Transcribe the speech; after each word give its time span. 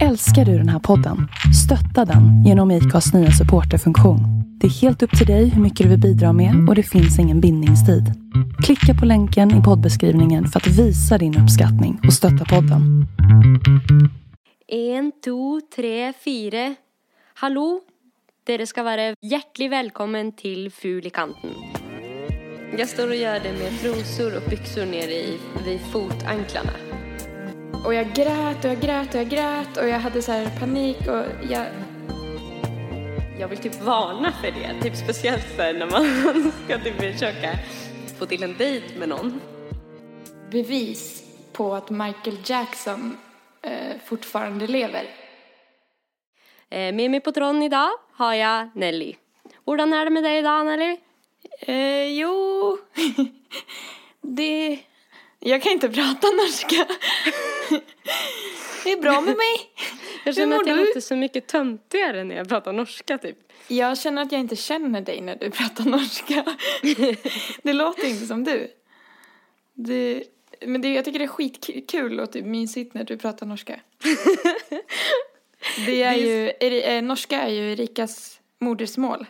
Älskar 0.00 0.44
du 0.44 0.58
den 0.58 0.68
här 0.68 0.78
podden? 0.78 1.28
Stötta 1.64 2.12
den 2.12 2.44
genom 2.44 2.70
IKAs 2.70 3.14
nya 3.14 3.30
supporterfunktion. 3.30 4.20
Det 4.60 4.66
är 4.66 4.70
helt 4.70 5.02
upp 5.02 5.18
till 5.18 5.26
dig 5.26 5.48
hur 5.48 5.62
mycket 5.62 5.84
du 5.84 5.90
vill 5.90 6.00
bidra 6.00 6.32
med 6.32 6.68
och 6.68 6.74
det 6.74 6.82
finns 6.82 7.18
ingen 7.18 7.40
bindningstid. 7.40 8.04
Klicka 8.64 9.00
på 9.00 9.06
länken 9.06 9.60
i 9.60 9.62
poddbeskrivningen 9.62 10.46
för 10.46 10.60
att 10.60 10.66
visa 10.66 11.18
din 11.18 11.38
uppskattning 11.38 12.00
och 12.06 12.12
stötta 12.12 12.44
podden. 12.44 13.06
En, 14.68 15.12
to, 15.24 15.60
tre, 15.76 16.12
fire. 16.12 16.74
Hallo! 17.34 17.80
Dere 18.46 18.66
ska 18.66 18.82
vara 18.82 19.14
hjärtligt 19.22 19.72
välkommen 19.72 20.32
till 20.32 20.70
Ful 20.70 21.06
i 21.06 21.10
kanten. 21.10 21.50
Jag 22.78 22.88
står 22.88 23.08
och 23.08 23.16
gör 23.16 23.40
det 23.40 23.52
med 23.52 23.80
trosor 23.80 24.36
och 24.36 24.50
byxor 24.50 24.86
nere 24.86 25.12
i, 25.12 25.38
vid 25.64 25.80
fotanklarna. 25.80 26.91
Och 27.84 27.94
jag 27.94 28.14
grät 28.14 28.64
och 28.64 28.70
jag 28.70 28.80
grät 28.80 29.14
och 29.14 29.20
jag 29.20 29.28
grät 29.28 29.76
och 29.76 29.88
jag 29.88 29.98
hade 29.98 30.22
så 30.22 30.32
här 30.32 30.58
panik 30.60 30.98
och 31.00 31.50
jag... 31.50 31.66
Jag 33.38 33.48
vill 33.48 33.58
typ 33.58 33.82
varna 33.82 34.32
för 34.32 34.50
det, 34.50 34.82
typ 34.82 34.96
speciellt 34.96 35.44
för 35.44 35.72
när 35.72 35.86
man 35.86 36.52
ska 36.64 36.78
typ 36.78 36.96
försöka 36.96 37.58
få 38.18 38.26
till 38.26 38.42
en 38.42 38.56
dejt 38.58 38.98
med 38.98 39.08
någon. 39.08 39.40
Bevis 40.50 41.22
på 41.52 41.74
att 41.74 41.90
Michael 41.90 42.36
Jackson 42.44 43.16
eh, 43.62 43.96
fortfarande 44.04 44.66
lever. 44.66 45.04
Eh, 46.70 46.94
med 46.94 47.10
mig 47.10 47.20
på 47.20 47.32
tråden 47.32 47.62
idag 47.62 47.90
har 48.12 48.34
jag 48.34 48.70
Nelly. 48.74 49.14
Hur 49.66 49.80
är 49.80 50.04
det 50.04 50.10
med 50.10 50.24
dig 50.24 50.38
idag 50.38 50.66
Nelly? 50.66 50.96
Eh, 51.60 52.20
jo, 52.20 52.78
det... 54.20 54.78
Jag 55.44 55.62
kan 55.62 55.72
inte 55.72 55.88
prata 55.88 56.26
norska. 56.30 56.86
Det 58.84 58.92
är 58.92 59.00
bra 59.00 59.20
med 59.20 59.36
mig. 59.36 59.70
Jag 60.24 60.34
känner 60.34 60.56
att 60.56 60.66
jag 60.66 60.78
du? 60.78 60.86
låter 60.86 61.00
så 61.00 61.16
mycket 61.16 61.46
töntigare 61.46 62.24
när 62.24 62.36
jag 62.36 62.48
pratar 62.48 62.72
norska 62.72 63.18
typ. 63.18 63.38
Jag 63.68 63.98
känner 63.98 64.22
att 64.22 64.32
jag 64.32 64.40
inte 64.40 64.56
känner 64.56 65.00
dig 65.00 65.20
när 65.20 65.36
du 65.36 65.50
pratar 65.50 65.84
norska. 65.84 66.44
Det 67.62 67.72
låter 67.72 68.06
inte 68.06 68.26
som 68.26 68.44
du. 68.44 68.70
Det, 69.74 70.24
men 70.60 70.80
det, 70.80 70.88
jag 70.92 71.04
tycker 71.04 71.18
det 71.18 71.24
är 71.24 71.28
skitkul 71.28 72.20
och 72.20 72.32
typ 72.32 72.46
mysigt 72.46 72.94
när 72.94 73.04
du 73.04 73.16
pratar 73.18 73.46
norska. 73.46 73.80
Det 75.86 76.02
är 76.02 76.14
ju, 76.16 76.52
Eri- 76.60 76.96
eh, 76.96 77.02
norska 77.02 77.40
är 77.42 77.48
ju 77.50 77.72
Erikas 77.72 78.40
modersmål. 78.58 79.26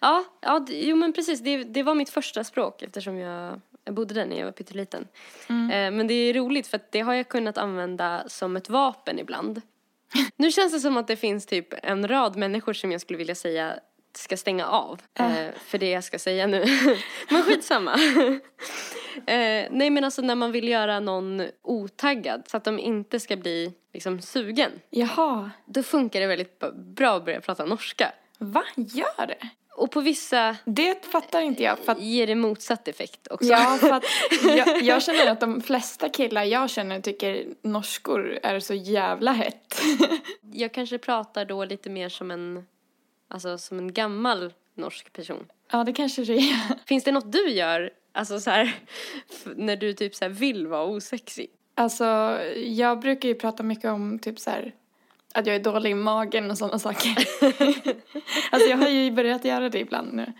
Ja, 0.00 0.24
ja 0.40 0.66
jo 0.68 0.96
men 0.96 1.12
precis. 1.12 1.40
Det, 1.40 1.64
det 1.64 1.82
var 1.82 1.94
mitt 1.94 2.10
första 2.10 2.44
språk 2.44 2.82
eftersom 2.82 3.16
jag, 3.18 3.60
jag 3.84 3.94
bodde 3.94 4.14
där 4.14 4.26
när 4.26 4.38
jag 4.38 4.44
var 4.44 4.52
pytteliten. 4.52 5.08
Mm. 5.48 5.70
Eh, 5.70 5.96
men 5.98 6.06
det 6.06 6.14
är 6.14 6.34
roligt 6.34 6.66
för 6.66 6.76
att 6.76 6.92
det 6.92 7.00
har 7.00 7.14
jag 7.14 7.28
kunnat 7.28 7.58
använda 7.58 8.24
som 8.26 8.56
ett 8.56 8.68
vapen 8.68 9.18
ibland. 9.18 9.62
Nu 10.36 10.50
känns 10.50 10.72
det 10.72 10.80
som 10.80 10.96
att 10.96 11.06
det 11.06 11.16
finns 11.16 11.46
typ 11.46 11.68
en 11.82 12.08
rad 12.08 12.36
människor 12.36 12.72
som 12.72 12.92
jag 12.92 13.00
skulle 13.00 13.16
vilja 13.16 13.34
säga 13.34 13.80
ska 14.14 14.36
stänga 14.36 14.66
av 14.66 15.00
eh, 15.14 15.46
för 15.66 15.78
det 15.78 15.90
jag 15.90 16.04
ska 16.04 16.18
säga 16.18 16.46
nu. 16.46 16.64
men 17.30 17.42
skitsamma. 17.42 17.94
eh, 19.26 19.66
nej 19.70 19.90
men 19.90 20.04
alltså 20.04 20.22
när 20.22 20.34
man 20.34 20.52
vill 20.52 20.68
göra 20.68 21.00
någon 21.00 21.42
otaggad 21.62 22.42
så 22.46 22.56
att 22.56 22.64
de 22.64 22.78
inte 22.78 23.20
ska 23.20 23.36
bli 23.36 23.74
liksom 23.92 24.20
sugen. 24.20 24.70
Jaha, 24.90 25.50
Då 25.66 25.82
funkar 25.82 26.20
det 26.20 26.26
väldigt 26.26 26.58
bra 26.74 27.16
att 27.16 27.24
börja 27.24 27.40
prata 27.40 27.64
norska. 27.64 28.12
va? 28.38 28.64
Gör 28.76 29.26
det? 29.26 29.48
Och 29.80 29.90
på 29.90 30.00
vissa 30.00 30.56
Det 30.64 31.06
fattar 31.06 31.40
inte 31.40 31.62
jag. 31.62 31.78
För 31.78 31.92
att, 31.92 32.00
ger 32.00 32.26
det 32.26 32.34
motsatt 32.34 32.88
effekt 32.88 33.26
också. 33.30 33.48
ja, 33.48 33.76
för 33.80 33.90
att 33.90 34.04
jag, 34.56 34.82
jag 34.82 35.02
känner 35.02 35.30
att 35.30 35.40
de 35.40 35.60
flesta 35.60 36.08
killar 36.08 36.44
jag 36.44 36.70
känner 36.70 37.00
tycker 37.00 37.46
norskor 37.62 38.38
är 38.42 38.60
så 38.60 38.74
jävla 38.74 39.32
hett. 39.32 39.80
Jag 40.52 40.72
kanske 40.72 40.98
pratar 40.98 41.44
då 41.44 41.64
lite 41.64 41.90
mer 41.90 42.08
som 42.08 42.30
en, 42.30 42.66
alltså 43.28 43.58
som 43.58 43.78
en 43.78 43.92
gammal 43.92 44.52
norsk 44.74 45.12
person. 45.12 45.46
Ja, 45.72 45.84
det 45.84 45.92
kanske 45.92 46.24
det 46.24 46.36
är. 46.36 46.84
Finns 46.86 47.04
det 47.04 47.12
något 47.12 47.32
du 47.32 47.50
gör, 47.50 47.90
alltså 48.12 48.40
så 48.40 48.50
här, 48.50 48.74
när 49.56 49.76
du 49.76 49.92
typ 49.92 50.14
så 50.14 50.24
här 50.24 50.32
vill 50.32 50.66
vara 50.66 50.84
osexig? 50.84 51.50
Alltså, 51.74 52.38
jag 52.56 53.00
brukar 53.00 53.28
ju 53.28 53.34
prata 53.34 53.62
mycket 53.62 53.90
om 53.90 54.18
typ 54.18 54.38
så 54.38 54.50
här 54.50 54.74
att 55.34 55.46
jag 55.46 55.56
är 55.56 55.60
dålig 55.60 55.90
i 55.90 55.94
magen 55.94 56.50
och 56.50 56.58
sådana 56.58 56.78
saker. 56.78 57.10
alltså 58.50 58.68
jag 58.68 58.76
har 58.76 58.88
ju 58.88 59.10
börjat 59.10 59.44
göra 59.44 59.68
det 59.68 59.78
ibland 59.78 60.12
nu. 60.12 60.32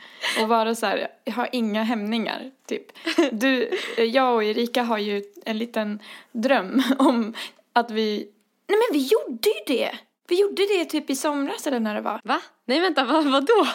Och 0.43 0.49
vara 0.49 0.75
så 0.75 0.87
här, 0.87 1.09
jag 1.25 1.33
har 1.33 1.49
inga 1.53 1.83
hämningar, 1.83 2.51
typ. 2.67 2.87
Du, 3.33 3.71
jag 3.97 4.35
och 4.35 4.45
Erika 4.45 4.83
har 4.83 4.99
ju 4.99 5.23
en 5.45 5.59
liten 5.59 5.99
dröm 6.33 6.83
om 6.99 7.35
att 7.73 7.91
vi, 7.91 8.29
nej 8.69 8.79
men 8.79 9.01
vi 9.01 9.07
gjorde 9.07 9.49
ju 9.49 9.77
det! 9.77 9.91
Vi 10.29 10.41
gjorde 10.41 10.67
det 10.67 10.85
typ 10.85 11.11
i 11.11 11.17
somras 11.17 11.67
eller 11.67 11.81
när 11.81 11.95
det 11.95 12.01
var. 12.01 12.21
Va? 12.25 12.41
Nej 12.65 12.81
vänta, 12.81 13.05
vad, 13.05 13.25
vadå? 13.25 13.67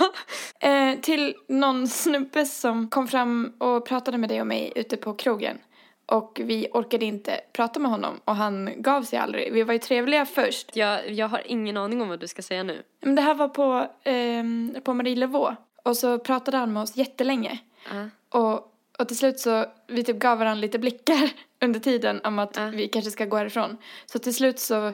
Eh, 0.60 1.00
till 1.00 1.36
någon 1.48 1.88
snubbe 1.88 2.46
som 2.46 2.90
kom 2.90 3.08
fram 3.08 3.54
och 3.58 3.86
pratade 3.86 4.18
med 4.18 4.30
dig 4.30 4.42
och 4.42 4.48
mig 4.48 4.74
ute 4.76 4.98
på 4.98 5.14
krogen. 5.14 5.58
Och 6.06 6.42
vi 6.44 6.68
orkade 6.74 7.06
inte 7.06 7.42
prata 7.54 7.80
med 7.80 7.92
honom 7.92 8.20
och 8.26 8.36
han 8.36 8.70
gav 8.76 9.04
sig 9.04 9.20
aldrig. 9.20 9.54
Vi 9.54 9.64
var 9.64 9.74
ju 9.74 9.80
trevliga 9.80 10.26
först. 10.26 10.76
Jag, 10.76 11.12
jag 11.12 11.28
har 11.28 11.42
ingen 11.46 11.78
aning 11.78 12.02
om 12.02 12.10
vad 12.10 12.20
du 12.20 12.28
ska 12.28 12.42
säga 12.42 12.64
nu. 12.64 12.84
Men 13.02 13.16
det 13.16 13.22
här 13.22 13.34
var 13.34 13.48
på, 13.48 13.88
ehm, 14.04 14.76
på 14.84 14.94
Marielevå. 14.94 15.56
Och 15.84 15.98
så 15.98 16.20
pratade 16.20 16.58
han 16.58 16.74
med 16.74 16.84
oss 16.84 16.96
jättelänge. 16.98 17.60
Ja. 17.90 18.10
Och, 18.40 18.72
och 19.00 19.08
till 19.08 19.18
slut 19.18 19.40
så, 19.40 19.66
vi 19.88 20.04
typ 20.04 20.18
gav 20.18 20.38
varandra 20.38 20.62
lite 20.62 20.80
blickar 20.80 21.30
under 21.62 21.80
tiden 21.80 22.22
om 22.24 22.40
att 22.40 22.58
Ja. 22.58 22.66
vi 22.74 22.88
kanske 22.88 23.12
ska 23.12 23.26
gå 23.26 23.38
härifrån. 23.38 23.78
Så 24.06 24.20
till 24.20 24.36
slut 24.36 24.60
så 24.60 24.94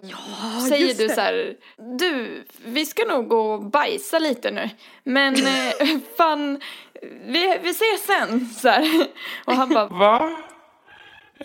säger 0.70 0.86
just 0.88 1.00
du 1.00 1.10
så 1.10 1.22
här, 1.22 1.56
du, 2.00 2.44
vi 2.66 2.86
ska 2.86 3.06
nog 3.06 3.28
gå 3.28 3.54
och 3.54 3.64
bajsa 3.66 4.20
lite 4.20 4.52
nu. 4.52 4.70
Men 5.04 5.36
eh, 5.46 6.00
fan, 6.18 6.62
vi, 7.26 7.58
vi 7.64 7.70
ses 7.70 8.06
sen. 8.06 8.46
Så 8.62 8.70
här. 8.70 9.08
Och 9.46 9.54
han 9.54 9.70
bara, 9.70 9.88
Va? 9.88 10.38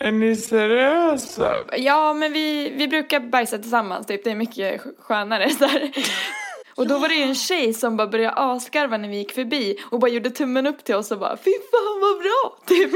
Är 0.00 0.12
ni 0.12 0.36
seriösa? 0.36 1.54
ja 1.76 2.14
men 2.14 2.32
vi, 2.32 2.70
vi 2.76 2.88
brukar 2.88 3.20
bajsa 3.20 3.58
tillsammans 3.58 4.06
typ, 4.06 4.24
det 4.24 4.30
är 4.30 4.34
mycket 4.34 4.82
sk- 4.82 4.94
skönare 5.02 5.50
så 5.50 5.64
här. 5.66 5.90
Och 6.74 6.86
då 6.88 6.98
var 6.98 7.08
det 7.08 7.14
ju 7.14 7.22
en 7.22 7.34
tjej 7.34 7.74
som 7.74 7.96
bara 7.96 8.06
började 8.06 8.36
asgarva 8.36 8.96
när 8.96 9.08
vi 9.08 9.16
gick 9.16 9.32
förbi 9.32 9.78
och 9.90 10.00
bara 10.00 10.10
gjorde 10.10 10.30
tummen 10.30 10.66
upp 10.66 10.84
till 10.84 10.94
oss 10.94 11.10
och 11.10 11.18
bara 11.18 11.36
fy 11.36 11.50
fan 11.52 12.00
vad 12.00 12.18
bra! 12.18 12.58
Typ, 12.66 12.90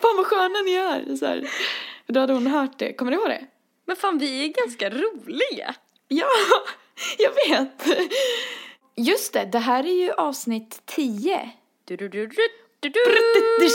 fan 0.00 0.16
vad 0.16 0.26
sköna 0.26 0.60
ni 0.60 0.72
är! 0.74 1.16
Så 1.16 1.26
här. 1.26 1.48
Då 2.06 2.20
hade 2.20 2.32
hon 2.32 2.46
hört 2.46 2.78
det, 2.78 2.92
kommer 2.92 3.12
du 3.12 3.18
ihåg 3.18 3.28
det? 3.28 3.46
Men 3.86 3.96
fan 3.96 4.18
vi 4.18 4.44
är 4.44 4.48
ganska 4.48 4.90
roliga. 4.90 5.74
Ja, 6.08 6.26
jag 7.18 7.30
vet! 7.48 7.98
Just 8.96 9.32
det, 9.32 9.44
det 9.52 9.58
här 9.58 9.84
är 9.86 10.04
ju 10.04 10.12
avsnitt 10.12 10.82
10. 10.86 11.50
Du, 11.84 11.96
du, 11.96 12.08
du, 12.08 12.26
du, 12.26 12.48
du, 12.80 12.88
du. 12.88 13.68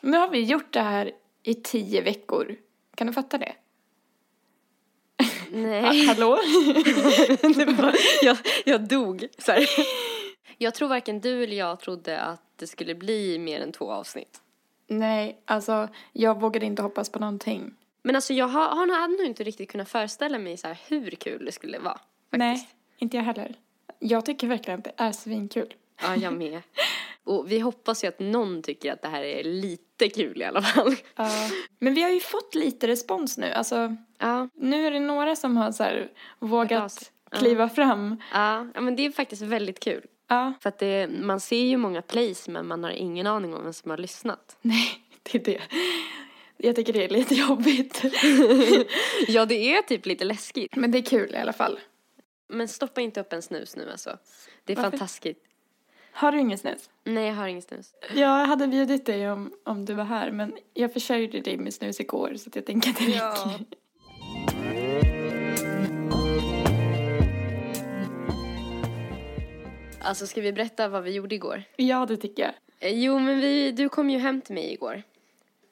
Nu 0.00 0.16
har 0.18 0.28
vi 0.28 0.42
gjort 0.42 0.72
det 0.72 0.80
här 0.80 1.10
i 1.42 1.54
10 1.54 2.00
veckor. 2.00 2.56
Kan 2.94 3.06
du 3.06 3.12
fatta 3.12 3.38
det? 3.38 3.52
Nej. 5.50 6.06
Hallå? 6.06 6.30
Var, 7.76 7.94
jag, 8.22 8.38
jag 8.64 8.88
dog. 8.88 9.26
Så 9.38 9.52
här. 9.52 9.66
Jag 10.58 10.74
tror 10.74 10.88
varken 10.88 11.20
du 11.20 11.44
eller 11.44 11.56
jag 11.56 11.80
trodde 11.80 12.20
att 12.20 12.42
det 12.56 12.66
skulle 12.66 12.94
bli 12.94 13.38
mer 13.38 13.60
än 13.60 13.72
två 13.72 13.92
avsnitt. 13.92 14.40
Nej, 14.86 15.42
alltså 15.44 15.88
jag 16.12 16.40
vågade 16.40 16.66
inte 16.66 16.82
hoppas 16.82 17.08
på 17.08 17.18
någonting. 17.18 17.74
Men 18.02 18.14
alltså 18.14 18.32
jag 18.32 18.48
har, 18.48 18.68
har 18.68 19.08
nog 19.08 19.26
inte 19.26 19.44
riktigt 19.44 19.70
kunnat 19.70 19.88
föreställa 19.88 20.38
mig 20.38 20.56
så 20.56 20.66
här 20.66 20.80
hur 20.88 21.10
kul 21.10 21.44
det 21.44 21.52
skulle 21.52 21.78
vara. 21.78 21.94
Faktiskt. 21.94 22.38
Nej, 22.38 22.68
inte 22.98 23.16
jag 23.16 23.24
heller. 23.24 23.54
Jag 23.98 24.26
tycker 24.26 24.46
verkligen 24.46 24.78
att 24.78 24.84
det 24.84 24.92
är 24.96 25.12
svinkul. 25.12 25.74
Ja, 26.02 26.16
jag 26.16 26.32
med. 26.32 26.62
Och 27.26 27.52
vi 27.52 27.58
hoppas 27.58 28.04
ju 28.04 28.08
att 28.08 28.18
någon 28.18 28.62
tycker 28.62 28.92
att 28.92 29.02
det 29.02 29.08
här 29.08 29.22
är 29.22 29.44
lite 29.44 30.08
kul 30.08 30.42
i 30.42 30.44
alla 30.44 30.62
fall. 30.62 30.94
Ja. 31.16 31.30
Men 31.78 31.94
vi 31.94 32.02
har 32.02 32.10
ju 32.10 32.20
fått 32.20 32.54
lite 32.54 32.86
respons 32.86 33.38
nu. 33.38 33.52
Alltså, 33.52 33.96
Ja, 34.18 34.48
nu 34.54 34.86
är 34.86 34.90
det 34.90 35.00
några 35.00 35.36
som 35.36 35.56
har 35.56 35.72
så 35.72 35.82
här 35.82 36.10
vågat. 36.38 37.12
Ja. 37.30 37.38
kliva 37.38 37.68
fram. 37.68 38.22
ja, 38.32 38.66
ja 38.74 38.80
men 38.80 38.96
det 38.96 39.06
är 39.06 39.10
faktiskt 39.10 39.42
väldigt 39.42 39.80
kul. 39.80 40.04
Ja, 40.28 40.52
För 40.62 40.68
att 40.68 40.78
det, 40.78 41.08
man 41.20 41.40
ser 41.40 41.64
ju 41.64 41.76
många 41.76 42.02
plays 42.02 42.48
men 42.48 42.66
man 42.66 42.84
har 42.84 42.90
ingen 42.90 43.26
aning 43.26 43.54
om 43.54 43.62
vem 43.64 43.72
som 43.72 43.90
har 43.90 43.98
lyssnat. 43.98 44.56
nej, 44.62 44.88
det 45.22 45.38
är 45.38 45.44
det. 45.44 45.60
Jag 46.56 46.76
tycker 46.76 46.92
det 46.92 47.04
är 47.04 47.08
lite 47.08 47.34
jobbigt. 47.34 48.02
Ja, 49.28 49.46
det 49.46 49.74
är 49.76 49.82
typ 49.82 50.06
lite 50.06 50.24
läskigt. 50.24 50.76
Men 50.76 50.90
det 50.90 50.98
är 50.98 51.02
kul 51.02 51.34
i 51.34 51.36
alla 51.36 51.52
fall. 51.52 51.78
Men 52.48 52.68
stoppa 52.68 53.00
inte 53.00 53.20
upp 53.20 53.32
en 53.32 53.42
snus 53.42 53.76
nu 53.76 53.90
alltså. 53.90 54.18
Det 54.64 54.72
är 54.72 54.76
Varför? 54.76 54.90
fantastiskt. 54.90 55.40
Har 56.12 56.32
du 56.32 56.40
ingen 56.40 56.58
snus? 56.58 56.90
Nej, 57.04 57.26
jag 57.26 57.34
har 57.34 57.48
ingen 57.48 57.62
snus. 57.62 57.94
Jag 58.14 58.46
hade 58.46 58.66
bjudit 58.68 59.06
dig 59.06 59.30
om, 59.30 59.52
om 59.64 59.84
du 59.84 59.94
var 59.94 60.04
här 60.04 60.30
men 60.30 60.52
jag 60.74 60.92
försörjde 60.92 61.40
dig 61.40 61.56
med 61.56 61.74
snus 61.74 62.00
igår 62.00 62.34
så 62.36 62.50
jag 62.54 62.66
tänker 62.66 62.90
att 62.90 62.96
det 62.98 63.04
Ja. 63.04 63.34
räcker. 63.46 63.66
Alltså, 70.02 70.26
ska 70.26 70.40
vi 70.40 70.52
berätta 70.52 70.88
vad 70.88 71.02
vi 71.02 71.10
gjorde 71.10 71.34
igår? 71.34 71.62
Ja, 71.76 72.06
det 72.06 72.16
tycker 72.16 72.42
jag. 72.42 72.52
Eh, 72.90 72.98
Jo, 72.98 73.18
men 73.18 73.40
vi, 73.40 73.72
du 73.72 73.88
kom 73.88 74.10
ju 74.10 74.18
hem 74.18 74.40
till 74.40 74.54
mig 74.54 74.72
igår. 74.72 75.02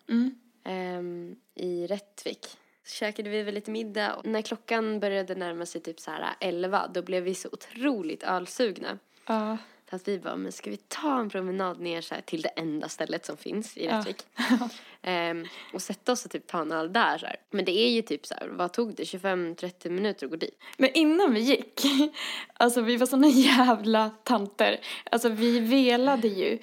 Mm. 0.09 0.35
Ehm, 0.65 1.37
I 1.55 1.87
Rättvik. 1.87 2.47
Så 2.85 2.95
käkade 2.95 3.31
vi 3.31 3.43
väl 3.43 3.55
lite 3.55 3.71
middag 3.71 4.15
och 4.15 4.27
när 4.27 4.43
klockan 4.43 5.01
började 5.01 5.35
närma 5.35 5.67
sig 5.67 5.81
typ 5.81 6.01
så 6.01 6.11
här 6.11 6.25
11 6.41 6.87
då 6.95 7.03
blev 7.03 7.23
vi 7.23 7.35
så 7.35 7.49
otroligt 7.53 8.23
ölsugna. 8.23 8.99
Ja. 9.27 9.57
Så 9.57 9.78
att 9.97 10.09
vi 10.09 10.19
bara, 10.19 10.37
men 10.37 10.53
ska 10.53 10.71
vi 10.71 10.77
ta 10.77 11.21
en 11.21 11.31
promenad 11.31 11.81
ner 11.81 12.01
så 12.01 12.15
här 12.15 12.23
till 12.23 12.43
det 12.43 12.49
enda 12.49 12.89
stället 12.89 13.27
som 13.27 13.37
finns 13.37 13.77
i 13.77 13.85
Ja. 13.85 13.99
Rättvik? 13.99 14.23
Ehm, 15.03 15.47
och 15.73 15.83
sätta 15.83 16.13
oss 16.13 16.25
och 16.25 16.31
typ 16.31 16.47
ta 16.47 16.61
en 16.61 16.73
öl 16.73 16.93
där 16.93 17.19
så 17.19 17.27
här. 17.27 17.37
Men 17.51 17.65
det 17.65 17.79
är 17.79 17.91
ju 17.91 18.03
typ 18.03 18.27
så 18.27 18.35
här, 18.35 18.49
vad 18.49 18.73
tog 18.73 18.95
det? 18.95 19.03
25-30 19.03 19.91
minuter 19.91 20.27
att 20.27 20.31
gå 20.31 20.37
dit? 20.37 20.59
Men 20.77 20.91
innan 20.95 21.35
vi 21.35 21.41
gick, 21.41 21.81
alltså 22.53 22.81
vi 22.81 22.97
var 22.97 23.07
såna 23.07 23.27
jävla 23.29 24.11
tanter. 24.11 24.81
Alltså 25.11 25.29
vi 25.29 25.61
velade 25.61 26.29
ju 26.29 26.59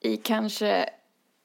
i 0.00 0.16
kanske, 0.16 0.90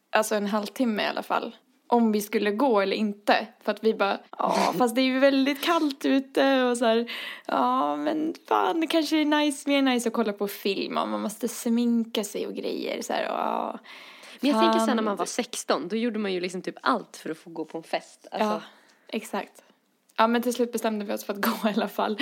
alltså 0.09 0.35
en 0.35 0.45
halvtimme 0.45 1.03
i 1.03 1.07
alla 1.07 1.23
fall. 1.23 1.55
Om 1.87 2.11
vi 2.11 2.21
skulle 2.21 2.51
gå 2.51 2.81
eller 2.81 2.95
inte. 2.95 3.47
För 3.63 3.71
att 3.71 3.83
vi 3.83 3.93
bara, 3.93 4.19
ja 4.37 4.73
fast 4.77 4.95
det 4.95 5.01
är 5.01 5.05
ju 5.05 5.19
väldigt 5.19 5.63
kallt 5.63 6.05
ute 6.05 6.63
och 6.63 6.77
så 6.77 6.85
här, 6.85 7.11
ja 7.47 7.95
men 7.95 8.33
fan 8.47 8.81
det 8.81 8.87
kanske 8.87 9.17
är 9.17 9.25
nice, 9.25 9.69
mer 9.69 9.81
nice 9.81 10.09
att 10.09 10.13
kolla 10.13 10.33
på 10.33 10.47
film 10.47 10.97
och 10.97 11.07
man 11.07 11.21
måste 11.21 11.47
sminka 11.47 12.23
sig 12.23 12.47
och 12.47 12.53
grejer 12.53 13.01
så 13.01 13.13
här, 13.13 13.23
ja. 13.23 13.79
Men 14.39 14.51
jag 14.51 14.61
tänker 14.61 14.79
sen 14.79 14.95
när 14.95 15.03
man 15.03 15.15
var 15.15 15.25
16, 15.25 15.87
då 15.87 15.95
gjorde 15.95 16.19
man 16.19 16.33
ju 16.33 16.39
liksom 16.39 16.61
typ 16.61 16.75
allt 16.81 17.17
för 17.17 17.29
att 17.29 17.37
få 17.37 17.49
gå 17.49 17.65
på 17.65 17.77
en 17.77 17.83
fest. 17.83 18.27
Alltså, 18.31 18.49
Ja, 18.49 18.61
exakt. 19.07 19.63
Ja, 20.17 20.27
men 20.27 20.41
till 20.41 20.53
slut 20.53 20.71
bestämde 20.71 21.05
vi 21.05 21.13
oss 21.13 21.25
för 21.25 21.33
att 21.33 21.41
gå 21.41 21.69
i 21.69 21.73
alla 21.75 21.87
fall. 21.87 22.17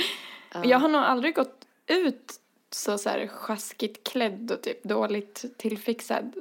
Jag 0.64 0.80
har 0.80 0.90
nog 0.90 1.02
aldrig 1.02 1.36
gått 1.36 1.66
ut 1.88 2.40
så, 2.76 2.98
så 2.98 3.10
här 3.10 3.28
sjaskigt 3.28 4.04
klädd 4.08 4.52
och 4.52 4.62
typ 4.62 4.84
dåligt 4.84 5.46
tillfixad. 5.58 6.34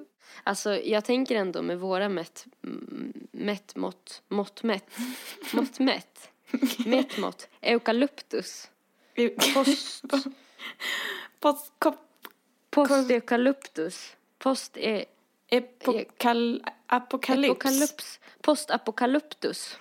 Alltså 0.44 0.76
jag 0.76 1.04
tänker 1.04 1.36
ändå 1.36 1.62
med 1.62 1.78
våra 1.78 2.08
mätt, 2.08 2.46
mätt 3.30 3.76
mått, 3.76 4.22
mått 4.28 4.62
mätt, 4.62 4.90
mått 5.52 5.78
mätt, 5.78 6.30
mätt 6.86 7.18
mått, 7.18 7.48
eukalyptus, 7.60 8.70
post, 9.54 10.04
Post, 11.40 11.72
kop, 11.78 11.96
post 12.70 13.10
eukalyptus, 13.10 14.16
post 14.38 14.76
e, 14.76 15.04
epokal, 15.50 16.62
apokalyps. 16.86 17.50
apokalyps, 17.50 18.20
post 18.40 18.70
apokalyptus. 18.70 19.78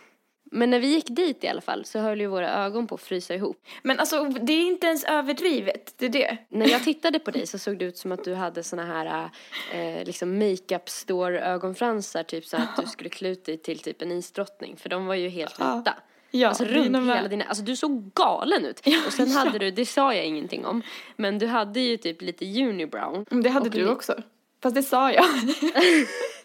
Men 0.54 0.70
när 0.70 0.80
vi 0.80 0.88
gick 0.88 1.08
dit 1.08 1.44
i 1.44 1.48
alla 1.48 1.62
fall 1.62 1.86
så 1.86 2.00
höll 2.00 2.20
ju 2.22 2.28
våra 2.28 2.50
ögon 2.66 2.88
på 2.88 2.96
att 2.96 3.02
frysa 3.02 3.36
ihop. 3.36 3.58
Men 3.84 4.00
alltså, 4.00 4.24
det 4.24 4.54
är 4.54 4.62
inte 4.68 4.88
ens 4.88 5.04
överdrivet, 5.04 5.94
det 5.98 6.06
är 6.06 6.10
det. 6.10 6.38
När 6.50 6.68
jag 6.70 6.84
tittade 6.84 7.20
på 7.20 7.32
dig 7.32 7.48
så 7.48 7.58
såg 7.60 7.78
det 7.80 7.86
ut 7.86 7.98
som 7.98 8.12
att 8.12 8.24
du 8.24 8.34
hade 8.36 8.64
såna 8.64 8.86
här 8.86 9.30
eh, 9.74 10.06
liksom 10.06 10.40
makeup 10.40 10.90
store 10.90 11.42
ögonfransar 11.42 12.24
typ 12.24 12.46
så 12.46 12.58
att 12.58 12.78
du 12.82 12.88
skulle 12.88 13.10
klä 13.10 13.30
ut 13.30 13.46
dig 13.46 13.58
till 13.58 13.80
typ 13.80 14.02
en 14.02 14.12
isdrottning 14.12 14.78
för 14.78 14.90
de 14.90 15.06
var 15.06 15.16
ju 15.16 15.30
helt 15.30 15.56
Ja. 15.60 15.76
vita. 15.78 15.94
Ja, 16.34 16.48
alltså 16.48 16.64
runt 16.64 16.92
med. 16.92 17.16
hela 17.16 17.28
dina, 17.28 17.46
alltså 17.46 17.64
du 17.64 17.76
såg 17.76 18.14
galen 18.14 18.66
ut. 18.66 18.82
och 19.08 19.14
sen 19.14 19.32
hade 19.32 19.60
du, 19.60 19.72
det 19.72 19.86
sa 19.86 20.14
jag 20.14 20.26
ingenting 20.26 20.66
om, 20.66 20.82
men 21.16 21.40
du 21.40 21.48
hade 21.48 21.80
ju 21.80 21.98
typ 21.98 22.22
lite 22.22 22.46
unibrow. 22.46 23.26
Mm, 23.32 23.44
Det 23.44 23.50
hade 23.50 23.70
du 23.70 23.78
li- 23.78 23.86
också. 23.86 24.16
Fast 24.64 24.76
det 24.76 24.84
sa 24.84 25.12
jag. 25.12 25.26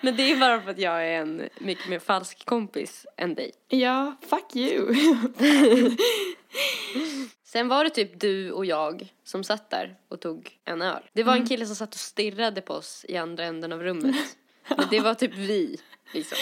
Men 0.00 0.16
det 0.16 0.22
är 0.22 0.36
bara 0.36 0.60
för 0.60 0.70
att 0.70 0.78
jag 0.78 1.06
är 1.06 1.20
en 1.20 1.48
mycket 1.58 1.88
mer 1.88 1.98
falsk 1.98 2.44
kompis 2.44 3.06
än 3.16 3.34
dig. 3.34 3.52
ja, 3.68 4.14
fuck 4.28 4.56
you. 4.56 4.94
Sen 7.44 7.68
var 7.68 7.84
det 7.84 7.90
typ 7.90 8.20
du 8.20 8.52
och 8.52 8.66
jag 8.66 9.12
som 9.24 9.44
satt 9.44 9.70
där 9.70 9.96
och 10.08 10.20
tog 10.20 10.58
en 10.64 10.82
öl. 10.82 11.02
Det 11.12 11.22
var 11.22 11.36
en 11.36 11.46
kille 11.46 11.66
som 11.66 11.76
satt 11.76 11.94
och 11.94 12.00
stirrade 12.00 12.60
på 12.60 12.74
oss 12.74 13.04
i 13.08 13.16
andra 13.16 13.44
änden 13.44 13.72
av 13.72 13.82
rummet. 13.82 14.16
Men 14.68 14.86
det 14.90 15.00
var 15.00 15.14
typ 15.14 15.34
vi, 15.34 15.80
liksom. 16.14 16.38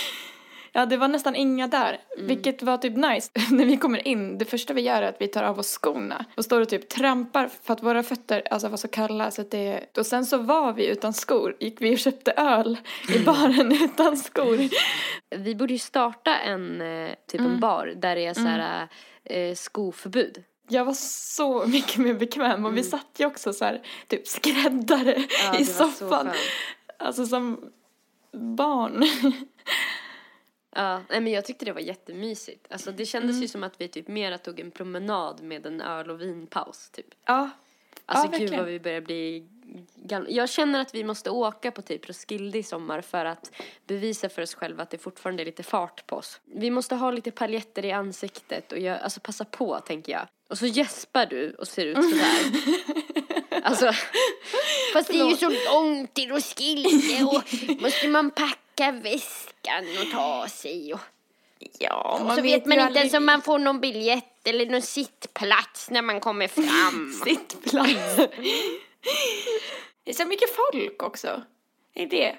Ja, 0.73 0.87
det 0.87 0.97
var 0.97 1.09
nästan 1.09 1.37
inga 1.37 1.67
där, 1.67 2.01
vilket 2.19 2.63
var 2.63 2.77
typ 2.77 2.97
nice. 2.97 3.31
När 3.51 3.65
vi 3.65 3.77
kommer 3.77 4.09
in, 4.09 4.39
det 4.39 4.45
första 4.45 4.75
vi 4.75 4.81
gör 4.81 5.03
är 5.03 5.09
att 5.09 5.21
vi 5.21 5.29
tar 5.29 5.43
av 5.43 5.59
oss 5.59 5.79
skorna 5.79 6.25
och 6.35 6.45
står 6.45 6.61
och 6.61 6.69
typ 6.69 6.89
trampar 6.89 7.51
för 7.63 7.73
att 7.73 7.83
våra 7.83 8.03
fötter 8.03 8.43
alltså, 8.51 8.69
var 8.69 8.77
så 8.77 8.89
kalla 8.89 9.31
så 9.31 9.41
att 9.41 9.51
det... 9.51 9.97
Och 9.99 10.07
sen 10.07 10.27
så 10.27 10.39
var 10.39 10.73
vi 10.73 10.87
utan 10.87 11.13
skor, 11.13 11.57
gick 11.61 11.81
vi 11.81 11.95
och 11.95 11.99
köpte 11.99 12.33
öl 12.33 12.79
i 13.15 13.19
baren 13.25 13.73
utan 13.73 14.17
skor. 14.17 14.69
Vi 15.37 15.55
borde 15.55 15.73
ju 15.73 15.79
starta 15.79 16.37
en, 16.37 16.81
eh, 16.81 17.11
typ 17.27 17.41
en 17.41 17.61
bar 17.61 17.93
där 17.97 18.17
det 18.17 18.27
är 18.27 18.35
så 18.35 18.41
här 18.41 18.89
eh, 19.25 19.55
skoförbud. 19.55 20.45
Jag 20.69 20.85
var 20.85 20.95
så 20.95 21.67
mycket 21.67 21.97
mer 21.97 22.15
bekväm 22.15 22.65
och 22.65 22.77
vi 22.77 22.83
satt 22.83 23.07
ju 23.17 23.27
också 23.27 23.53
så 23.53 23.65
här 23.65 23.83
typ 24.07 24.27
skräddare 24.27 25.25
i 25.59 25.65
soffan. 25.65 26.31
Alltså 26.99 27.27
som 27.27 27.71
barn. 28.33 29.05
Ja, 30.71 31.03
nej 31.11 31.21
men 31.21 31.33
jag 31.33 31.45
tyckte 31.45 31.65
det 31.65 31.73
var 31.73 31.81
jättemysigt. 31.81 32.67
Alltså 32.71 32.93
det 32.93 33.07
kändes 33.07 33.43
ju 33.43 33.49
som 33.49 33.65
att 33.65 33.81
vi 33.81 33.89
typ 33.89 34.09
mera 34.09 34.39
tog 34.39 34.61
en 34.61 34.71
promenad 34.71 35.43
med 35.43 35.67
en 35.67 35.81
öl 35.81 36.11
och 36.11 36.21
vinpaus 36.21 36.91
typ. 36.91 37.07
Ja. 37.25 37.51
Alltså 38.07 38.27
Ja, 38.27 38.31
gud 38.31 38.41
verkligen. 38.41 38.65
vad 38.65 38.73
vi 38.73 38.81
börjar 38.81 39.01
bli 39.01 39.47
gamla. 39.95 40.31
Jag 40.31 40.49
känner 40.49 40.81
att 40.81 40.95
vi 40.95 41.05
måste 41.05 41.31
åka 41.31 41.71
på 41.71 41.83
typ 41.83 42.09
Roskilde 42.09 42.59
i 42.59 42.63
sommar 42.63 43.01
för 43.01 43.25
att 43.25 43.51
bevisa 43.87 44.29
för 44.29 44.43
oss 44.43 44.55
själva 44.55 44.83
att 44.83 44.91
det 44.91 44.99
fortfarande 44.99 45.43
är 45.43 45.45
lite 45.45 45.63
fart 45.63 46.07
på 46.07 46.17
oss. 46.17 46.41
Vi 46.45 46.71
måste 46.71 46.95
ha 46.95 47.11
lite 47.11 47.31
paljetter 47.31 47.85
i 47.85 47.93
ansiktet 47.93 48.73
och 48.73 48.79
jag, 48.79 49.01
alltså 49.01 49.21
passa 49.21 49.45
på 49.45 49.81
tänker 49.81 50.13
jag. 50.13 50.27
Och 50.49 50.59
så 50.59 50.67
gäspar 50.67 51.27
du 51.27 51.51
och 51.55 51.69
ser 51.69 51.87
ut 51.87 51.97
sådär. 51.97 52.63
alltså, 53.63 53.93
fast 54.93 55.09
det 55.09 55.21
är 55.21 55.29
ju 55.29 55.37
så 55.37 55.51
långt 55.73 56.15
till 56.15 56.31
Roskilde 56.31 57.25
och 57.25 57.43
måste 57.83 58.09
man 58.09 58.31
packa 58.31 58.93
väskan 58.93 59.85
och 60.01 60.13
ta 60.13 60.49
sig 60.49 60.95
och 60.95 61.01
Ja, 61.79 62.21
och 62.25 62.35
så 62.35 62.43
vet 62.43 62.67
man 62.67 62.79
inte 62.79 62.99
ens 62.99 63.15
om 63.15 63.27
man 63.27 63.43
får 63.43 63.59
någon 63.59 63.81
biljett 63.81 64.47
eller 64.49 64.67
någon 64.67 64.83
sittplats 64.83 65.91
när 65.91 66.03
man 66.03 66.21
kommer 66.21 66.49
fram. 66.49 67.13
sittplats. 67.25 68.17
det 70.05 70.11
är 70.11 70.15
så 70.15 70.27
mycket 70.27 70.57
folk 70.57 71.03
också. 71.03 71.43
Det 71.95 72.03
är 72.03 72.07
det. 72.07 72.37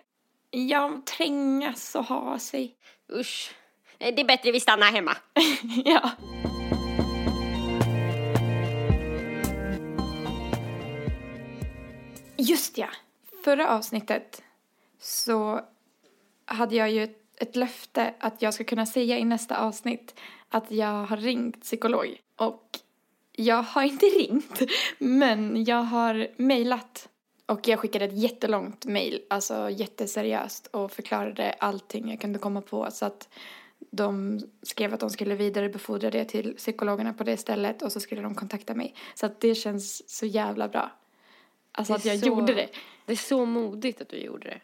Ja, 0.51 1.01
trängas 1.17 1.95
och 1.95 2.05
ha 2.05 2.39
sig. 2.39 2.75
Usch. 3.13 3.51
Det 3.97 4.21
är 4.21 4.25
bättre 4.25 4.51
vi 4.51 4.59
stannar 4.59 4.91
hemma. 4.91 5.17
ja. 5.85 6.11
Just 12.39 12.77
ja. 12.77 12.87
Förra 13.43 13.69
avsnittet 13.69 14.43
så 14.99 15.61
hade 16.45 16.75
jag 16.75 16.91
ju 16.91 17.03
ett, 17.03 17.17
ett 17.37 17.55
löfte 17.55 18.13
att 18.19 18.41
jag 18.41 18.53
ska 18.53 18.63
kunna 18.63 18.85
säga 18.85 19.17
i 19.17 19.25
nästa 19.25 19.57
avsnitt 19.57 20.19
att 20.49 20.71
jag 20.71 21.05
har 21.05 21.17
ringt 21.17 21.61
psykolog. 21.61 22.21
Och 22.35 22.79
jag 23.31 23.63
har 23.63 23.83
inte 23.83 24.05
ringt, 24.19 24.61
men 24.97 25.63
jag 25.63 25.83
har 25.83 26.27
mejlat. 26.37 27.09
Och 27.45 27.67
jag 27.67 27.79
skickade 27.79 28.05
ett 28.05 28.17
jättelångt 28.17 28.85
mejl, 28.85 29.21
alltså 29.29 29.69
jätteseriöst 29.69 30.67
och 30.67 30.91
förklarade 30.91 31.55
allting 31.59 32.09
jag 32.09 32.21
kunde 32.21 32.39
komma 32.39 32.61
på 32.61 32.87
så 32.91 33.05
att 33.05 33.29
de 33.91 34.39
skrev 34.63 34.93
att 34.93 34.99
de 34.99 35.09
skulle 35.09 35.35
vidarebefordra 35.35 36.11
det 36.11 36.25
till 36.25 36.55
psykologerna 36.55 37.13
på 37.13 37.23
det 37.23 37.37
stället 37.37 37.81
och 37.81 37.91
så 37.91 37.99
skulle 37.99 38.21
de 38.21 38.35
kontakta 38.35 38.75
mig. 38.75 38.95
Så 39.15 39.25
att 39.25 39.41
det 39.41 39.55
känns 39.55 40.09
så 40.09 40.25
jävla 40.25 40.67
bra. 40.67 40.98
Alltså 41.79 41.93
att 41.93 42.05
jag 42.05 42.19
så- 42.19 42.27
gjorde 42.27 42.53
det. 42.53 42.69
Det 43.05 43.11
är 43.13 43.17
så 43.17 43.45
modigt 43.45 44.01
att 44.01 44.09
du 44.09 44.17
gjorde 44.17 44.47
det. 44.49 44.59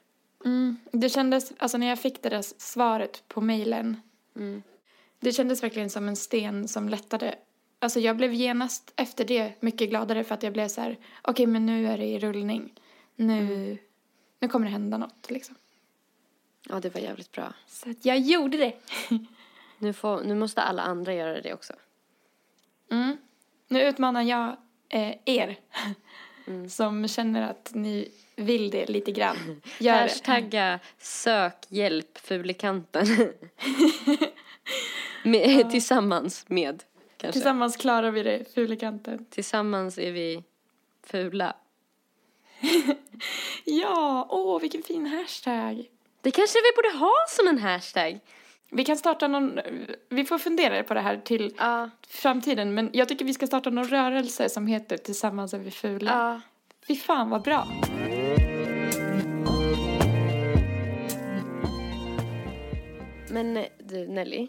Mm, 0.46 0.78
det 0.92 1.10
kändes, 1.10 1.54
alltså 1.58 1.78
när 1.78 1.88
jag 1.88 2.00
fick 2.00 2.22
det 2.24 2.30
där 2.30 2.42
svaret 2.58 3.24
på 3.28 3.42
mejlen, 3.42 4.02
Mm. 4.36 4.64
det 5.20 5.32
kändes 5.32 5.64
verkligen 5.64 5.90
som 5.90 6.08
en 6.08 6.16
sten 6.16 6.68
som 6.68 6.90
lättade. 6.90 7.36
Alltså 7.80 8.00
jag 8.00 8.18
blev 8.18 8.34
genast 8.34 8.94
efter 8.96 9.26
det 9.26 9.54
mycket 9.60 9.90
gladare 9.90 10.24
för 10.24 10.36
att 10.36 10.44
jag 10.44 10.54
blev 10.54 10.68
så 10.68 10.82
här, 10.82 10.98
okej 11.22 11.46
men 11.48 11.66
nu 11.66 11.88
är 11.88 11.98
det 11.98 12.06
i 12.06 12.20
rullning. 12.20 12.74
Nu, 13.16 13.40
Mm. 13.40 13.78
nu 14.40 14.48
kommer 14.48 14.66
det 14.66 14.72
hända 14.72 14.98
något 14.98 15.32
liksom. 15.32 15.56
Ja, 16.70 16.80
det 16.80 16.90
var 16.94 17.02
jävligt 17.02 17.32
bra. 17.32 17.54
Så 17.68 17.90
att 17.90 18.06
jag 18.06 18.20
gjorde 18.20 18.58
det. 18.58 18.74
Nu, 19.78 19.94
får, 19.94 20.24
nu 20.24 20.36
måste 20.36 20.62
alla 20.62 20.82
andra 20.82 21.14
göra 21.14 21.42
det 21.42 21.54
också. 21.54 21.74
Mm. 22.92 23.18
Nu 23.68 23.82
utmanar 23.82 24.22
jag 24.22 24.56
eh, 24.90 25.16
er 25.26 25.60
Mm. 26.48 26.70
som 26.70 27.08
känner 27.08 27.50
att 27.50 27.72
ni 27.74 28.12
vill 28.36 28.70
det 28.70 28.86
lite 28.86 29.12
grann. 29.12 29.62
Gör. 29.80 29.94
Hashtagga 29.94 30.80
sök 30.98 31.66
hjälp 31.70 32.18
fulikanten. 32.18 33.08
med, 35.24 35.72
Tillsammans 35.72 36.46
med, 36.50 36.84
kanske. 37.18 37.34
Tillsammans 37.34 37.78
klarar 37.78 38.12
vi 38.12 38.24
det, 38.24 38.54
fulikanten. 38.54 39.26
Tillsammans 39.30 39.98
är 39.98 40.12
vi 40.12 40.44
fula. 41.04 41.56
Ja, 43.68 44.28
åh 44.30 44.62
vilken 44.62 44.84
fin 44.84 45.06
hashtag. 45.06 45.86
Det 46.22 46.32
kanske 46.32 46.60
vi 46.60 46.76
borde 46.76 46.98
ha 46.98 47.14
som 47.30 47.48
en 47.48 47.58
hashtag. 47.58 48.20
Vi 48.70 48.86
kan 48.86 48.98
starta 48.98 49.28
någon, 49.28 49.60
vi 50.10 50.26
får 50.26 50.38
fundera 50.38 50.84
på 50.84 50.94
det 50.94 51.02
här 51.02 51.18
till 51.18 51.56
Ja. 51.58 51.90
framtiden 52.08 52.74
men 52.74 52.90
jag 52.94 53.10
tycker 53.10 53.26
vi 53.26 53.34
ska 53.34 53.48
starta 53.48 53.70
någon 53.70 53.88
rörelse 53.88 54.50
som 54.50 54.68
heter 54.68 54.98
Tillsammans 54.98 55.54
är 55.54 55.60
vi 55.60 55.72
fula. 55.72 56.12
Ja. 56.12 56.42
Fy 56.88 56.96
fan 56.96 57.30
vad 57.30 57.42
bra. 57.42 57.68
Men 63.30 63.66
du 63.80 64.08
Nelly, 64.08 64.48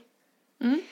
Mm. 0.61 0.83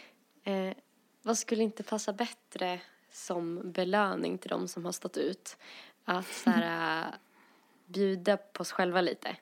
Eh, 0.45 0.77
vad 1.23 1.39
skulle 1.39 1.63
inte 1.63 1.83
passa 1.83 2.13
bättre 2.13 2.81
som 3.13 3.73
belöning 3.73 4.39
till 4.39 4.51
de 4.51 4.69
som 4.69 4.85
har 4.85 4.93
stått 4.93 5.17
ut? 5.17 5.57
Att 6.05 6.27
så 6.27 6.51
här, 6.51 7.07
bjuda 7.87 8.37
på 8.37 8.61
oss 8.61 8.73
själva 8.73 9.01
lite. 9.01 9.37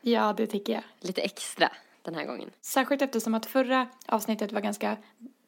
Ja, 0.00 0.34
det 0.36 0.46
tycker 0.46 0.72
jag. 0.72 0.82
Lite 1.00 1.22
extra 1.22 1.70
den 2.10 2.18
här 2.18 2.26
gången. 2.26 2.50
Särskilt 2.60 3.02
eftersom 3.02 3.34
att 3.34 3.46
förra 3.46 3.88
avsnittet 4.06 4.52
var 4.52 4.60
ganska 4.60 4.96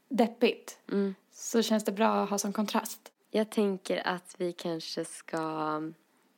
deppigt. 0.09 0.79
Mm. 0.93 1.15
Så 1.33 1.63
känns 1.63 1.85
det 1.85 1.93
bra 1.93 2.23
att 2.23 2.31
ha 2.31 2.39
som 2.39 2.53
kontrast. 2.53 3.13
Jag 3.31 3.51
tänker 3.51 4.07
att 4.07 4.35
vi 4.39 4.53
kanske 4.53 5.05
ska 5.05 5.83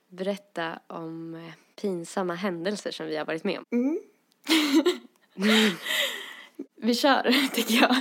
berätta 0.08 0.78
om 0.86 1.34
eh, 1.34 1.52
pinsamma 1.80 2.34
händelser 2.34 2.90
som 2.90 3.06
vi 3.06 3.16
har 3.16 3.24
varit 3.24 3.44
med 3.44 3.58
om. 3.58 3.64
Vi 6.76 6.94
kör, 6.94 7.48
tycker 7.54 7.74
jag. 7.74 7.96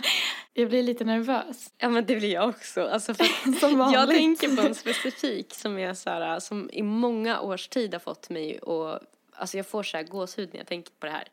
Jag 0.53 0.69
blir 0.69 0.83
lite 0.83 1.03
nervös. 1.03 1.73
Ja 1.77 1.89
men 1.89 2.05
det 2.05 2.15
blir 2.15 2.33
jag 2.33 2.49
också. 2.49 2.87
Alltså 2.87 3.11
att 3.11 3.17
Som 3.59 3.77
vanligt. 3.77 3.99
jag 3.99 4.09
tänker 4.09 4.55
på 4.55 4.61
en 4.61 4.75
specifik 4.75 5.53
som 5.53 5.77
är 5.77 5.93
så 5.93 6.09
här, 6.09 6.39
som 6.39 6.69
i 6.73 6.81
många 6.81 7.41
års 7.41 7.67
tid 7.67 7.93
har 7.93 7.99
fått 7.99 8.29
mig 8.29 8.59
och 8.59 8.99
alltså 9.33 9.57
jag 9.57 9.67
får 9.67 9.83
så 9.83 9.97
här 9.97 10.03
gåshud 10.03 10.49
när 10.53 10.59
jag 10.59 10.67
tänker 10.67 10.91
på 10.99 11.05
det 11.05 11.11
här. 11.11 11.27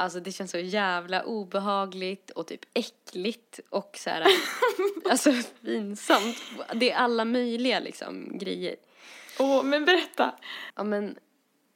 Alltså 0.00 0.20
det 0.20 0.32
känns 0.32 0.50
så 0.50 0.58
jävla 0.58 1.22
obehagligt 1.24 2.30
och 2.30 2.46
typ 2.46 2.60
äckligt 2.74 3.60
och 3.70 3.96
så 4.00 4.10
här, 4.10 4.26
alltså 5.10 5.32
pinsamt. 5.60 6.42
Det 6.74 6.90
är 6.90 6.96
alla 6.96 7.24
möjliga 7.24 7.80
liksom 7.80 8.38
grejer. 8.38 8.76
Åh, 9.38 9.62
men 9.62 9.84
berätta. 9.84 10.34
Ja 10.74 10.82
men 10.82 11.18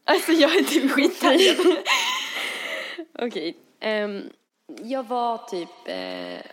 Alltså 0.04 0.32
jag 0.32 0.56
är 0.56 0.64
typ 0.64 0.90
skittaggad. 0.90 1.76
Okej. 3.18 3.56
ehm, 3.80 4.30
jag 4.82 5.06
var 5.06 5.38
typ 5.38 5.68
eh, 5.84 6.50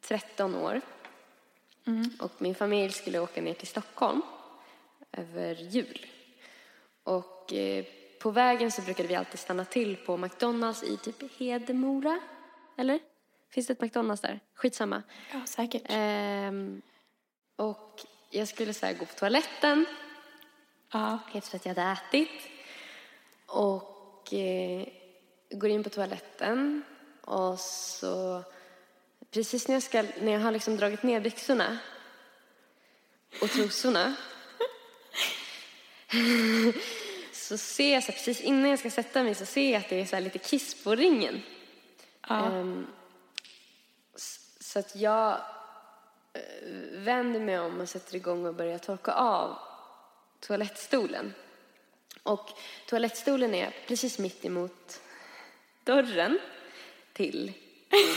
13 0.00 0.54
år. 0.54 0.80
Och 2.20 2.32
min 2.38 2.54
familj 2.54 2.92
skulle 2.92 3.18
åka 3.18 3.42
ner 3.42 3.54
till 3.54 3.66
Stockholm 3.66 4.22
över 5.12 5.54
jul. 5.54 6.06
Och 7.02 7.52
eh, 7.52 7.84
på 8.18 8.30
vägen 8.30 8.70
så 8.72 8.82
brukade 8.82 9.08
vi 9.08 9.14
alltid 9.14 9.40
stanna 9.40 9.64
till 9.64 9.96
på 9.96 10.16
McDonalds 10.16 10.82
i 10.82 10.96
typ 10.96 11.38
Hedemora. 11.38 12.20
Eller? 12.78 13.00
Finns 13.50 13.66
det 13.66 13.72
ett 13.72 13.80
McDonalds 13.80 14.22
där? 14.22 14.40
Skitsamma. 14.54 15.02
ja, 15.32 15.40
säkert. 15.46 15.82
Ehm, 15.88 16.82
och 17.56 18.00
jag 18.30 18.48
skulle 18.48 18.74
så 18.74 18.86
gå 18.86 19.04
på 19.04 19.14
toaletten 19.14 19.86
Ja. 20.92 21.18
efter 21.34 21.56
att 21.56 21.66
jag 21.66 21.74
hade 21.74 21.92
ätit. 21.92 22.48
Och 23.46 24.34
eh, 24.34 24.86
går 25.50 25.70
in 25.70 25.84
på 25.84 25.90
toaletten 25.90 26.82
och 27.20 27.58
så 27.60 28.42
precis 29.30 29.68
när 29.68 29.74
jag, 29.74 29.82
ska, 29.82 30.04
när 30.20 30.32
jag 30.32 30.40
har 30.40 30.52
liksom 30.52 30.76
dragit 30.76 31.02
ner 31.02 31.20
byxorna 31.20 31.78
och 33.42 33.50
trosorna 33.50 34.14
så 37.48 37.58
ser 37.58 37.92
jag 37.94 38.02
så 38.04 38.12
här, 38.12 38.18
precis 38.18 38.40
innan 38.40 38.70
jag 38.70 38.78
ska 38.78 38.90
sätta 38.90 39.22
mig 39.22 39.34
så 39.34 39.46
ser 39.46 39.72
jag 39.72 39.80
att 39.80 39.88
det 39.88 40.00
är 40.00 40.04
så 40.06 40.16
här 40.16 40.22
lite 40.22 40.38
kiss 40.38 40.84
på 40.84 40.94
ringen. 40.94 41.42
Ehm, 42.30 42.86
s- 44.16 44.56
så 44.60 44.78
att 44.78 44.96
jag 44.96 45.30
eh, 46.32 46.40
vänder 46.92 47.40
mig 47.40 47.58
om 47.58 47.80
och 47.80 47.88
sätter 47.88 48.16
igång 48.16 48.46
och 48.46 48.54
börjar 48.54 48.78
torka 48.78 49.12
av 49.12 49.58
toalettstolen. 50.40 51.34
Och 52.22 52.48
toalettstolen 52.86 53.54
är 53.54 53.74
precis 53.86 54.18
mitt 54.18 54.44
emot 54.44 55.00
dörren 55.84 56.38
till 57.12 57.52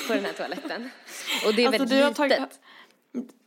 på 0.07 0.13
den 0.13 0.25
här 0.25 0.33
toaletten. 0.33 0.89
Och 1.45 1.53
det 1.53 1.63
är 1.63 1.67
Alltså, 1.67 1.79
väldigt 1.95 1.97
litet. 1.97 2.17
tagit- 2.17 2.59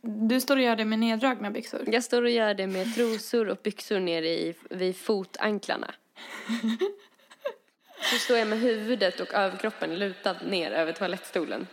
Du 0.01 0.41
står 0.41 0.55
och 0.55 0.61
gör 0.61 0.75
det 0.75 0.85
med 0.85 0.99
neddragna 0.99 1.51
byxor. 1.51 1.83
Jag 1.87 2.03
står 2.03 2.21
och 2.23 2.29
gör 2.29 2.53
det 2.53 2.67
med 2.67 2.95
trosor 2.95 3.49
och 3.49 3.57
byxor 3.63 3.99
nere 3.99 4.27
i, 4.27 4.55
vid 4.69 4.97
fotanklarna. 4.97 5.93
Så 8.11 8.15
står 8.19 8.37
jag 8.37 8.47
med 8.47 8.59
huvudet 8.59 9.19
och 9.19 9.33
överkroppen 9.33 9.99
lutad 9.99 10.35
ner 10.45 10.71
över 10.71 10.93
toalettstolen. 10.93 11.67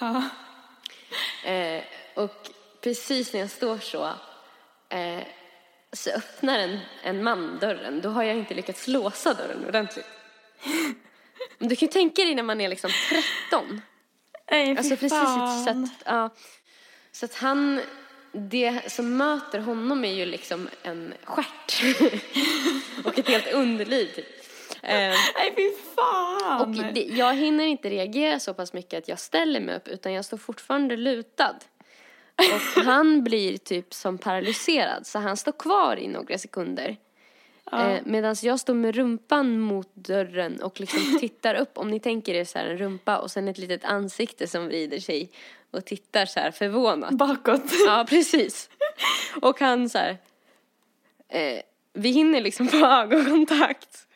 Ja. 0.00 0.24
Eh, 1.44 1.82
och 2.14 2.50
precis 2.80 3.32
när 3.32 3.40
jag 3.40 3.50
står 3.50 3.78
så 3.78 4.04
eh, 4.88 5.22
så 5.92 6.10
öppnar 6.10 6.58
en, 6.58 6.78
en 7.02 7.22
man 7.22 7.58
dörren. 7.58 8.00
Då 8.00 8.08
har 8.08 8.22
jag 8.22 8.36
inte 8.36 8.54
lyckats 8.54 8.88
låsa 8.88 9.34
dörren 9.34 9.66
ordentligt. 9.66 10.06
Du 11.58 11.76
kan 11.76 11.86
ju 11.86 11.92
tänka 11.92 12.22
dig 12.24 12.34
när 12.34 12.42
man 12.42 12.60
är 12.60 12.68
liksom 12.68 12.90
13. 13.50 13.82
Nej, 14.50 14.70
Alltså 14.70 14.96
precis 14.96 15.10
fan. 15.10 15.64
så 15.64 15.70
att, 15.70 15.88
ja, 16.04 16.30
så 17.18 17.24
att 17.24 17.34
han, 17.34 17.80
det 18.32 18.92
som 18.92 19.16
möter 19.16 19.58
honom 19.58 20.04
är 20.04 20.12
ju 20.12 20.26
liksom 20.26 20.68
en 20.82 21.14
stjärt. 21.24 21.82
och 23.04 23.18
ett 23.18 23.28
helt 23.28 23.52
underliv 23.52 24.06
typ. 24.06 24.26
Eh, 24.82 24.98
Nej, 24.98 25.54
fy 25.56 25.70
fan. 25.96 26.60
och 26.60 26.68
det, 26.94 27.00
jag 27.00 27.34
hinner 27.34 27.64
inte 27.64 27.90
reagera 27.90 28.40
så 28.40 28.54
pass 28.54 28.72
mycket 28.72 28.98
att 28.98 29.08
jag 29.08 29.18
ställer 29.18 29.60
mig 29.60 29.76
upp 29.76 29.88
utan 29.88 30.12
jag 30.12 30.24
står 30.24 30.36
fortfarande 30.36 30.96
lutad. 30.96 31.56
Och 32.36 32.82
han 32.84 33.24
blir 33.24 33.56
typ 33.56 33.94
som 33.94 34.18
paralyserad 34.18 35.06
så 35.06 35.18
han 35.18 35.36
står 35.36 35.52
kvar 35.52 35.96
i 35.96 36.08
några 36.08 36.38
sekunder. 36.38 36.96
Eh, 37.72 37.98
Medan 38.04 38.36
jag 38.42 38.60
står 38.60 38.74
med 38.74 38.96
rumpan 38.96 39.60
mot 39.60 39.94
dörren 39.94 40.62
och 40.62 40.80
liksom 40.80 41.18
tittar 41.20 41.54
upp. 41.54 41.78
Om 41.78 41.90
ni 41.90 42.00
tänker 42.00 42.34
er 42.34 42.44
så 42.44 42.58
här 42.58 42.66
en 42.66 42.78
rumpa 42.78 43.18
och 43.18 43.30
sen 43.30 43.48
ett 43.48 43.58
litet 43.58 43.84
ansikte 43.84 44.46
som 44.46 44.66
vrider 44.66 44.98
sig 44.98 45.30
och 45.70 45.84
tittar 45.84 46.26
så 46.26 46.40
här 46.40 46.50
förvånat. 46.50 47.10
Bakåt. 47.12 47.62
Ja, 47.86 48.06
precis. 48.08 48.70
Och 49.42 49.60
han 49.60 49.88
så 49.88 49.98
här, 49.98 50.16
eh, 51.28 51.60
vi 51.92 52.08
hinner 52.10 52.40
liksom 52.40 52.68
få 52.68 52.86
ögonkontakt. 52.86 54.06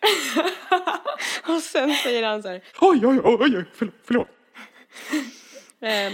och 1.49 1.63
sen 1.63 1.95
säger 1.95 2.23
han 2.23 2.43
så 2.43 2.49
här, 2.49 2.63
Oj, 2.81 3.07
oj, 3.07 3.21
oj, 3.25 3.37
oj, 3.41 3.65
förlåt. 3.75 3.95
förlåt. 4.05 4.29
ehm, 5.81 6.13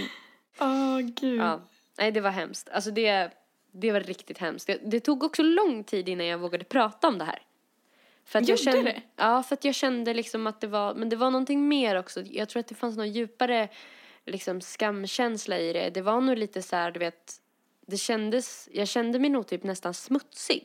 Åh, 0.61 0.99
gud. 1.01 1.41
Ja, 1.41 1.61
nej 1.99 2.13
det 2.13 2.21
var 2.21 2.31
hemskt. 2.31 2.69
Alltså 2.69 2.91
det, 2.91 3.31
det 3.73 3.93
var 3.93 4.01
riktigt 4.01 4.39
hemskt. 4.39 4.67
Det, 4.67 4.79
det 4.85 5.01
tog 5.01 5.23
också 5.25 5.43
lång 5.43 5.85
tid 5.85 6.09
innan 6.09 6.27
jag 6.27 6.39
vågade 6.39 6.65
prata 6.65 7.09
om 7.09 7.19
det 7.19 7.25
här. 7.25 7.39
För 8.25 8.39
att 8.39 8.49
jag 8.49 8.59
Gjorde 8.59 8.73
kände, 8.73 8.91
det? 8.93 9.03
Ja, 9.17 9.43
för 9.43 9.55
att 9.55 9.65
jag 9.65 9.75
kände 9.75 10.15
liksom 10.15 10.47
att 10.47 10.61
det 10.61 10.67
var, 10.67 10.95
men 10.95 11.09
det 11.09 11.17
var 11.17 11.31
någonting 11.31 11.69
mer 11.69 11.97
också. 11.97 12.21
Jag 12.23 12.49
tror 12.49 12.61
att 12.61 12.67
det 12.67 12.75
fanns 12.75 12.97
någon 12.97 13.13
djupare 13.13 13.69
liksom 14.29 14.61
skamkänsla 14.61 15.59
i 15.59 15.73
det. 15.73 15.91
Det 15.91 16.03
var 16.03 16.21
nog 16.21 16.37
lite 16.39 16.63
så 16.63 16.77
här, 16.77 16.91
du 16.91 16.99
vet, 16.99 17.41
det 17.87 17.97
kändes, 17.97 18.69
jag 18.73 18.89
kände 18.89 19.19
mig 19.19 19.31
nog 19.31 19.47
typ 19.47 19.63
nästan 19.63 19.95
smutsig. 19.95 20.65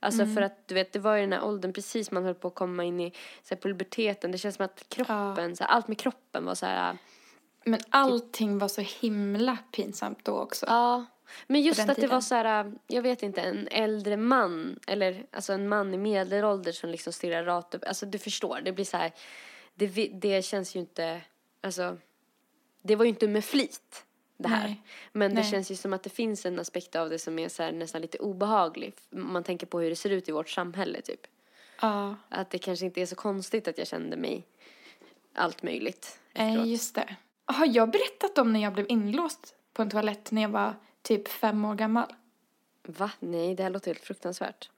Alltså 0.00 0.22
Mm. 0.22 0.34
för 0.34 0.42
att 0.42 0.68
du 0.68 0.74
vet, 0.74 0.92
det 0.92 0.98
var 0.98 1.16
i 1.16 1.20
den 1.20 1.32
här 1.32 1.44
åldern 1.44 1.72
precis 1.72 2.10
man 2.10 2.24
höll 2.24 2.34
på 2.34 2.48
att 2.48 2.54
komma 2.54 2.84
in 2.84 3.00
i 3.00 3.12
så 3.42 3.54
här, 3.54 3.62
puberteten. 3.62 4.32
Det 4.32 4.38
känns 4.38 4.56
som 4.56 4.64
att 4.64 4.84
kroppen, 4.88 5.56
så 5.56 5.64
här, 5.64 5.70
allt 5.70 5.88
med 5.88 5.98
kroppen 5.98 6.44
var 6.44 6.54
så 6.54 6.66
här, 6.66 6.96
Men 7.64 7.80
allting 7.90 8.58
var 8.58 8.68
så 8.68 8.80
himla 8.80 9.58
pinsamt 9.72 10.24
då 10.24 10.38
också. 10.38 10.66
Ja, 10.66 11.04
men 11.46 11.62
just 11.62 11.88
att 11.88 11.96
det 11.96 12.06
var 12.06 12.20
så 12.20 12.34
här, 12.34 12.72
jag 12.86 13.02
vet 13.02 13.22
inte, 13.22 13.40
en 13.40 13.68
äldre 13.68 14.16
man 14.16 14.78
eller 14.86 15.26
alltså 15.32 15.52
en 15.52 15.68
man 15.68 15.94
i 15.94 15.98
medelålder 15.98 16.72
som 16.72 16.90
liksom 16.90 17.12
stirrar 17.12 17.44
rakt 17.44 17.74
upp. 17.74 17.84
Alltså 17.86 18.06
du 18.06 18.18
förstår, 18.18 18.60
det 18.64 18.72
blir 18.72 18.84
så 18.84 18.96
här, 18.96 19.12
det, 19.74 19.86
det 20.06 20.44
känns 20.44 20.76
ju 20.76 20.80
inte, 20.80 21.20
alltså, 21.60 21.96
det 22.86 22.96
var 22.96 23.04
ju 23.04 23.08
inte 23.08 23.28
med 23.28 23.44
flit 23.44 24.04
det 24.36 24.48
här. 24.48 24.64
Nej. 24.66 24.82
Men 25.12 25.34
det 25.34 25.40
Nej. 25.40 25.50
känns 25.50 25.70
ju 25.70 25.76
som 25.76 25.92
att 25.92 26.02
det 26.02 26.10
finns 26.10 26.46
en 26.46 26.58
aspekt 26.58 26.96
av 26.96 27.10
det 27.10 27.18
som 27.18 27.38
är 27.38 27.48
så 27.48 27.70
nästan 27.70 28.02
lite 28.02 28.18
obehaglig. 28.18 28.94
Om 29.12 29.32
man 29.32 29.44
tänker 29.44 29.66
på 29.66 29.80
hur 29.80 29.90
det 29.90 29.96
ser 29.96 30.10
ut 30.10 30.28
i 30.28 30.32
vårt 30.32 30.48
samhälle 30.48 31.00
typ. 31.00 31.20
Ja, 31.80 32.14
Att 32.28 32.50
det 32.50 32.58
kanske 32.58 32.86
inte 32.86 33.00
är 33.02 33.06
så 33.06 33.14
konstigt 33.16 33.68
att 33.68 33.78
jag 33.78 33.86
kände 33.86 34.16
mig 34.16 34.46
allt 35.34 35.62
möjligt 35.62 36.18
Nej, 36.32 36.48
efteråt. 36.48 36.68
just 36.68 36.94
det. 36.94 37.16
Har 37.44 37.66
jag 37.66 37.90
berättat 37.90 38.38
om 38.38 38.52
när 38.52 38.60
jag 38.62 38.72
blev 38.72 38.86
inlåst 38.88 39.54
på 39.72 39.82
en 39.82 39.90
toalett 39.90 40.30
när 40.30 40.42
jag 40.42 40.48
var 40.48 40.74
typ 41.02 41.28
fem 41.28 41.64
år 41.64 41.74
gammal? 41.74 42.12
Va? 42.82 43.10
Nej, 43.20 43.54
det 43.54 43.62
här 43.62 43.70
låter 43.70 43.86
helt 43.86 44.04
fruktansvärt. 44.04 44.70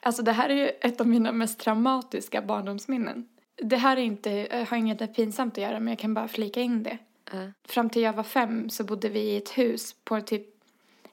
Alltså 0.00 0.22
det 0.22 0.32
här 0.32 0.48
är 0.48 0.54
ju 0.54 0.68
ett 0.68 1.00
av 1.00 1.06
mina 1.06 1.32
mest 1.32 1.58
traumatiska 1.60 2.42
barndomsminnen. 2.42 3.28
Det 3.56 3.76
här 3.76 3.96
är 3.96 4.00
inte, 4.02 4.66
har 4.70 4.76
inget 4.76 5.16
pinsamt 5.16 5.58
att 5.58 5.62
göra 5.62 5.80
men 5.80 5.88
jag 5.88 5.98
kan 5.98 6.14
bara 6.14 6.28
flika 6.28 6.60
in 6.60 6.82
det. 6.82 6.98
Uh. 7.34 7.48
Fram 7.64 7.90
till 7.90 8.02
jag 8.02 8.12
var 8.12 8.22
fem 8.22 8.70
så 8.70 8.84
bodde 8.84 9.08
vi 9.08 9.20
i 9.20 9.36
ett 9.36 9.58
hus 9.58 9.96
på 10.04 10.20
typ 10.20 10.46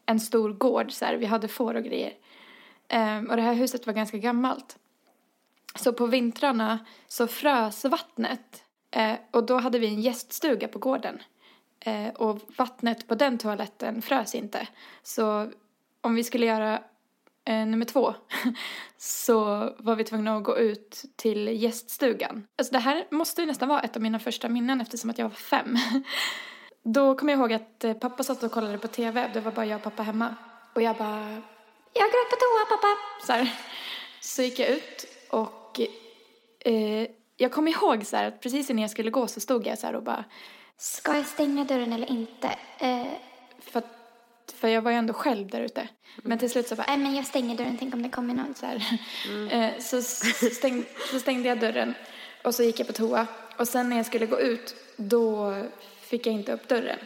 en 0.05 0.19
stor 0.19 0.53
gård 0.53 0.91
så 0.91 1.05
här. 1.05 1.15
Vi 1.15 1.25
hade 1.25 1.47
får 1.47 1.75
och 1.75 1.83
grejer. 1.83 2.13
Um, 2.93 3.29
och 3.29 3.35
det 3.35 3.41
här 3.41 3.53
huset 3.53 3.87
var 3.87 3.93
ganska 3.93 4.17
gammalt. 4.17 4.77
Så 5.75 5.93
på 5.93 6.05
vintrarna 6.05 6.85
så 7.07 7.27
frös 7.27 7.85
vattnet. 7.85 8.63
Uh, 8.97 9.15
och 9.31 9.45
då 9.45 9.57
hade 9.57 9.79
vi 9.79 9.87
en 9.87 10.01
gäststuga 10.01 10.67
på 10.67 10.79
gården. 10.79 11.19
Uh, 11.87 12.07
och 12.07 12.39
vattnet 12.57 13.07
på 13.07 13.15
den 13.15 13.37
toaletten 13.37 14.01
frös 14.01 14.35
inte. 14.35 14.67
Så 15.03 15.51
om 16.01 16.15
vi 16.15 16.23
skulle 16.23 16.45
göra 16.45 16.83
eh, 17.45 17.65
nummer 17.65 17.85
två 17.85 18.13
så 18.97 19.45
var 19.79 19.95
vi 19.95 20.03
tvungna 20.03 20.37
att 20.37 20.43
gå 20.43 20.57
ut 20.57 21.03
till 21.15 21.47
gäststugan. 21.47 22.47
Alltså 22.57 22.73
det 22.73 22.79
här 22.79 23.07
måste 23.11 23.41
ju 23.41 23.47
nästan 23.47 23.69
vara 23.69 23.81
ett 23.81 23.95
av 23.95 24.01
mina 24.01 24.19
första 24.19 24.49
minnen 24.49 24.81
eftersom 24.81 25.09
att 25.09 25.17
jag 25.17 25.29
var 25.29 25.35
fem. 25.35 25.75
Då 26.83 27.15
kommer 27.15 27.33
jag 27.33 27.39
ihåg 27.39 27.53
att 27.53 27.83
eh, 27.83 27.93
pappa 27.93 28.23
satt 28.23 28.43
och 28.43 28.51
kollade 28.51 28.77
på 28.77 28.87
TV. 28.87 29.29
Det 29.33 29.39
var 29.39 29.51
bara 29.51 29.65
jag 29.65 29.77
och 29.77 29.83
pappa 29.83 30.03
hemma. 30.03 30.35
Och 30.75 30.81
jag 30.81 30.97
bara, 30.97 31.41
jag 31.93 32.11
går 32.11 32.29
på 32.29 32.35
toa 32.35 32.77
pappa. 32.77 32.97
Så, 33.25 33.33
här. 33.33 33.53
så 34.21 34.41
gick 34.41 34.59
jag 34.59 34.69
ut 34.69 35.05
och 35.29 35.79
eh, 36.65 37.07
jag 37.37 37.51
kommer 37.51 37.71
ihåg 37.71 38.05
så 38.05 38.17
här 38.17 38.27
att 38.27 38.41
precis 38.41 38.69
innan 38.69 38.81
jag 38.81 38.91
skulle 38.91 39.11
gå 39.11 39.27
så 39.27 39.39
stod 39.39 39.67
jag 39.67 39.79
så 39.79 39.87
här 39.87 39.95
och 39.95 40.03
bara, 40.03 40.25
Ska 40.81 41.15
jag 41.15 41.25
stänga 41.25 41.63
dörren 41.63 41.93
eller 41.93 42.11
inte? 42.11 42.47
Eh, 42.79 43.07
för, 44.53 44.67
jag 44.67 44.81
var 44.81 44.91
ju 44.91 44.97
ändå 44.97 45.13
själv 45.13 45.47
där 45.47 45.61
ute. 45.61 45.87
Men 46.17 46.39
till 46.39 46.49
slut 46.49 46.67
så 46.67 46.75
bara, 46.75 46.85
nej, 46.87 46.97
men 46.97 47.15
jag 47.15 47.25
stänger 47.25 47.57
dörren. 47.57 47.77
Tänk 47.79 47.93
om 47.93 48.03
det 48.03 48.09
kommer 48.09 48.33
någon. 48.33 48.55
så 48.55 48.65
här. 48.65 48.99
Eh, 49.51 49.79
så, 49.79 50.01
stäng, 50.51 50.83
så 51.11 51.19
stängde 51.19 51.49
jag 51.49 51.59
dörren 51.59 51.93
och 52.43 52.55
så 52.55 52.63
gick 52.63 52.79
jag 52.79 52.87
på 52.87 52.93
toa. 52.93 53.27
Och 53.57 53.67
sen 53.67 53.89
när 53.89 53.97
jag 53.97 54.05
skulle 54.05 54.25
gå 54.25 54.39
ut, 54.39 54.75
då 54.95 55.55
fick 56.01 56.27
jag 56.27 56.33
inte 56.33 56.53
upp 56.53 56.67
dörren. 56.67 56.99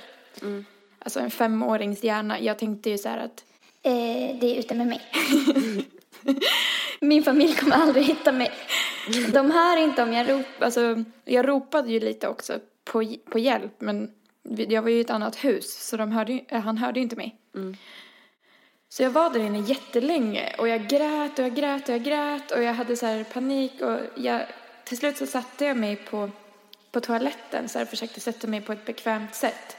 Alltså 1.00 1.20
en 1.20 1.32
femårings 1.32 2.04
hjärna. 2.04 2.40
Jag 2.40 2.60
tänkte 2.60 2.90
ju 2.90 2.98
så 2.98 3.10
här 3.10 3.18
att 3.18 3.44
Eh, 3.86 4.36
det 4.40 4.56
är 4.56 4.60
ute 4.60 4.76
med 4.76 4.88
mig. 4.88 5.02
Min 7.02 7.24
familj 7.24 7.56
kommer 7.56 7.76
aldrig 7.76 8.06
hitta 8.06 8.32
mig. 8.32 8.52
de 9.34 9.52
hör 9.52 9.78
inte 9.78 10.04
om 10.04 10.14
jag 10.14 10.30
ropar. 10.30 10.66
Alltså, 10.66 11.04
jag 11.26 11.48
ropade 11.48 11.92
ju 11.92 12.00
lite 12.00 12.28
också 12.28 12.60
på, 12.84 13.16
på 13.26 13.40
hjälp, 13.40 13.74
men 13.80 14.12
jag 14.50 14.82
var 14.82 14.90
ju 14.90 14.98
i 14.98 15.02
ett 15.02 15.10
annat 15.10 15.36
hus, 15.36 15.88
så 15.90 15.98
de 15.98 16.12
hörde, 16.12 16.42
eh, 16.48 16.62
han 16.62 16.78
hörde 16.78 17.00
ju 17.00 17.04
inte 17.04 17.16
mig. 17.16 17.36
Så 18.90 19.04
jag 19.04 19.10
var 19.10 19.30
där 19.30 19.40
inne 19.40 19.60
jättelänge 19.60 20.56
och 20.58 20.68
jag 20.68 20.88
grät 20.88 21.40
och 21.40 21.46
jag 21.46 21.56
grät 21.56 21.90
och 21.90 21.96
jag 21.96 22.04
grät 22.04 22.52
och 22.52 22.64
jag 22.64 22.74
hade 22.74 22.96
så 22.96 23.06
här 23.06 23.24
panik 23.24 23.82
och 23.82 24.00
jag, 24.16 24.46
till 24.84 24.98
slut 24.98 25.18
så 25.18 25.26
satte 25.26 25.66
jag 25.66 25.78
mig 25.78 25.96
på, 25.96 26.30
på 26.92 27.00
toaletten 27.00 27.70
så 27.70 27.78
här, 27.78 27.86
försökte 27.86 28.20
sätta 28.20 28.48
mig 28.48 28.62
på 28.62 28.74
ett 28.74 28.86
bekvämt 28.86 29.36
sätt. 29.36 29.78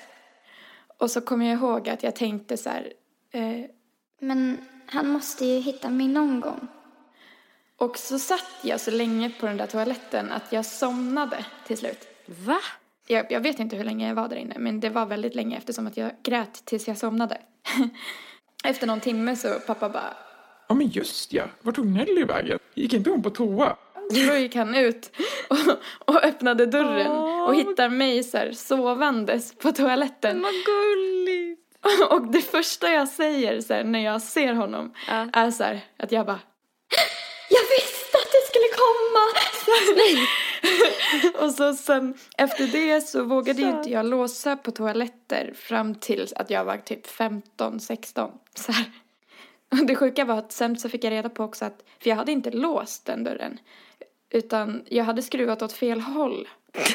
Och 0.98 1.10
så 1.10 1.20
kom 1.20 1.42
jag 1.42 1.58
ihåg 1.58 1.88
att 1.88 2.02
jag 2.02 2.16
tänkte 2.16 2.56
så 2.56 2.70
här, 2.70 2.92
eh, 3.30 3.64
Men 4.18 4.58
han 4.86 5.08
måste 5.08 5.46
ju 5.46 5.60
hitta 5.60 5.90
mig 5.90 6.08
någon 6.08 6.40
gång. 6.40 6.68
och 7.76 7.98
så 7.98 8.18
satt 8.18 8.50
jag 8.62 8.80
så 8.80 8.90
länge 8.90 9.30
på 9.30 9.46
den 9.46 9.56
där 9.56 9.66
toaletten 9.66 10.32
att 10.32 10.52
jag 10.52 10.66
somnade 10.66 11.44
till 11.66 11.78
slut. 11.78 12.08
Va? 12.26 12.60
Jag, 13.06 13.32
jag 13.32 13.40
vet 13.40 13.58
inte 13.58 13.76
hur 13.76 13.84
länge 13.84 14.08
jag 14.08 14.14
var 14.14 14.28
där 14.28 14.36
inne, 14.36 14.54
men 14.58 14.80
det 14.80 14.88
var 14.88 15.06
väldigt 15.06 15.34
länge 15.34 15.56
eftersom 15.56 15.86
att 15.86 15.96
jag 15.96 16.10
grät 16.22 16.64
tills 16.64 16.88
jag 16.88 16.98
somnade. 16.98 17.38
Efter 18.64 18.86
någon 18.86 19.00
timme 19.00 19.36
så 19.36 19.48
pappa 19.66 19.88
bara, 19.88 20.14
Ja 20.68 20.74
men 20.74 20.88
just 20.88 21.32
ja, 21.32 21.44
vart 21.62 21.74
tog 21.74 21.86
Nelly 21.86 22.24
vägen? 22.24 22.58
Gick 22.74 22.92
inte 22.92 23.10
hon 23.10 23.22
på 23.22 23.30
toa? 23.30 23.76
då 24.28 24.36
gick 24.36 24.54
han 24.54 24.74
ut 24.74 25.10
och, 25.48 25.56
och 26.14 26.24
öppnade 26.24 26.66
dörren 26.66 27.12
och 27.48 27.54
hittar 27.54 27.88
mig 27.88 28.22
så 28.22 28.38
här 28.38 28.52
sovandes 28.52 29.54
på 29.58 29.72
toaletten. 29.72 30.42
Vad 30.42 30.52
gulligt. 30.52 31.60
Och 32.10 32.32
det 32.32 32.42
första 32.42 32.90
jag 32.90 33.08
säger 33.08 33.60
så 33.60 33.74
här, 33.74 33.84
när 33.84 34.04
jag 34.04 34.22
ser 34.22 34.54
honom 34.54 34.94
Ja. 35.08 35.28
är 35.32 35.50
så 35.50 35.64
här, 35.64 35.80
att 35.98 36.12
jag 36.12 36.26
bara 36.26 36.40
Jag 37.50 37.62
visste 37.62 38.18
att 38.18 38.32
det 38.32 38.46
skulle 38.48 38.68
komma! 38.84 39.22
Och 41.40 41.50
så 41.50 41.74
sen 41.74 42.14
efter 42.38 42.66
det 42.66 43.00
så 43.00 43.24
vågade 43.24 43.62
ju 43.62 43.68
inte 43.68 43.90
jag 43.90 44.06
låsa 44.06 44.56
på 44.56 44.70
toaletter 44.70 45.52
fram 45.56 45.94
till 45.94 46.28
att 46.36 46.50
jag 46.50 46.64
var 46.64 46.76
typ 46.76 47.06
15, 47.06 47.80
16. 47.80 48.30
Så 48.54 48.72
här. 48.72 48.84
Och 49.70 49.86
det 49.86 49.96
sjuka 49.96 50.24
var 50.24 50.38
att 50.38 50.52
sen 50.52 50.76
så 50.78 50.88
fick 50.88 51.04
jag 51.04 51.10
reda 51.10 51.28
på 51.28 51.44
också 51.44 51.64
att, 51.64 51.84
för 51.98 52.10
jag 52.10 52.16
hade 52.16 52.32
inte 52.32 52.50
låst 52.50 53.04
den 53.04 53.24
dörren. 53.24 53.58
Utan 54.30 54.84
jag 54.88 55.04
hade 55.04 55.22
skruvat 55.22 55.62
åt 55.62 55.72
fel 55.72 56.00
håll. 56.00 56.48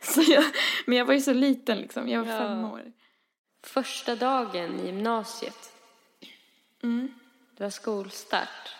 så 0.00 0.22
jag, 0.28 0.44
men 0.86 0.98
jag 0.98 1.04
var 1.04 1.14
ju 1.14 1.20
så 1.20 1.32
liten 1.32 1.78
liksom, 1.78 2.08
jag 2.08 2.24
var 2.24 2.32
Ja. 2.32 2.38
fem 2.38 2.64
år. 2.64 2.92
Första 3.62 4.14
dagen 4.16 4.80
i 4.80 4.86
gymnasiet. 4.86 5.72
Mm. 6.82 7.14
Det 7.56 7.62
var 7.62 7.70
skolstart. 7.70 8.74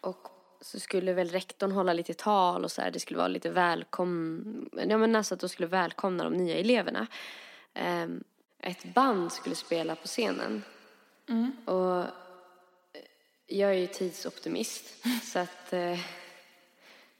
Och 0.00 0.28
så 0.66 0.80
skulle 0.80 1.12
väl 1.12 1.28
rektorn 1.28 1.72
hålla 1.72 1.92
lite 1.92 2.14
tal 2.14 2.64
och 2.64 2.72
så 2.72 2.82
här. 2.82 2.90
Det 2.90 3.00
skulle 3.00 3.18
vara 3.18 3.28
lite 3.28 3.50
välkom... 3.50 4.68
Ja 4.88 4.98
men 4.98 5.16
alltså 5.16 5.34
att 5.34 5.40
de 5.40 5.48
skulle 5.48 5.66
välkomna 5.66 6.24
de 6.24 6.32
nya 6.32 6.56
eleverna. 6.56 7.06
Ehm, 7.74 8.24
ett 8.60 8.84
band 8.94 9.32
skulle 9.32 9.54
spela 9.54 9.96
på 9.96 10.06
scenen. 10.06 10.62
Och 11.64 11.98
eh, 11.98 12.06
jag 13.46 13.70
är 13.70 13.74
ju 13.74 13.86
tidsoptimist. 13.86 14.84
så 15.32 15.38
att 15.38 15.72
eh, 15.72 15.98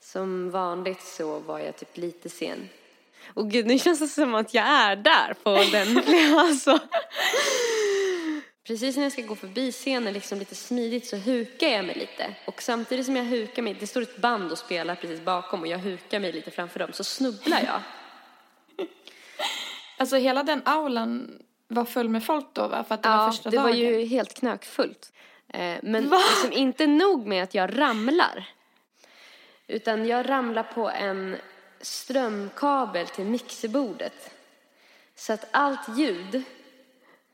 som 0.00 0.50
vanligt 0.50 1.02
så 1.02 1.38
var 1.38 1.58
jag 1.58 1.76
typ 1.76 1.96
lite 1.96 2.28
sen. 2.28 2.68
Och 3.34 3.50
gud, 3.50 3.66
nu 3.66 3.78
känns 3.78 3.98
det 3.98 4.08
som 4.08 4.34
att 4.34 4.54
jag 4.54 4.66
är 4.66 4.96
där 4.96 5.34
på 5.42 5.64
den. 5.72 5.98
alltså. 6.38 6.78
Precis 8.66 8.96
när 8.96 9.02
jag 9.02 9.12
ska 9.12 9.22
gå 9.22 9.36
förbi 9.36 9.72
scenen 9.72 10.12
liksom 10.12 10.38
lite 10.38 10.54
smidigt 10.54 11.06
så 11.06 11.16
hukar 11.16 11.66
jag 11.68 11.84
mig 11.84 11.94
lite. 11.94 12.34
Och 12.44 12.62
samtidigt 12.62 13.06
som 13.06 13.16
jag 13.16 13.24
hukar 13.24 13.62
mig, 13.62 13.74
det 13.74 13.86
står 13.86 14.02
ett 14.02 14.16
band 14.16 14.52
och 14.52 14.58
spelar 14.58 14.94
precis 14.94 15.20
bakom 15.20 15.60
och 15.60 15.66
jag 15.66 15.78
hukar 15.78 16.20
mig 16.20 16.32
lite 16.32 16.50
framför 16.50 16.78
dem, 16.78 16.92
så 16.92 17.04
snubblar 17.04 17.60
jag. 17.66 17.80
Alltså 19.98 20.16
hela 20.16 20.42
den 20.42 20.62
aulan 20.64 21.38
var 21.68 21.84
full 21.84 22.08
med 22.08 22.24
folk 22.24 22.46
då 22.52 22.68
va? 22.68 22.84
För 22.88 22.94
att 22.94 23.02
det 23.02 23.08
var 23.08 23.16
Ja, 23.24 23.30
första 23.32 23.50
det 23.50 23.56
dagen. 23.56 23.64
var 23.66 23.74
ju 23.76 24.04
helt 24.04 24.34
knökfullt. 24.34 25.12
Eh, 25.48 25.76
Men 25.82 26.08
Va? 26.08 26.16
liksom 26.30 26.52
inte 26.52 26.86
nog 26.86 27.26
med 27.26 27.42
att 27.42 27.54
jag 27.54 27.78
ramlar. 27.78 28.48
Utan 29.66 30.06
jag 30.06 30.28
ramlar 30.28 30.62
på 30.62 30.90
en 30.90 31.36
strömkabel 31.80 33.06
till 33.06 33.24
mixerbordet. 33.24 34.30
Så 35.14 35.32
att 35.32 35.46
allt 35.50 35.98
ljud 35.98 36.42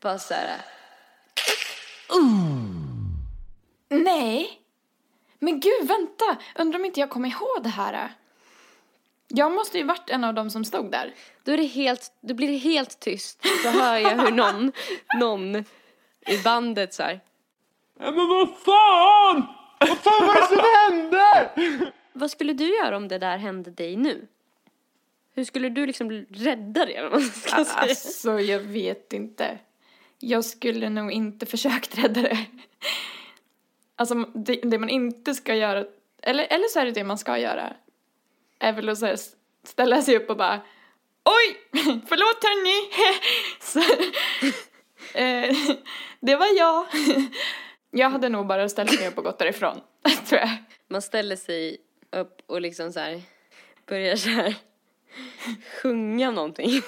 bara 0.00 0.18
så 0.18 0.34
här... 0.34 0.56
Nej! 3.88 4.60
Men 5.38 5.60
gud, 5.60 5.88
vänta! 5.88 6.36
Undrar 6.54 6.78
om 6.78 6.84
inte 6.84 7.00
jag 7.00 7.10
kommer 7.10 7.28
ihåg 7.28 7.62
det 7.62 7.68
här. 7.68 8.12
Jag 9.28 9.52
måste 9.52 9.78
ju 9.78 9.84
varit 9.84 10.10
en 10.10 10.24
av 10.24 10.34
dem 10.34 10.50
som 10.50 10.64
stod 10.64 10.90
där. 10.90 11.14
Då, 11.44 11.52
är 11.52 11.56
det 11.56 11.64
helt, 11.64 12.12
då 12.20 12.34
blir 12.34 12.48
det 12.48 12.56
helt 12.56 13.00
tyst. 13.00 13.46
Så 13.62 13.68
hör 13.68 13.96
jag 13.96 14.22
hur 14.22 14.30
någon, 14.30 14.72
någon 15.20 15.56
i 16.26 16.38
bandet 16.44 16.94
så 16.94 17.02
här... 17.02 17.20
Ja, 17.98 18.10
men 18.10 18.28
vad 18.28 18.48
fan! 18.48 19.46
Vad 19.80 19.98
fan 19.98 20.26
var 20.26 20.34
det 20.34 20.46
som 20.46 20.90
hände? 20.90 21.50
Vad 22.12 22.30
skulle 22.30 22.52
du 22.52 22.76
göra 22.76 22.96
om 22.96 23.08
det 23.08 23.18
där 23.18 23.38
hände 23.38 23.70
dig 23.70 23.96
nu? 23.96 24.26
Hur 25.34 25.44
skulle 25.44 25.68
du 25.68 25.86
liksom 25.86 26.10
rädda 26.30 26.86
det? 26.86 26.94
eller 26.94 27.10
vad 27.10 27.20
man 27.20 27.30
ska 27.30 27.64
säga? 27.64 27.76
Alltså, 27.76 28.40
jag 28.40 28.60
vet 28.60 29.12
inte. 29.12 29.58
Jag 30.24 30.44
skulle 30.44 30.88
nog 30.88 31.12
inte 31.12 31.46
försökt 31.54 31.98
rädda 31.98 32.22
det. 32.22 32.46
Alltså, 33.96 34.14
det, 34.34 34.60
det 34.62 34.78
man 34.78 34.88
inte 34.88 35.34
ska 35.34 35.54
göra, 35.54 35.84
eller, 36.22 36.44
eller 36.44 36.68
så 36.68 36.80
är 36.80 36.84
det 36.84 36.90
det 36.90 37.04
man 37.04 37.18
ska 37.18 37.38
göra, 37.38 37.72
är 38.58 38.72
väl 38.72 38.88
att 38.88 38.98
så 38.98 39.06
här 39.06 39.16
ställa 39.64 40.02
sig 40.02 40.16
upp 40.16 40.30
och 40.30 40.36
bara 40.36 40.60
Oj! 41.24 41.56
Förlåt 42.08 42.44
hörni! 42.44 42.90
så, 43.60 43.80
eh, 45.18 45.56
det 46.20 46.36
var 46.36 46.58
jag. 46.58 46.86
jag 47.90 48.10
hade 48.10 48.28
nog 48.28 48.46
bara 48.46 48.68
ställt 48.68 49.00
mig 49.00 49.08
upp 49.08 49.18
och 49.18 49.24
gått 49.24 49.38
därifrån, 49.38 49.80
tror 50.28 50.40
jag. 50.40 50.50
Man 50.88 51.02
ställer 51.02 51.36
sig 51.36 51.76
upp 52.10 52.42
och 52.46 52.60
liksom 52.60 52.92
så 52.92 53.00
här 53.00 53.22
börjar 53.86 54.16
så 54.16 54.28
här 54.28 54.54
sjunga 55.82 56.30
någonting. 56.30 56.82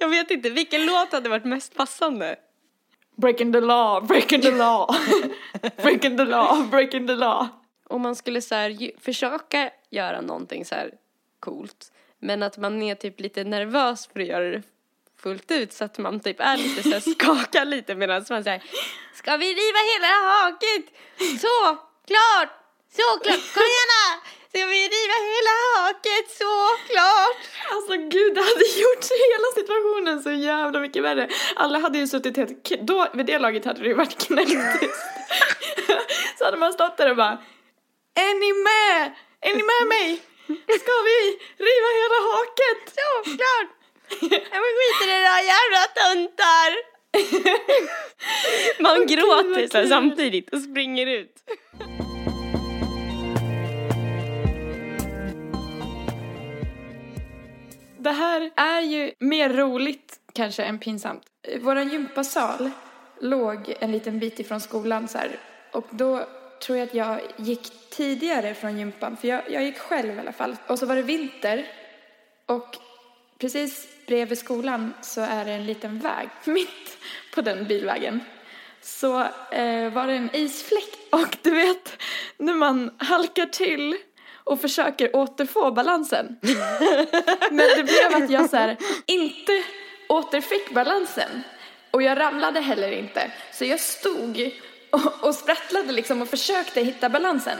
Jag 0.00 0.08
vet 0.08 0.30
inte, 0.30 0.50
vilken 0.50 0.86
låt 0.86 1.12
hade 1.12 1.28
varit 1.28 1.44
mest 1.44 1.74
passande? 1.74 2.36
Breaking 3.16 3.52
the 3.52 3.60
law, 3.60 4.06
breaking 4.06 4.42
the 4.42 4.50
law. 4.50 4.96
breaking 5.82 6.16
the 6.16 6.24
law, 6.24 6.70
breaking 6.70 7.06
the 7.06 7.14
law. 7.14 7.48
Om 7.88 8.02
man 8.02 8.16
skulle 8.16 8.42
så 8.42 8.54
här 8.54 9.00
försöka 9.00 9.70
göra 9.90 10.20
någonting 10.20 10.64
så 10.64 10.74
här 10.74 10.90
coolt 11.40 11.92
men 12.18 12.42
att 12.42 12.58
man 12.58 12.82
är 12.82 12.94
typ 12.94 13.20
lite 13.20 13.44
nervös 13.44 14.06
för 14.06 14.20
att 14.20 14.26
göra 14.26 14.50
det 14.50 14.62
fullt 15.22 15.50
ut 15.50 15.72
så 15.72 15.84
att 15.84 15.98
man 15.98 16.20
typ 16.20 16.40
är 16.40 16.56
lite 16.56 16.82
så 16.82 16.90
här 16.90 17.00
skakar 17.00 17.64
lite 17.64 17.94
medan 17.94 18.24
man 18.30 18.44
säger 18.44 18.62
Ska 19.14 19.36
vi 19.36 19.46
riva 19.46 19.78
hela 19.92 20.06
haket? 20.06 20.84
Så, 21.40 21.76
klart! 22.06 22.50
Så 22.92 23.20
klart! 23.22 23.54
Kom 23.54 23.62
igen 23.62 23.90
då! 24.52 24.58
Ska 24.58 24.66
vi 24.66 24.88
riva 24.88 25.16
hela 25.32 25.54
haket? 25.76 26.30
Så 26.38 26.52
klart! 26.92 27.36
Alltså 27.70 27.92
gud, 27.92 28.34
det 28.34 28.40
hade 28.40 28.64
gjort 28.82 29.06
hela 29.26 29.48
situationen 29.54 30.22
så 30.22 30.30
jävla 30.30 30.80
mycket 30.80 31.02
värre. 31.02 31.28
Alla 31.56 31.78
hade 31.78 31.98
ju 31.98 32.06
suttit 32.06 32.36
helt, 32.36 32.70
då, 32.80 33.08
vid 33.14 33.26
det 33.26 33.38
laget 33.38 33.64
hade 33.64 33.80
det 33.80 33.88
ju 33.88 33.94
varit 33.94 34.26
knäpptyst. 34.26 35.04
så 36.38 36.44
hade 36.44 36.56
man 36.56 36.72
stått 36.72 36.96
där 36.96 37.10
och 37.10 37.16
bara, 37.16 37.38
är 38.14 38.34
ni 38.40 38.52
med? 38.52 39.14
Är 39.40 39.56
ni 39.56 39.62
med 39.62 39.88
mig? 39.88 40.22
Ska 40.80 40.92
vi 41.10 41.18
riva 41.68 41.88
hela 42.00 42.18
haket? 42.30 42.82
Så 42.96 43.24
klart! 43.24 43.70
Ja 44.20 44.58
men 44.62 44.70
skit 44.78 45.02
i 45.02 45.06
det 45.06 45.20
då 45.28 45.36
jävla 45.54 45.82
tuntar! 45.96 46.90
Man 48.82 49.06
gråter 49.06 49.60
vad 49.60 49.84
så 49.84 49.88
samtidigt 49.88 50.54
och 50.54 50.60
springer 50.60 51.06
ut. 51.06 51.34
Det 58.00 58.12
här 58.12 58.50
är 58.56 58.80
ju 58.80 59.12
mer 59.18 59.48
roligt 59.48 60.20
kanske 60.32 60.62
än 60.62 60.78
pinsamt. 60.78 61.22
Vår 61.60 61.80
gympasal 61.80 62.70
låg 63.20 63.74
en 63.80 63.92
liten 63.92 64.18
bit 64.18 64.40
ifrån 64.40 64.60
skolan 64.60 65.08
så 65.08 65.18
här. 65.18 65.38
Och 65.72 65.86
då 65.90 66.26
tror 66.62 66.78
jag 66.78 66.88
att 66.88 66.94
jag 66.94 67.20
gick 67.36 67.90
tidigare 67.90 68.54
från 68.54 68.78
gympan. 68.78 69.16
För 69.16 69.28
jag, 69.28 69.50
jag 69.50 69.64
gick 69.64 69.78
själv 69.78 70.16
i 70.16 70.18
alla 70.18 70.32
fall. 70.32 70.56
Och 70.66 70.78
så 70.78 70.86
var 70.86 70.96
det 70.96 71.02
vinter. 71.02 71.66
Och 72.46 72.76
precis 73.38 73.88
bredvid 74.06 74.38
skolan 74.38 74.94
så 75.02 75.20
är 75.20 75.44
det 75.44 75.52
en 75.52 75.66
liten 75.66 75.98
väg. 75.98 76.28
Mitt 76.44 76.98
på 77.34 77.40
den 77.40 77.66
bilvägen 77.66 78.20
så 78.82 79.20
eh, 79.52 79.92
var 79.92 80.06
det 80.06 80.14
en 80.14 80.36
isfläck. 80.36 80.98
Och 81.10 81.36
du 81.42 81.50
vet, 81.50 82.02
när 82.36 82.54
man 82.54 82.94
halkar 82.98 83.46
till 83.46 83.96
och 84.44 84.60
försöker 84.60 85.16
återfå 85.16 85.70
balansen. 85.70 86.36
Men 87.50 87.68
det 87.76 87.82
blev 87.82 88.22
att 88.22 88.30
jag 88.30 88.50
så 88.50 88.56
här, 88.56 88.76
inte 89.06 89.52
återfick 90.08 90.74
balansen. 90.74 91.42
Och 91.90 92.02
jag 92.02 92.18
ramlade 92.18 92.60
heller 92.60 92.92
inte. 92.92 93.32
Så 93.52 93.64
jag 93.64 93.80
stod 93.80 94.50
och, 94.90 95.24
och 95.28 95.34
sprattlade 95.34 95.92
liksom 95.92 96.22
och 96.22 96.28
försökte 96.28 96.80
hitta 96.80 97.08
balansen. 97.08 97.58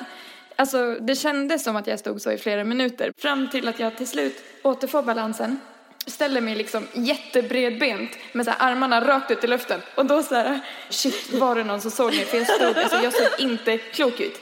Alltså 0.57 0.95
det 0.95 1.15
kändes 1.15 1.65
som 1.65 1.77
att 1.77 1.87
jag 1.87 1.99
stod 1.99 2.23
så 2.23 2.33
i 2.33 2.39
flera 2.39 2.65
minuter. 2.65 3.13
Fram 3.19 3.51
till 3.51 3.69
att 3.69 3.79
jag 3.79 3.97
till 3.97 4.09
slut 4.09 4.43
återfår 4.63 5.03
balansen. 5.03 5.61
Ställer 6.07 6.41
mig 6.41 6.55
liksom 6.55 6.87
jättebredbent 6.93 8.11
med 8.33 8.47
så 8.47 8.53
armarna 8.59 9.01
rakt 9.07 9.31
ut 9.31 9.45
i 9.45 9.47
luften. 9.47 9.81
Och 9.95 10.07
då 10.07 10.23
så 10.23 10.35
här, 10.35 10.61
shit 10.89 11.33
var 11.33 11.55
det 11.55 11.65
någon 11.65 11.81
som 11.81 11.91
såg 11.91 12.15
mig? 12.15 12.25
För 12.25 12.37
jag 12.37 12.47
stod, 12.47 12.79
alltså 12.79 13.03
jag 13.03 13.13
såg 13.13 13.29
inte 13.39 13.79
klok 13.79 14.21
ut. 14.21 14.41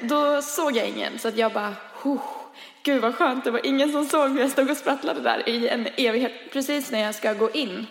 Då 0.00 0.42
såg 0.42 0.76
jag 0.76 0.86
ingen 0.86 1.18
så 1.18 1.28
att 1.28 1.36
jag 1.36 1.52
bara, 1.52 1.74
huh, 2.02 2.20
gud 2.82 3.02
vad 3.02 3.14
skönt. 3.14 3.44
Det 3.44 3.50
var 3.50 3.66
ingen 3.66 3.92
som 3.92 4.06
såg 4.06 4.30
mig. 4.30 4.42
Jag 4.42 4.50
stod 4.50 4.70
och 4.70 4.76
sprattlade 4.76 5.20
där 5.20 5.48
i 5.48 5.68
en 5.68 5.88
evighet. 5.96 6.32
Precis 6.52 6.90
när 6.90 7.02
jag 7.02 7.14
ska 7.14 7.32
gå 7.32 7.50
in 7.50 7.86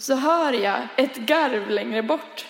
så 0.00 0.14
hör 0.14 0.52
jag 0.52 0.78
ett 0.96 1.16
garv 1.16 1.70
längre 1.70 2.02
bort 2.02 2.44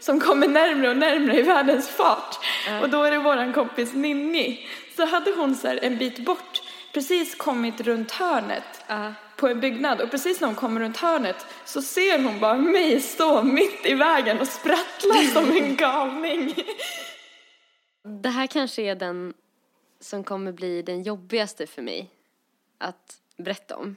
som 0.00 0.20
kommer 0.20 0.48
närmre 0.48 0.90
och 0.90 0.96
närmre 0.96 1.38
i 1.38 1.42
världens 1.42 1.88
fart. 1.88 2.38
Och 2.82 2.90
då 2.90 3.02
är 3.02 3.10
det 3.10 3.18
våran 3.18 3.52
kompis 3.52 3.92
Ninni. 3.94 4.66
Så 4.96 5.06
hade 5.06 5.30
hon 5.30 5.54
så 5.54 5.68
en 5.68 5.98
bit 5.98 6.18
bort 6.18 6.62
precis 6.96 7.34
kommit 7.34 7.80
runt 7.80 8.10
hörnet 8.10 8.84
på 9.36 9.48
en 9.48 9.60
byggnad 9.60 10.00
och 10.00 10.10
precis 10.10 10.40
när 10.40 10.48
hon 10.48 10.54
kommer 10.54 10.80
runt 10.80 10.96
hörnet 10.96 11.46
så 11.64 11.82
ser 11.82 12.22
hon 12.22 12.40
bara 12.40 12.58
mig 12.58 13.00
stå 13.00 13.42
mitt 13.42 13.86
i 13.86 13.94
vägen 13.94 14.40
och 14.40 14.48
sprattla 14.48 15.14
som 15.32 15.56
en 15.56 15.76
galning. 15.76 16.54
Det 18.22 18.28
här 18.28 18.46
kanske 18.46 18.82
är 18.82 18.94
den 18.94 19.34
som 20.00 20.24
kommer 20.24 20.52
bli 20.52 20.82
den 20.82 21.02
jobbigaste 21.02 21.66
för 21.66 21.82
mig 21.82 22.10
att 22.78 23.20
berätta 23.36 23.76
om. 23.76 23.96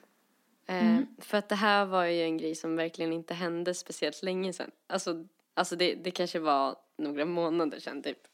Eh, 0.68 0.98
För 1.18 1.38
att 1.38 1.50
det 1.50 1.56
här 1.56 1.86
var 1.86 2.06
ju 2.06 2.22
en 2.22 2.38
grej 2.38 2.56
som 2.56 2.76
verkligen 2.76 3.14
inte 3.14 3.34
hände 3.34 3.74
speciellt 3.74 4.24
länge 4.24 4.54
sedan. 4.54 4.72
Alltså, 4.88 5.26
alltså 5.54 5.76
det, 5.76 5.96
det 5.96 6.12
kanske 6.12 6.40
var 6.40 6.76
några 6.98 7.26
månader 7.26 7.80
sedan 7.80 8.04
typ. 8.04 8.29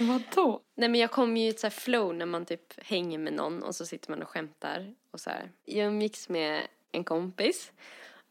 Vadå? 0.00 0.60
Nej 0.74 0.88
men 0.88 1.00
jag 1.00 1.10
kom 1.10 1.36
ju 1.36 1.44
i 1.44 1.48
ett 1.48 1.60
så 1.60 1.70
flow 1.70 2.14
när 2.14 2.26
man 2.26 2.44
typ 2.44 2.84
hänger 2.84 3.18
med 3.18 3.32
någon 3.32 3.62
och 3.62 3.74
så 3.74 3.86
sitter 3.86 4.10
man 4.10 4.22
och 4.22 4.28
skämtar 4.28 4.94
och 5.10 5.20
så 5.20 5.30
här. 5.30 5.50
Jag 5.64 5.86
umgicks 5.86 6.28
med 6.28 6.62
en 6.92 7.04
kompis 7.04 7.72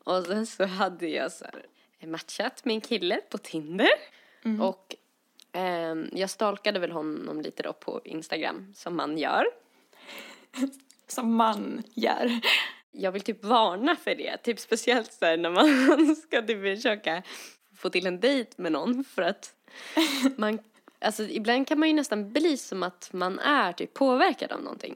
och 0.03 0.25
sen 0.25 0.45
så 0.45 0.65
hade 0.65 1.07
jag 1.07 1.31
så 1.31 1.45
här 1.45 1.65
matchat 2.07 2.65
med 2.65 2.73
en 2.73 2.81
kille 2.81 3.21
på 3.29 3.37
Tinder 3.37 3.89
och 4.61 4.95
ehm, 5.51 6.09
jag 6.13 6.29
stalkade 6.29 6.79
väl 6.79 6.91
honom 6.91 7.41
lite 7.41 7.63
då 7.63 7.73
på 7.73 8.01
Instagram 8.03 8.73
som 8.75 8.95
man 8.95 9.17
gör. 9.17 9.45
Som 11.07 11.35
man 11.35 11.83
gör. 11.93 12.39
Jag 12.91 13.11
vill 13.11 13.21
typ 13.21 13.43
varna 13.43 13.95
för 13.95 14.15
det, 14.15 14.37
typ 14.37 14.59
speciellt 14.59 15.13
så 15.13 15.25
här 15.25 15.37
när 15.37 15.49
man 15.49 16.15
ska 16.15 16.41
typ 16.41 16.75
försöka 16.75 17.23
få 17.75 17.89
till 17.89 18.07
en 18.07 18.19
dejt 18.19 18.51
med 18.55 18.71
någon 18.71 19.03
för 19.03 19.21
att 19.21 19.53
man, 20.37 20.59
alltså 20.99 21.23
ibland 21.23 21.67
kan 21.67 21.79
man 21.79 21.87
ju 21.89 21.93
nästan 21.95 22.31
bli 22.31 22.57
som 22.57 22.83
att 22.83 23.09
man 23.13 23.39
är 23.39 23.73
typ 23.73 23.93
påverkad 23.93 24.51
av 24.51 24.61
någonting. 24.61 24.95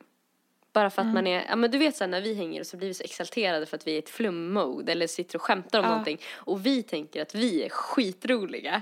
Bara 0.73 0.89
för 0.89 1.01
att 1.01 1.13
man 1.13 1.27
är, 1.27 1.45
ja 1.49 1.55
men 1.55 1.71
du 1.71 1.77
vet 1.77 1.95
så 1.95 2.03
här, 2.03 2.11
när 2.11 2.21
vi 2.21 2.33
hänger 2.33 2.59
och 2.59 2.67
så 2.67 2.77
blir 2.77 2.87
vi 2.87 2.93
så 2.93 3.03
exalterade 3.03 3.65
för 3.65 3.75
att 3.77 3.87
vi 3.87 3.91
är 3.91 3.95
i 3.95 3.99
ett 3.99 4.09
flum-mode 4.09 4.91
eller 4.91 5.07
sitter 5.07 5.35
och 5.35 5.41
skämtar 5.41 5.79
om 5.79 5.85
Ja. 5.85 5.89
någonting 5.89 6.17
och 6.31 6.65
vi 6.65 6.83
tänker 6.83 7.21
att 7.21 7.35
vi 7.35 7.63
är 7.63 7.69
skitroliga. 7.69 8.81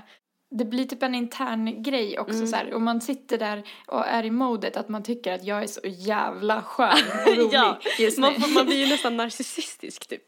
Det 0.50 0.64
blir 0.64 0.84
typ 0.84 1.02
en 1.02 1.14
intern 1.14 1.82
grej 1.82 2.18
också 2.18 2.46
så 2.46 2.56
här. 2.56 2.72
Och 2.74 2.80
man 2.80 3.00
sitter 3.00 3.38
där 3.38 3.62
och 3.86 4.06
är 4.06 4.24
i 4.24 4.30
modet 4.30 4.76
att 4.76 4.88
man 4.88 5.02
tycker 5.02 5.32
att 5.32 5.44
jag 5.44 5.62
är 5.62 5.66
så 5.66 5.80
jävla 5.84 6.62
skön 6.62 6.98
och 7.26 7.26
rolig 7.36 7.48
ja, 7.52 7.78
just 7.98 8.18
nu. 8.18 8.22
man, 8.22 8.52
man 8.54 8.66
blir 8.66 8.76
ju 8.76 8.86
nästan 8.90 9.16
narcissistisk 9.16 10.06
typ. 10.08 10.22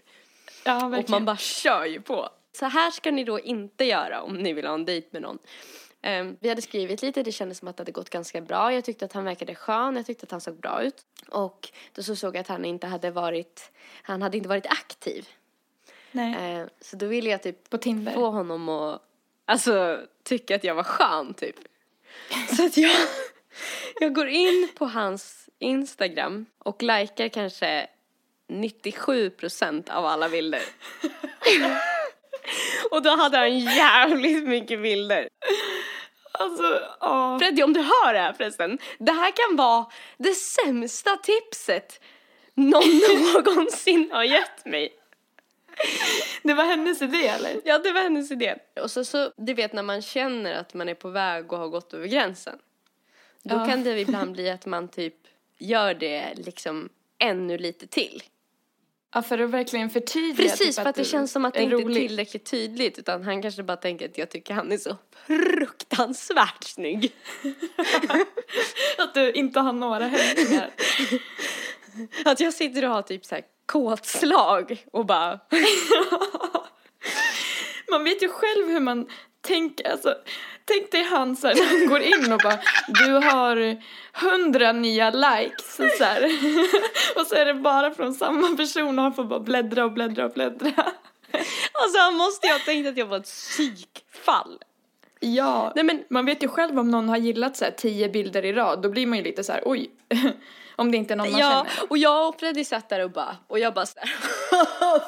ja, 0.65 0.85
Och 0.87 0.93
verkligen. 0.93 1.11
man 1.11 1.25
bara 1.25 1.37
kör 1.37 1.85
ju 1.85 2.01
på. 2.01 2.29
Så 2.53 2.67
här 2.67 2.91
ska 2.91 3.11
ni 3.11 3.25
då 3.25 3.41
inte 3.41 3.85
göra 3.85 4.23
om 4.23 4.35
ni 4.37 4.53
vill 4.53 4.67
ha 4.67 4.75
en 4.75 4.85
dejt 4.85 5.09
med 5.11 5.23
någon. 5.23 5.39
Ehm, 6.03 6.37
vi 6.41 6.49
hade 6.49 6.63
skrivit 6.63 7.03
lite, 7.03 7.23
det 7.23 7.33
kändes 7.33 7.59
som 7.59 7.69
att 7.69 7.77
det 7.77 7.81
hade 7.81 7.93
gått 7.93 8.11
ganska 8.11 8.41
bra. 8.41 8.73
Jag 8.75 8.85
tyckte 8.85 9.05
att 9.05 9.13
han 9.13 9.25
verkade 9.25 9.55
skön, 9.55 9.97
jag 9.97 10.07
tyckte 10.07 10.25
att 10.25 10.31
han 10.31 10.41
såg 10.41 10.57
bra 10.57 10.83
ut. 10.83 11.05
Och 11.29 11.69
då 11.95 12.03
så 12.03 12.17
såg 12.17 12.35
jag 12.37 12.41
att 12.41 12.49
han 12.49 12.65
inte 12.65 12.87
hade 12.87 13.11
varit, 13.11 13.71
han 14.03 14.23
hade 14.23 14.37
inte 14.37 14.49
varit 14.49 14.67
aktiv. 14.67 15.29
Nej, 16.13 16.35
Ehm, 16.39 16.69
så 16.81 16.97
då 16.97 17.07
ville 17.07 17.31
jag 17.31 17.43
typ 17.43 17.71
på 17.71 17.79
Tinder. 17.79 18.13
få 18.13 18.31
honom 18.31 18.69
att, 18.69 19.03
alltså 19.45 20.01
tycka 20.23 20.55
att 20.57 20.65
jag 20.65 20.75
var 20.75 20.83
skön 20.83 21.35
typ. 21.35 21.57
Så 22.57 22.67
att 22.67 22.77
jag, 22.77 22.93
jag 24.01 24.15
går 24.15 24.29
in 24.29 24.69
på 24.75 24.87
hans 24.87 25.49
Instagram 25.59 26.47
och 26.59 26.83
likar 26.83 27.29
kanske 27.29 27.87
97% 28.49 29.91
av 29.91 30.07
alla 30.07 30.29
bilder. 30.29 30.63
och 32.91 33.03
då 33.03 33.11
hade 33.11 33.37
han 33.39 33.59
jävligt 33.59 34.45
mycket 34.49 34.83
bilder. 34.83 35.29
Alltså, 36.41 36.81
ja. 37.01 37.39
Freddy, 37.39 37.63
om 37.63 37.73
du 37.73 37.81
hör 37.81 38.13
det 38.13 38.19
här 38.21 38.33
förresten. 38.33 38.79
Det 38.99 39.13
här 39.13 39.31
kan 39.31 39.57
vara 39.57 39.87
det 40.17 40.35
sämsta 40.35 41.17
tipset 41.17 42.01
någon 42.55 43.01
någonsin 43.35 44.11
har 44.13 44.25
gett 44.25 44.65
mig. 44.67 44.93
Det 46.43 46.55
var 46.55 46.65
hennes 46.65 47.03
idé 47.03 47.27
eller? 47.27 47.61
Ja, 47.65 47.79
det 47.79 47.93
var 47.93 48.01
hennes 48.01 48.31
idé. 48.31 48.55
Och 48.83 48.91
så, 48.91 49.05
så, 49.05 49.33
du 49.37 49.55
vet 49.55 49.73
när 49.73 49.83
man 49.83 50.03
känner 50.03 50.55
att 50.55 50.75
man 50.75 50.89
är 50.89 50.95
på 50.95 51.09
väg 51.09 51.53
och 51.53 51.59
har 51.59 51.69
gått 51.69 51.95
över 51.95 52.07
gränsen. 52.07 52.59
Då 53.43 53.55
Ja. 53.55 53.67
kan 53.67 53.85
det 53.85 53.99
ibland 54.01 54.33
bli 54.33 54.51
att 54.51 54.67
man 54.67 54.89
typ 54.89 55.15
gör 55.59 55.95
det 55.95 56.35
liksom 56.37 56.89
ännu 57.19 57.59
lite 57.59 57.87
till. 57.87 58.23
Ja, 59.13 59.23
för 59.23 59.39
att 59.39 59.51
verkligen 59.51 59.91
förtydliga. 59.91 60.51
Precis, 60.51 60.67
typ, 60.67 60.83
för 60.83 60.91
att 60.91 60.97
det 60.97 61.03
du 61.03 61.09
känns 61.09 61.33
som 61.33 61.45
att 61.45 61.55
det 61.55 61.61
är 61.61 61.63
inte 61.63 61.77
är 61.77 61.95
tillräckligt 61.95 62.45
tydligt. 62.45 62.99
Utan 62.99 63.25
han 63.25 63.43
kanske 63.43 63.63
bara 63.63 63.77
tänker 63.77 64.09
att 64.09 64.19
jag 64.19 64.31
tycker 64.31 64.55
han 64.55 64.73
är 64.73 64.79
så 64.79 64.97
fruktansvärt 65.27 66.65
snygg. 66.65 67.13
Att 68.99 69.15
du 69.15 69.33
inte 69.33 69.61
har 69.61 69.73
några 69.73 70.07
hämningar. 70.07 70.71
Att 72.25 72.41
jag 72.41 72.55
sitter 72.55 72.85
och 72.85 72.91
har 72.91 73.03
typ 73.03 73.25
så 73.25 73.35
här 73.35 73.45
kåtslag 73.67 74.85
och 74.93 75.07
bara 75.07 75.41
Man 77.91 78.05
vet 78.05 78.23
ju 78.23 78.29
själv 78.29 78.69
hur 78.69 78.81
man 78.81 79.09
tänker. 79.41 79.91
Alltså, 79.91 80.15
tänk 80.65 80.91
dig 80.91 81.03
han 81.03 81.37
så 81.37 81.47
här, 81.47 81.55
när 81.55 81.79
han 81.79 81.89
går 81.89 82.01
in 82.01 82.33
och 82.33 82.41
bara 82.45 82.59
du 82.87 83.13
har 83.13 83.83
hundra 84.13 84.73
nya 84.73 85.11
likes. 85.11 85.77
Så 85.99 86.05
här. 86.05 86.25
Och 87.21 87.27
så 87.27 87.35
är 87.35 87.47
det 87.47 87.55
bara 87.55 87.95
från 87.95 88.15
samma 88.15 88.57
person 88.57 88.99
och 88.99 89.03
han 89.03 89.15
får 89.15 89.25
bara 89.25 89.41
bläddra 89.41 89.85
och 89.85 89.93
bläddra 89.93 90.25
och 90.25 90.33
bläddra. 90.33 90.93
Alltså 91.73 91.99
han 91.99 92.15
måste 92.15 92.47
ju 92.47 92.53
ha 92.53 92.59
tänkt 92.59 92.89
att 92.89 92.97
jag 92.97 93.07
var 93.07 93.17
ett 93.17 93.25
psykfall. 93.25 94.59
Ja, 95.21 95.73
Nej 95.75 95.85
men 95.85 96.05
man 96.11 96.27
vet 96.27 96.43
ju 96.43 96.49
själv 96.49 96.79
om 96.79 96.91
någon 96.91 97.09
har 97.09 97.17
gillat 97.17 97.57
så 97.57 97.65
här 97.65 97.73
tio 97.73 98.09
bilder 98.09 98.45
i 98.45 98.53
rad. 98.53 98.83
Då 98.83 98.89
blir 98.89 99.07
man 99.07 99.19
ju 99.19 99.25
lite 99.25 99.45
så 99.45 99.53
här 99.53 99.63
oj. 99.65 99.91
Om 100.81 100.91
det 100.91 100.97
inte 100.97 101.15
är 101.15 101.17
någon 101.17 101.31
man 101.31 101.41
Ja, 101.41 101.67
känner. 101.69 101.91
och 101.91 101.99
jag 101.99 102.29
och 102.29 102.41
Freddy 102.41 102.65
satt 102.65 102.89
där 102.89 103.01
och 103.05 103.11
bara, 103.11 103.37
och 103.47 103.59
jag 103.59 103.75
bara 103.75 103.87
såhär 103.87 104.09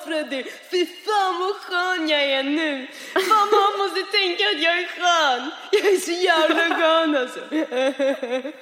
Freddy, 0.06 0.44
fy 0.70 0.86
fan 0.86 1.40
vad 1.40 1.56
skön 1.56 2.08
jag 2.08 2.22
är 2.22 2.42
nu! 2.42 2.86
Fan 3.12 3.48
man 3.50 3.78
måste 3.78 4.02
tänka 4.02 4.44
att 4.48 4.62
jag 4.62 4.78
är 4.78 4.86
skön! 4.86 5.50
Jag 5.72 5.86
är 5.92 5.96
så 5.98 6.10
jävla 6.10 6.76
skön 6.76 7.16
alltså! 7.16 7.40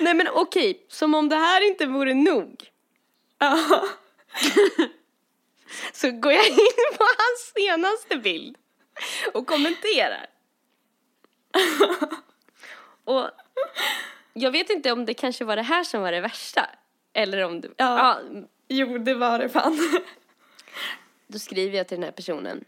Nej 0.00 0.14
men 0.14 0.28
okej, 0.28 0.86
som 0.88 1.14
om 1.14 1.28
det 1.28 1.36
här 1.36 1.66
inte 1.68 1.86
vore 1.86 2.14
nog 2.14 2.64
Ja. 3.38 3.58
så 5.92 6.10
går 6.10 6.32
jag 6.32 6.48
in 6.48 6.56
på 6.98 7.04
hans 7.04 7.52
senaste 7.56 8.16
bild 8.16 8.56
och 9.34 9.46
kommenterar. 9.46 10.26
Och 13.04 13.30
jag 14.32 14.50
vet 14.50 14.70
inte 14.70 14.92
om 14.92 15.04
det 15.06 15.14
kanske 15.14 15.44
var 15.44 15.56
det 15.56 15.62
här 15.62 15.84
som 15.84 16.02
var 16.02 16.12
det 16.12 16.20
värsta. 16.20 16.66
Eller 17.12 17.44
om 17.44 17.60
det, 17.60 17.68
Ja. 17.76 17.98
ja 17.98 18.18
Jo, 18.68 18.98
det 18.98 19.14
var 19.14 19.38
det 19.38 19.48
fan. 19.48 19.78
Då 21.26 21.38
skriver 21.38 21.76
jag 21.78 21.88
till 21.88 21.96
den 21.96 22.04
här 22.04 22.12
personen. 22.12 22.64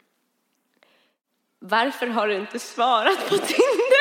varför 1.59 2.07
har 2.07 2.29
du 2.29 2.35
inte 2.37 2.59
svarat 2.59 3.29
på 3.29 3.37
Tinder? 3.37 4.01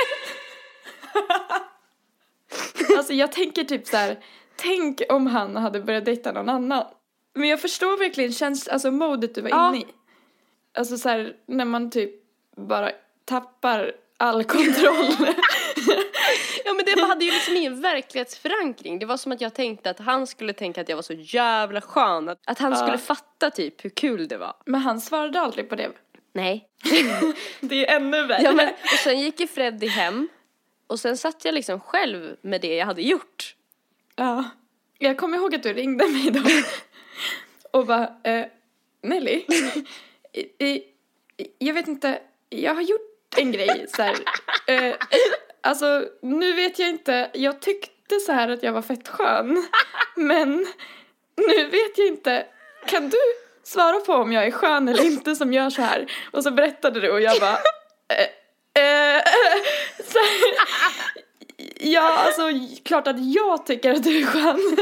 Alltså 2.97 3.13
jag 3.13 3.31
tänker 3.31 3.63
typ 3.63 3.87
så 3.87 3.97
här, 3.97 4.19
tänk 4.55 5.01
om 5.09 5.27
han 5.27 5.55
hade 5.55 5.79
börjat 5.81 6.05
dejta 6.05 6.31
någon 6.31 6.49
annan. 6.49 6.85
Men 7.33 7.49
jag 7.49 7.61
förstår 7.61 7.97
verkligen 7.97 8.31
käns 8.33 8.67
alltså 8.67 8.91
modet 8.91 9.35
du 9.35 9.41
var 9.41 9.49
Ja. 9.49 9.67
inne 9.69 9.77
i. 9.77 9.85
Alltså 10.77 10.97
så 10.97 11.09
här, 11.09 11.35
när 11.45 11.65
man 11.65 11.89
typ 11.91 12.11
bara 12.55 12.91
tappar 13.25 13.91
all 14.17 14.43
kontroll. 14.43 15.27
Ja 16.65 16.73
men 16.73 16.85
det 16.85 17.01
hade 17.01 17.25
ju 17.25 17.31
liksom 17.31 17.55
ingen 17.57 17.81
verklighetsförankring. 17.81 18.99
Det 18.99 19.05
var 19.05 19.17
som 19.17 19.31
att 19.31 19.41
jag 19.41 19.53
tänkte 19.53 19.89
att 19.89 19.99
han 19.99 20.27
skulle 20.27 20.53
tänka 20.53 20.81
att 20.81 20.89
jag 20.89 20.95
var 20.95 21.03
så 21.03 21.13
jävla 21.13 21.81
skön. 21.81 22.29
Att, 22.29 22.39
att 22.45 22.59
han 22.59 22.71
Ja. 22.71 22.77
skulle 22.77 22.97
fatta 22.97 23.49
typ 23.51 23.85
hur 23.85 23.89
kul 23.89 24.27
det 24.27 24.37
var. 24.37 24.55
Men 24.65 24.81
han 24.81 25.01
svarade 25.01 25.39
aldrig 25.41 25.69
på 25.69 25.75
det. 25.75 25.91
Nej. 26.33 26.65
Det 27.59 27.87
är 27.87 27.95
ännu 27.95 28.25
värre. 28.25 28.41
Ja, 28.43 28.51
men, 28.51 28.69
och 28.69 28.99
sen 29.03 29.19
gick 29.19 29.39
ju 29.39 29.47
Freddy 29.47 29.87
hem. 29.87 30.27
Och 30.87 30.99
sen 30.99 31.17
satt 31.17 31.45
jag 31.45 31.53
liksom 31.53 31.79
själv 31.79 32.35
med 32.41 32.61
det 32.61 32.75
jag 32.75 32.85
hade 32.85 33.01
gjort. 33.01 33.55
Ja. 34.15 34.43
Jag 34.99 35.17
kommer 35.17 35.37
ihåg 35.37 35.55
att 35.55 35.63
du 35.63 35.73
ringde 35.73 36.07
mig 36.07 36.31
då. 36.31 36.41
Och 37.79 37.85
bara, 37.85 38.09
eh, 38.23 38.45
Nelly. 39.03 39.45
i, 40.33 40.65
i, 40.65 40.83
jag 41.57 41.73
vet 41.73 41.87
inte, 41.87 42.19
jag 42.49 42.75
har 42.75 42.81
gjort 42.81 43.35
en 43.37 43.51
grej 43.51 43.85
så 43.95 44.01
här. 44.01 44.15
Eh, 44.67 44.95
alltså, 45.63 46.05
nu 46.21 46.53
vet 46.53 46.79
jag 46.79 46.89
inte, 46.89 47.29
jag 47.33 47.61
tyckte 47.61 48.19
så 48.25 48.31
här 48.31 48.49
att 48.49 48.63
jag 48.63 48.73
var 48.73 48.81
fett 48.81 49.07
skön. 49.07 49.67
Men 50.15 50.65
nu 51.35 51.65
vet 51.65 51.97
jag 51.97 52.07
inte, 52.07 52.45
kan 52.85 53.09
du 53.09 53.17
svara 53.63 53.99
på 53.99 54.13
om 54.13 54.31
jag 54.31 54.47
är 54.47 54.51
skön 54.51 54.87
eller 54.87 55.03
inte 55.03 55.35
som 55.35 55.53
gör 55.53 55.69
så 55.69 55.81
här? 55.81 56.11
Och 56.31 56.43
så 56.43 56.51
berättade 56.51 56.99
du 56.99 57.11
och 57.11 57.21
jag 57.21 57.39
bara, 57.39 57.57
eh, 58.13 59.15
eh, 59.15 59.21
så 60.05 60.19
här, 60.19 60.55
Ja, 61.81 62.13
alltså 62.17 62.41
klart 62.83 63.07
att 63.07 63.15
jag 63.33 63.65
tycker 63.65 63.91
att 63.93 64.03
du 64.03 64.21
är 64.21 64.25
skön. 64.25 64.77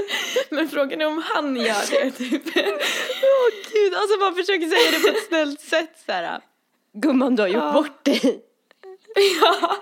Men 0.50 0.70
frågan 0.70 1.02
är 1.02 1.06
om 1.08 1.24
han 1.26 1.56
gör 1.56 1.92
det 2.04 2.12
typ. 2.12 2.42
Åh 2.56 3.50
gud, 3.74 3.94
alltså 3.96 4.18
man 4.20 4.36
försöker 4.36 4.68
säga 4.68 4.92
det 4.92 5.00
på 5.00 5.18
ett 5.18 5.28
snällt 5.28 5.62
sätt 5.62 6.04
så 6.06 6.12
här. 6.12 6.40
Gumman 6.94 7.36
du 7.36 7.44
har 7.44 7.48
gjort 7.48 7.64
Ja. 7.64 7.72
bort 7.72 8.04
dig. 8.06 8.42
Ja, 9.42 9.78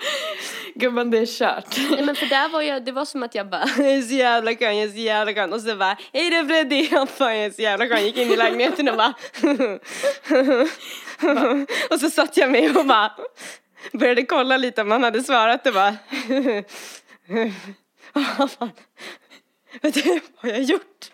gumman 0.75 1.11
det 1.11 1.17
är 1.17 1.25
kört. 1.25 1.77
Nej 1.91 2.05
men 2.05 2.15
för 2.15 2.25
där 2.25 2.49
var 2.49 2.61
jag, 2.61 2.85
det 2.85 2.91
var 2.91 3.05
som 3.05 3.23
att 3.23 3.35
jag 3.35 3.49
bara 3.49 3.65
Jag 3.77 3.93
är 3.93 4.01
så 4.01 4.13
jävla 4.15 4.51
skön, 4.55 4.77
jag 4.77 4.83
är 4.83 4.89
så 4.89 4.97
jävla 4.97 5.33
skön 5.33 5.53
och 5.53 5.61
så 5.61 5.75
bara 5.75 5.97
Hej 6.13 6.29
det 6.29 6.35
är 6.37 6.45
Freddy, 6.45 6.87
jag 6.91 7.07
jag 7.19 7.35
är 7.35 7.51
så 7.51 7.61
jävla 7.61 7.87
skön, 7.87 8.05
gick 8.05 8.17
in 8.17 8.31
i 8.31 8.35
lägenheten 8.35 8.89
och 8.89 8.97
bara 8.97 9.13
Och 11.89 11.99
så 11.99 12.09
satt 12.09 12.37
jag 12.37 12.51
med 12.51 12.77
och 12.77 12.85
bara 12.85 13.11
Började 13.91 14.25
kolla 14.25 14.57
lite 14.57 14.81
om 14.81 14.91
han 14.91 15.03
hade 15.03 15.23
svarat 15.23 15.67
och 15.67 15.73
bara 15.73 15.95
"Vad 18.37 18.51
fan, 18.51 18.71
Vet 19.81 19.93
du 19.93 20.19
vad 20.41 20.51
jag 20.51 20.55
har 20.57 20.63
gjort? 20.63 21.11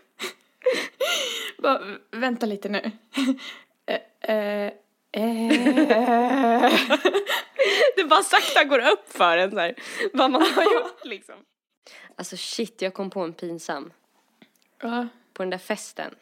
Bara, 1.57 1.81
vänta 2.11 2.45
lite 2.45 2.69
nu. 2.69 2.91
Eh, 3.87 4.35
eh. 4.35 4.71
Det 7.95 8.03
bara 8.03 8.23
sakta 8.23 8.63
går 8.63 8.79
upp 8.79 9.13
för 9.17 9.37
en 9.37 9.51
så 9.51 9.59
här, 9.59 9.75
vad 10.13 10.31
man 10.31 10.41
har 10.41 10.63
gjort 10.63 11.05
liksom 11.05 11.35
Alltså 12.15 12.37
shit, 12.37 12.81
jag 12.81 12.93
kom 12.93 13.09
på 13.09 13.21
en 13.21 13.33
pinsam 13.33 13.93
Ja. 14.81 15.07
på 15.33 15.43
den 15.43 15.49
där 15.49 15.57
festen 15.57 16.15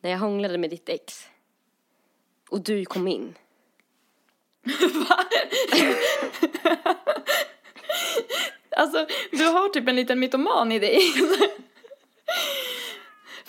när 0.00 0.10
jag 0.10 0.18
hånglade 0.18 0.58
med 0.58 0.70
ditt 0.70 0.88
ex 0.88 1.28
och 2.50 2.60
du 2.60 2.84
kom 2.84 3.08
in. 3.08 3.34
Alltså, 8.76 9.06
du 9.30 9.44
har 9.44 9.68
typ 9.68 9.88
en 9.88 9.96
liten 9.96 10.20
mytoman 10.20 10.72
i 10.72 10.78
dig. 10.78 11.00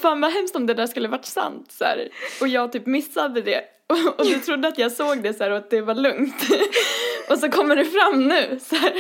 Fan 0.01 0.21
vad 0.21 0.31
hemskt 0.31 0.55
om 0.55 0.65
det 0.67 0.73
där 0.73 0.87
skulle 0.87 1.07
varit 1.07 1.25
sant 1.25 1.71
så 1.71 1.83
här. 1.83 2.09
Och 2.41 2.47
jag 2.47 2.71
typ 2.71 2.85
missade 2.85 3.41
det. 3.41 3.63
Och, 3.87 4.19
och 4.19 4.25
du 4.25 4.39
trodde 4.39 4.67
att 4.67 4.77
jag 4.77 4.91
såg 4.91 5.23
det 5.23 5.33
så 5.33 5.43
här 5.43 5.51
och 5.51 5.57
att 5.57 5.69
det 5.69 5.81
var 5.81 5.95
lugnt. 5.95 6.43
Och 7.29 7.37
så 7.37 7.49
kommer 7.49 7.75
det 7.75 7.85
fram 7.85 8.27
nu 8.27 8.59
så 8.63 8.75
här. 8.75 8.93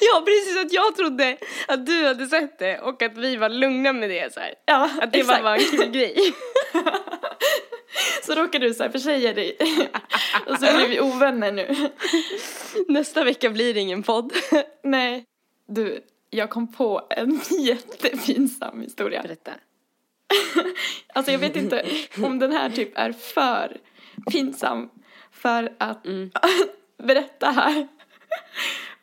Ja, 0.00 0.22
precis 0.26 0.58
att 0.58 0.72
jag 0.72 0.96
trodde 0.96 1.36
att 1.68 1.86
du 1.86 2.06
hade 2.06 2.26
sett 2.26 2.58
det 2.58 2.78
och 2.78 3.02
att 3.02 3.16
vi 3.16 3.36
var 3.36 3.48
lugna 3.48 3.92
med 3.92 4.10
det 4.10 4.34
så 4.34 4.40
här. 4.40 4.54
Ja, 4.66 4.90
Att 5.02 5.12
det 5.12 5.26
bara 5.26 5.42
var 5.42 5.54
en 5.54 5.64
kul 5.64 5.90
grej. 5.90 6.34
Så 8.22 8.34
råkar 8.34 8.58
du 8.58 8.74
så 8.74 8.82
här 8.82 8.90
försäga 8.90 9.32
dig. 9.32 9.56
Och 10.46 10.58
så 10.58 10.76
blir 10.76 10.88
vi 10.88 11.00
ovänner 11.00 11.52
nu. 11.52 11.88
Nästa 12.88 13.24
vecka 13.24 13.50
blir 13.50 13.74
det 13.74 13.80
ingen 13.80 14.02
podd. 14.02 14.32
Nej. 14.84 15.24
Du, 15.68 16.00
jag 16.30 16.50
kom 16.50 16.72
på 16.72 17.06
en 17.10 17.40
jättepinsam 17.58 18.80
historia. 18.80 19.22
Berätta. 19.22 19.52
Alltså 21.12 21.32
jag 21.32 21.38
vet 21.38 21.56
inte 21.56 21.86
om 22.22 22.38
den 22.38 22.52
här 22.52 22.70
typ 22.70 22.98
är 22.98 23.12
för 23.12 23.76
pinsam 24.30 24.90
för 25.30 25.72
att 25.78 26.06
berätta 27.02 27.50
här. 27.50 27.88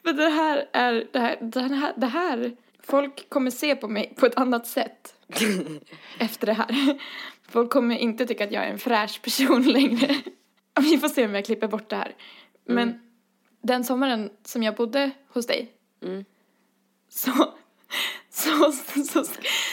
För 0.03 0.13
det 0.13 0.29
här 0.29 0.69
är, 0.73 1.07
det 1.13 1.19
här, 1.19 1.37
det 1.41 1.59
här, 1.61 1.93
det 1.97 2.07
här, 2.07 2.55
folk 2.83 3.29
kommer 3.29 3.51
se 3.51 3.75
på 3.75 3.87
mig 3.87 4.13
på 4.17 4.25
ett 4.25 4.37
annat 4.37 4.67
sätt 4.67 5.15
efter 6.19 6.45
det 6.47 6.53
här. 6.53 6.99
Folk 7.47 7.71
kommer 7.71 7.97
inte 7.97 8.25
tycka 8.25 8.43
att 8.43 8.51
jag 8.51 8.63
är 8.63 8.71
en 8.71 8.79
fräsch 8.79 9.21
person 9.21 9.63
längre. 9.63 10.15
Vi 10.79 10.97
får 10.97 11.09
se 11.09 11.25
om 11.25 11.35
jag 11.35 11.45
klipper 11.45 11.67
bort 11.67 11.89
det 11.89 11.95
här. 11.95 12.15
Men 12.65 12.99
den 13.61 13.83
sommaren 13.83 14.29
som 14.43 14.63
jag 14.63 14.75
bodde 14.75 15.11
hos 15.27 15.47
dig 15.47 15.71
så, 17.09 17.53
så, 18.71 18.71
så 19.03 19.25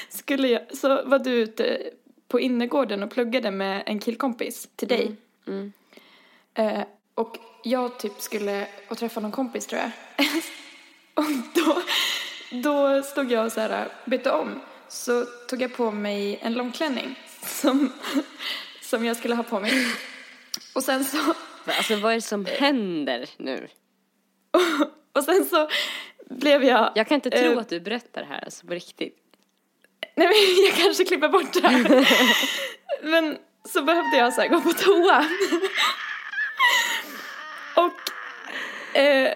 skulle 0.09 0.49
jag, 0.49 0.77
så 0.77 0.89
var 1.05 1.19
du 1.19 1.31
ute 1.31 1.91
på 2.29 2.41
innergården 2.41 3.03
och 3.03 3.11
pluggade 3.11 3.51
med 3.51 3.83
en 3.87 3.99
killkompis 3.99 4.69
till 4.77 4.89
dig. 4.89 5.17
Eh, 6.55 6.83
och 7.15 7.37
jag 7.65 7.99
typ 7.99 8.21
skulle 8.21 8.67
och 8.89 8.99
träffa 8.99 9.21
någon 9.21 9.33
kompis 9.33 9.67
tror 9.67 9.81
jag. 9.81 9.91
och 11.15 11.33
då, 11.55 11.83
då 12.63 13.03
stod 13.03 13.33
jag 13.33 13.47
och 13.47 13.53
så 13.53 13.61
här 13.61 13.89
bytte 14.05 14.31
om. 14.31 14.61
Så 14.89 15.25
tog 15.25 15.63
jag 15.63 15.77
på 15.77 15.91
mig 15.91 16.39
en 16.43 16.55
långklänning 16.55 17.19
som, 17.41 17.93
som 18.83 19.05
jag 19.05 19.17
skulle 19.17 19.35
ha 19.35 19.43
på 19.43 19.61
mig. 19.61 19.73
Och 20.75 20.83
sen 20.83 21.05
så 21.05 21.35
Alltså 21.67 21.97
vad 21.97 22.13
är 22.13 22.15
det 22.15 22.23
som 22.23 22.47
händer 22.47 23.31
nu? 23.37 23.69
och 25.13 25.25
sen 25.25 25.45
så 25.45 25.69
blev 26.33 26.65
jag... 26.65 26.93
Jag 26.95 27.09
kan 27.09 27.15
inte 27.15 27.31
tro 27.31 27.53
eh, 27.53 27.59
att 27.59 27.69
du 27.69 27.81
berättar 27.81 28.21
det 28.21 28.29
här 28.29 28.45
alltså 28.45 28.67
på 28.67 28.75
riktigt. 28.75 29.17
Nej 30.15 30.27
men 30.27 30.65
jag 30.67 30.75
kanske 30.75 31.05
klipper 31.05 31.29
bort 31.29 31.53
det 31.53 31.69
här. 31.69 32.09
men 33.11 33.39
så 33.65 33.83
behövde 33.83 34.17
jag 34.17 34.35
så 34.35 34.41
här 34.41 34.49
gå 34.49 34.61
på 34.61 34.73
toa. 34.73 35.27
och 37.75 37.93
eh, 38.99 39.35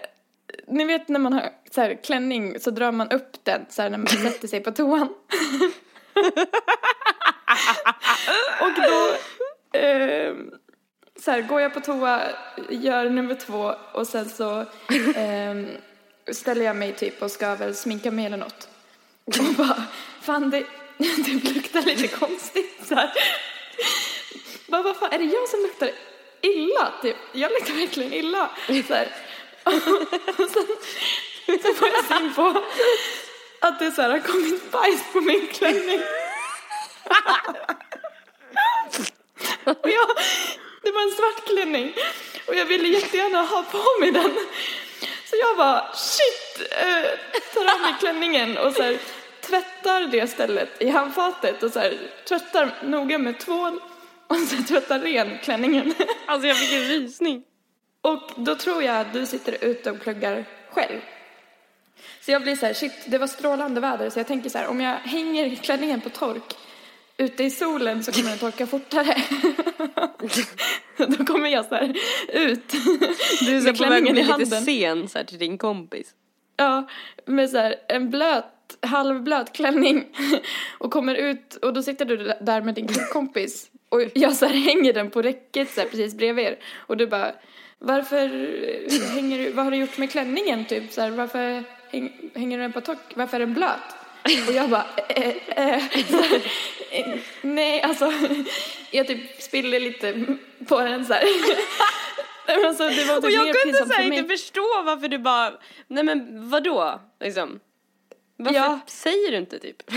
ni 0.67 0.85
vet 0.85 1.07
när 1.07 1.19
man 1.19 1.33
har 1.33 1.49
så 1.71 1.81
här 1.81 2.03
klänning 2.03 2.59
så 2.59 2.71
drar 2.71 2.91
man 2.91 3.11
upp 3.11 3.43
den 3.43 3.65
så 3.69 3.81
här 3.81 3.89
när 3.89 3.97
man 3.97 4.07
sätter 4.07 4.47
sig 4.47 4.59
på 4.63 4.71
toan. 4.71 5.07
och 8.61 8.71
då 8.75 9.11
eh, 9.79 10.33
så 11.19 11.31
här, 11.31 11.41
går 11.41 11.61
jag 11.61 11.73
på 11.73 11.79
toa, 11.79 12.21
gör 12.69 13.09
nummer 13.09 13.35
två 13.35 13.73
och 13.93 14.07
sen 14.07 14.29
så 14.29 14.59
eh, 15.15 15.55
ställer 16.31 16.65
jag 16.65 16.75
mig 16.75 16.93
typ 16.93 17.21
och 17.21 17.31
ska 17.31 17.55
väl 17.55 17.75
sminka 17.75 18.11
mig 18.11 18.25
eller 18.25 18.37
något. 18.37 18.67
Och 19.25 19.55
bara, 19.57 19.83
fan 20.21 20.49
det, 20.49 20.65
det 20.97 21.53
luktar 21.53 21.81
lite 21.81 22.07
konstigt 22.07 22.87
så 22.87 22.95
här. 22.95 23.13
Bara, 24.67 24.81
vad 24.81 24.97
fan, 24.97 25.11
är 25.11 25.19
det 25.19 25.25
jag 25.25 25.49
som 25.49 25.61
luktar 25.61 25.91
illa? 26.41 26.93
Typ, 27.01 27.15
jag 27.31 27.51
luktar 27.51 27.73
verkligen 27.73 28.13
illa. 28.13 28.49
Så 28.87 28.93
här. 28.93 29.15
Och 29.63 29.73
sen, 30.51 30.67
sen 31.61 31.75
får 31.75 31.87
jag 31.87 32.05
syn 32.17 32.33
på 32.33 32.63
att 33.59 33.79
det 33.79 33.91
så 33.91 34.01
här, 34.01 34.09
har 34.09 34.19
kommit 34.19 34.71
bajs 34.71 35.03
på 35.13 35.21
min 35.21 35.47
klänning. 35.47 35.99
Och 39.65 39.89
jag, 39.89 40.07
det 40.83 40.91
var 40.91 41.01
en 41.01 41.11
svart 41.11 41.45
klänning 41.45 41.95
och 42.47 42.55
jag 42.55 42.65
ville 42.65 42.87
jättegärna 42.87 43.41
ha 43.41 43.63
på 43.63 43.83
mig 43.99 44.11
den. 44.11 44.37
Så 45.29 45.35
jag 45.35 45.57
bara 45.57 45.93
shit, 45.93 46.71
eh, 46.71 47.09
tar 47.53 47.73
av 47.73 47.81
mig 47.81 47.95
klänningen 47.99 48.57
och 48.57 48.73
så 48.73 48.83
här, 48.83 48.97
tvättar 49.41 50.07
det 50.07 50.27
stället 50.27 50.81
i 50.81 50.89
handfatet 50.89 51.63
och 51.63 51.71
så 51.71 51.79
här, 51.79 51.97
tvättar 52.27 52.69
noga 52.83 53.17
med 53.17 53.39
tvål 53.39 53.79
och 54.27 54.37
så 54.37 54.63
tvättar 54.63 54.99
ren 54.99 55.37
klänningen. 55.43 55.93
Alltså 56.25 56.47
jag 56.47 56.57
fick 56.57 56.73
en 56.73 56.83
rysning. 56.83 57.43
Och 58.01 58.31
då 58.35 58.55
tror 58.55 58.83
jag 58.83 59.01
att 59.01 59.13
du 59.13 59.25
sitter 59.25 59.63
ute 59.63 59.91
och 59.91 59.99
pluggar 59.99 60.45
själv. 60.69 60.99
Så 62.21 62.31
jag 62.31 62.41
blir 62.41 62.55
så 62.55 62.65
här, 62.65 62.73
shit, 62.73 62.93
det 63.05 63.17
var 63.17 63.27
strålande 63.27 63.81
väder 63.81 64.09
så 64.09 64.19
jag 64.19 64.27
tänker 64.27 64.49
så 64.49 64.57
här, 64.57 64.67
om 64.67 64.81
jag 64.81 64.95
hänger 64.95 65.55
klänningen 65.55 66.01
på 66.01 66.09
tork 66.09 66.55
ute 67.17 67.43
i 67.43 67.49
solen 67.49 68.03
så 68.03 68.11
kommer 68.11 68.29
den 68.29 68.39
torka 68.39 68.67
fortare. 68.67 69.15
Då 71.17 71.25
kommer 71.25 71.49
jag 71.49 71.65
så 71.65 71.75
här 71.75 71.97
ut. 72.33 72.73
Du 73.41 73.57
är 73.57 73.61
så 73.61 73.83
på 73.83 73.89
väg 73.89 74.07
att 74.07 74.13
bli 74.13 74.23
lite 74.23 74.45
sen 74.45 75.07
så 75.07 75.17
här, 75.17 75.25
till 75.25 75.37
din 75.37 75.57
kompis. 75.57 76.13
Ja, 76.57 76.87
med 77.25 77.49
så 77.49 77.57
här 77.57 77.75
en 77.87 78.09
blöt, 78.09 78.45
halvblöt 78.81 79.53
klänning. 79.53 80.05
Och 80.77 80.91
kommer 80.91 81.15
ut 81.15 81.55
och 81.55 81.73
då 81.73 81.83
sitter 81.83 82.05
du 82.05 82.33
där 82.41 82.61
med 82.61 82.75
din 82.75 82.87
kompis. 83.13 83.71
Och 83.89 84.01
jag 84.13 84.35
så 84.35 84.45
här 84.45 84.53
hänger 84.53 84.93
den 84.93 85.09
på 85.09 85.21
räcket 85.21 85.71
så 85.71 85.81
här 85.81 85.87
precis 85.87 86.15
bredvid 86.15 86.45
er. 86.45 86.59
Och 86.75 86.97
du 86.97 87.07
bara, 87.07 87.31
varför 87.79 88.27
hänger 89.15 89.37
du, 89.37 89.51
vad 89.51 89.65
har 89.65 89.71
du 89.71 89.77
gjort 89.77 89.97
med 89.97 90.11
klänningen 90.11 90.65
typ? 90.65 90.91
Så 90.91 91.01
här, 91.01 91.11
varför 91.11 91.63
häng, 91.91 92.31
hänger 92.35 92.57
du 92.57 92.61
den 92.61 92.73
på 92.73 92.81
tock? 92.81 92.99
Varför 93.15 93.35
är 93.35 93.39
den 93.39 93.53
blöt? 93.53 94.06
Och 94.47 94.53
jag 94.53 94.69
bara, 94.69 94.85
eh, 95.09 95.35
eh, 95.55 95.83
eh, 96.91 97.07
nej 97.41 97.81
alltså, 97.81 98.13
jag 98.91 99.07
typ 99.07 99.41
spiller 99.41 99.79
lite 99.79 100.25
på 100.67 100.79
den 100.81 101.05
så 101.05 101.13
här. 101.13 101.23
Alltså, 102.65 102.83
det 102.89 103.05
var 103.05 103.15
typ 103.15 103.23
Och 103.23 103.31
jag 103.31 103.45
mer 103.45 103.53
kunde 103.63 103.77
så 103.77 103.85
för 103.85 104.07
mig. 104.09 104.17
inte 104.17 104.29
förstå 104.37 104.81
varför 104.85 105.07
du 105.07 105.17
bara, 105.17 105.53
nej 105.87 106.03
men 106.03 106.49
vadå? 106.49 107.01
Liksom. 107.19 107.59
Varför 108.37 108.55
Ja. 108.59 108.79
säger 108.87 109.31
du 109.31 109.37
inte 109.37 109.59
typ? 109.59 109.83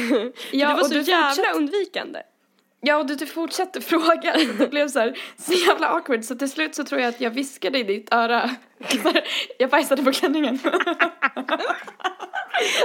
Ja, 0.50 0.68
du 0.68 0.74
var 0.74 0.80
och 0.80 0.86
så 0.86 0.94
jävla 0.94 1.28
fortsatte- 1.30 1.56
undvikande. 1.56 2.18
Ja, 2.82 2.96
och 2.96 3.06
du 3.06 3.16
typ 3.16 3.28
fortsatte 3.28 3.80
fråga. 3.90 4.36
Det 4.58 4.70
blev 4.70 4.88
så, 4.88 4.98
här, 4.98 5.18
så 5.38 5.52
jävla 5.52 5.86
awkward. 5.88 6.24
Så 6.24 6.34
till 6.34 6.50
slut 6.50 6.74
så 6.74 6.84
tror 6.84 7.00
jag 7.00 7.08
att 7.08 7.20
jag 7.20 7.30
viskade 7.30 7.78
i 7.78 7.82
ditt 7.82 8.12
öra. 8.12 8.50
Jag 9.58 9.70
bajsade 9.70 10.02
på 10.02 10.12
klänningen. 10.12 10.58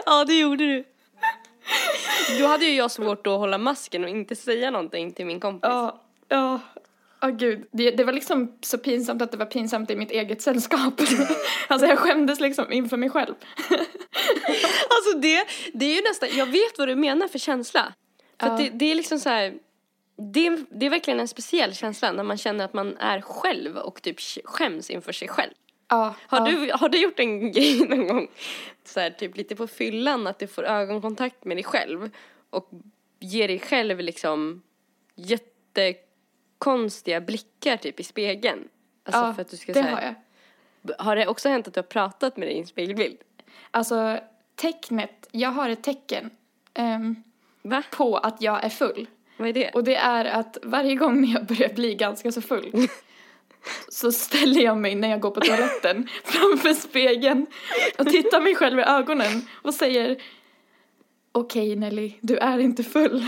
Ja, 0.05 0.25
det 0.25 0.33
gjorde 0.39 0.63
du. 0.65 0.83
Då 2.39 2.45
hade 2.45 2.65
ju 2.65 2.75
jag 2.75 2.91
svårt 2.91 3.27
att 3.27 3.33
hålla 3.39 3.57
masken 3.57 4.03
och 4.03 4.09
inte 4.09 4.35
säga 4.35 4.71
någonting 4.71 5.11
till 5.11 5.25
min 5.25 5.39
kompis. 5.39 5.67
Ja, 5.69 6.01
ja. 6.27 6.59
Åh 7.21 7.29
gud, 7.29 7.67
det, 7.71 7.91
det 7.91 8.03
var 8.03 8.13
liksom 8.13 8.57
så 8.61 8.77
pinsamt 8.77 9.21
att 9.21 9.31
det 9.31 9.37
var 9.37 9.45
pinsamt 9.45 9.91
i 9.91 9.95
mitt 9.95 10.11
eget 10.11 10.41
sällskap. 10.41 10.93
Alltså 11.67 11.87
jag 11.87 11.99
skämdes 11.99 12.39
liksom 12.39 12.71
inför 12.71 12.97
mig 12.97 13.09
själv. 13.09 13.33
Alltså 14.89 15.17
det, 15.21 15.45
det 15.73 15.85
är 15.85 15.95
ju 15.95 16.01
nästan, 16.01 16.29
jag 16.37 16.45
vet 16.45 16.77
vad 16.77 16.87
du 16.87 16.95
menar 16.95 17.27
för 17.27 17.39
känsla. 17.39 17.93
För 18.39 18.47
Ja. 18.47 18.57
det, 18.57 18.69
det 18.69 18.91
är 18.91 18.95
liksom 18.95 19.19
så 19.19 19.29
här, 19.29 19.53
det, 20.33 20.57
det 20.71 20.85
är 20.85 20.89
verkligen 20.89 21.19
en 21.19 21.27
speciell 21.27 21.73
känsla 21.75 22.11
när 22.11 22.23
man 22.23 22.37
känner 22.37 22.65
att 22.65 22.73
man 22.73 22.97
är 22.97 23.21
själv 23.21 23.77
och 23.77 24.01
typ 24.01 24.17
skäms 24.43 24.89
inför 24.89 25.11
sig 25.11 25.27
själv. 25.27 25.53
Ja, 25.95 26.15
Har, 26.27 26.39
ja. 26.39 26.45
du, 26.45 26.71
har 26.73 26.89
du 26.89 27.01
gjort 27.01 27.19
en 27.19 27.51
grej 27.51 27.87
någon 27.87 28.07
gång, 28.07 28.27
så 28.83 28.99
här, 28.99 29.09
typ 29.09 29.37
lite 29.37 29.55
på 29.55 29.67
fyllan, 29.67 30.27
att 30.27 30.39
du 30.39 30.47
får 30.47 30.63
ögonkontakt 30.63 31.45
med 31.45 31.57
dig 31.57 31.63
själv 31.63 32.09
och 32.49 32.69
ger 33.19 33.47
dig 33.47 33.59
själv 33.59 33.99
liksom 33.99 34.61
jättekonstiga 35.15 37.21
blickar 37.21 37.77
typ 37.77 37.99
i 37.99 38.03
spegeln? 38.03 38.67
Alltså 39.03 39.21
ja, 39.21 39.33
för 39.33 39.41
att 39.41 39.49
du 39.49 39.57
ska 39.57 39.73
det 39.73 39.81
här, 39.81 39.91
har 39.91 40.01
jag. 40.01 40.15
Har 40.97 41.15
det 41.15 41.27
också 41.27 41.49
hänt 41.49 41.67
att 41.67 41.73
du 41.73 41.79
har 41.79 41.83
pratat 41.83 42.37
med 42.37 42.47
dig 42.47 42.55
i 42.55 42.59
en 42.59 42.67
spegelbild? 42.67 43.17
Alltså 43.71 44.19
tecknet, 44.55 45.27
jag 45.31 45.49
har 45.49 45.69
ett 45.69 45.83
tecken 45.83 46.29
Va? 47.61 47.83
på 47.91 48.17
att 48.17 48.41
jag 48.41 48.63
är 48.63 48.69
full. 48.69 49.07
Vad 49.37 49.47
är 49.47 49.53
det? 49.53 49.69
Och 49.69 49.83
det 49.83 49.95
är 49.95 50.25
att 50.25 50.57
varje 50.63 50.95
gång 50.95 51.21
när 51.21 51.33
jag 51.33 51.45
börjar 51.45 51.73
bli 51.73 51.95
ganska 51.95 52.31
så 52.31 52.41
full 52.41 52.71
så 53.89 54.11
ställer 54.11 54.61
jag 54.61 54.77
mig 54.77 54.95
när 54.95 55.09
jag 55.09 55.19
går 55.19 55.31
på 55.31 55.41
toaletten 55.41 56.09
framför 56.23 56.73
spegeln 56.73 57.45
och 57.97 58.07
tittar 58.07 58.41
mig 58.41 58.55
själv 58.55 58.79
i 58.79 58.83
ögonen 58.83 59.47
och 59.61 59.73
säger 59.73 60.17
Okej 61.31 61.75
Nelly, 61.75 62.13
du 62.21 62.37
är 62.37 62.59
inte 62.59 62.83
full. 62.83 63.25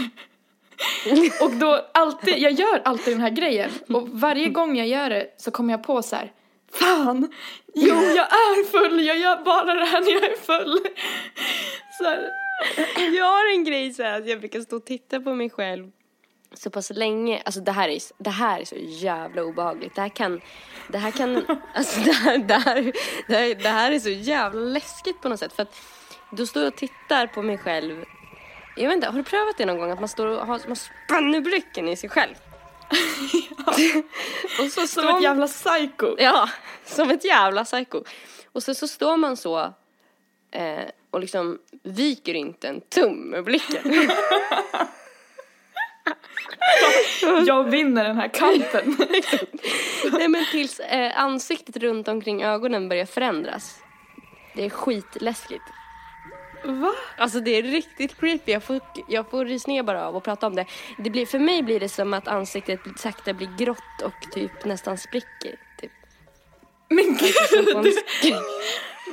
och 1.42 1.52
då 1.52 1.86
alltid, 1.94 2.38
jag 2.38 2.52
gör 2.52 2.82
alltid 2.86 3.14
den 3.14 3.22
här 3.22 3.30
grejen 3.30 3.70
och 3.88 4.10
varje 4.10 4.50
gång 4.50 4.78
jag 4.78 4.88
gör 4.88 5.10
det 5.10 5.28
så 5.38 5.52
kommer 5.52 5.74
jag 5.74 5.84
på 5.84 6.02
så 6.02 6.16
här 6.16 6.32
Fan! 6.72 7.34
Jo, 7.74 7.96
jag 7.96 8.26
är 8.26 8.66
full! 8.66 9.06
Jag 9.06 9.18
gör 9.18 9.44
bara 9.44 9.74
det 9.74 9.86
här 9.86 10.02
när 10.02 10.12
jag 10.12 10.24
är 10.24 10.38
full! 10.38 10.80
Så 11.98 12.04
här, 12.04 12.30
Jag 13.16 13.26
har 13.26 13.54
en 13.54 13.64
grej 13.64 13.94
så 13.94 14.04
här 14.04 14.22
att 14.22 14.28
jag 14.28 14.40
brukar 14.40 14.62
stå 14.62 14.76
och 14.76 14.86
titta 14.86 15.20
på 15.20 15.34
mig 15.34 15.50
själv 15.50 15.92
så 16.54 16.70
pass 16.70 16.90
länge. 16.90 17.42
Alltså 17.46 17.62
det 17.62 17.72
här 17.72 17.90
är, 17.90 18.00
det 18.18 18.30
här 18.30 18.60
är 18.60 18.66
så 18.66 18.76
jävla 18.80 19.44
obehagligt. 19.44 19.96
Det 19.96 20.02
här 20.02 20.10
kan, 20.10 20.42
det 20.88 20.98
här 20.98 21.12
kan, 21.12 21.46
alltså 21.74 22.00
det 22.00 22.12
här, 22.12 22.38
det 22.38 22.54
här, 22.54 22.92
det 23.28 23.36
här, 23.36 23.56
det 23.56 23.70
här 23.70 23.92
är 23.92 24.00
så 24.00 24.10
jävla 24.10 24.60
läskigt 24.62 25.22
på 25.22 25.30
något 25.30 25.40
sätt. 25.40 25.54
För 25.54 25.64
att 25.64 25.76
då 26.32 26.46
står 26.46 26.64
jag 26.64 26.74
och 26.74 26.80
tittar 26.80 27.28
på 27.28 27.42
mig 27.42 27.58
själv. 27.58 28.06
Jag 28.76 28.88
vet 28.88 28.96
inte, 28.96 29.08
har 29.08 29.18
du 29.18 29.24
prövat 29.24 29.58
det 29.58 29.66
någon 29.66 29.78
gång? 29.78 29.92
Att 29.92 30.00
man 30.00 30.10
står 30.10 30.28
och 30.28 30.48
har, 30.48 30.62
man 30.68 30.76
spänner 30.76 31.42
blicken 31.42 31.88
i 31.88 31.96
sig 31.96 32.10
själv. 32.10 32.36
och 34.60 34.72
så 34.72 34.88
som 34.88 35.08
ett 35.08 35.24
jävla 35.24 35.48
psycho. 35.48 36.16
Ja, 36.18 36.50
som 36.86 37.10
ett 37.10 37.26
jävla 37.26 37.66
psycho. 37.66 38.04
Och 38.52 38.64
så, 38.64 38.76
så 38.76 38.88
står 38.88 39.18
man 39.18 39.38
så 39.38 39.74
eh, 40.52 40.86
och 41.12 41.20
liksom 41.20 41.60
viker 41.84 42.34
inte 42.34 42.68
en 42.68 42.82
tum 42.82 43.30
med 43.30 43.44
blicken. 43.44 44.10
Jag 47.46 47.64
vinner 47.64 48.04
den 48.04 48.16
här 48.16 48.28
kampen. 48.28 48.98
Nej 50.12 50.28
men 50.28 50.46
tills 50.52 50.80
eh, 50.80 51.22
ansiktet 51.24 51.78
runt 51.78 52.08
omkring 52.08 52.44
ögonen 52.44 52.90
börjar 52.90 53.06
förändras. 53.06 53.80
Det 54.56 54.66
är 54.66 54.70
skitläskigt. 54.70 55.64
Va? 56.64 56.94
Alltså 57.18 57.40
det 57.40 57.52
är 57.52 57.64
riktigt 57.64 58.20
creepy. 58.20 58.52
Jag 58.52 58.64
får, 58.64 58.80
jag 59.08 59.30
får 59.30 59.46
rysningar 59.46 59.84
bara 59.84 60.08
av 60.08 60.16
att 60.16 60.24
prata 60.24 60.48
om 60.48 60.56
det. 60.56 60.66
det 60.98 61.10
blir, 61.10 61.26
för 61.26 61.40
mig 61.40 61.64
blir 61.64 61.80
det 61.80 61.90
som 61.90 62.14
att 62.14 62.28
ansiktet 62.28 62.80
sakta 62.98 63.34
blir 63.34 63.58
grått 63.58 64.02
och 64.04 64.32
typ 64.32 64.66
nästan 64.66 64.98
spricker. 64.98 65.60
Typ. 65.82 65.92
Men 66.90 67.18
Som 67.18 67.84
gud! 68.22 68.36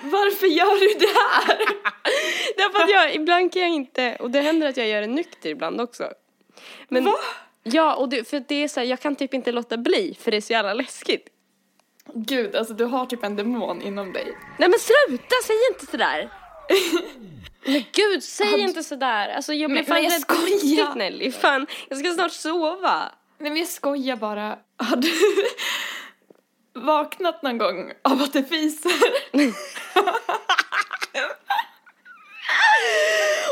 Varför 0.03 0.47
gör 0.47 0.81
du 0.81 0.99
det 0.99 1.07
här? 1.07 1.59
Därför 2.57 2.85
att 2.85 2.91
jag, 2.91 3.15
ibland 3.15 3.53
kan 3.53 3.63
jag 3.63 3.71
inte, 3.71 4.17
och 4.21 4.31
det 4.31 4.41
händer 4.41 4.69
att 4.69 4.77
jag 4.77 4.89
gör 4.89 5.01
det 5.01 5.07
nykter 5.07 5.51
ibland 5.51 5.81
också. 5.81 6.05
Men, 6.89 7.05
Va? 7.05 7.15
Ja, 7.63 7.95
och 7.95 8.09
det, 8.09 8.29
för 8.29 8.45
det 8.49 8.55
är 8.65 8.69
så 8.69 8.81
här, 8.81 8.87
jag 8.87 9.01
kan 9.01 9.17
typ 9.17 9.35
inte 9.35 9.53
låta 9.53 9.77
bli 9.77 10.17
för 10.21 10.31
det 10.31 10.37
är 10.37 10.41
så 10.41 10.53
jävla 10.53 10.75
läskigt. 10.75 11.29
Gud, 12.15 12.57
alltså 12.57 12.75
du 12.75 12.85
har 12.85 13.07
typ 13.07 13.25
en 13.25 13.37
demon 13.37 13.83
inom 13.83 14.13
dig. 14.13 14.39
Nej 14.59 14.69
men 14.69 14.79
sluta, 14.79 15.35
säg 15.47 15.57
inte 15.73 15.87
sådär! 15.87 16.31
Men 17.67 17.85
gud, 17.93 18.23
säg 18.25 18.61
inte 18.61 18.83
sådär. 18.83 19.29
Alltså 19.29 19.53
jag 19.53 19.71
blir 19.71 19.81
Men- 19.81 19.87
fan 19.87 19.95
men 19.95 20.05
jag 20.05 20.13
rädd 20.13 20.21
skojar. 20.21 20.95
Nelly. 20.95 21.33
Fan, 21.33 21.67
jag 21.89 21.99
ska 21.99 22.15
snart 22.15 22.33
sova. 22.33 23.13
Nej 23.39 23.51
men 23.51 23.57
jag 23.61 23.69
skojar 23.69 24.17
bara. 24.17 24.59
Har 24.77 24.97
du 24.97 25.11
vaknat 26.81 27.43
någon 27.43 27.59
gång 27.59 27.93
av 28.03 28.23
att 28.23 28.33
det 28.33 28.45
fiser? 28.45 28.93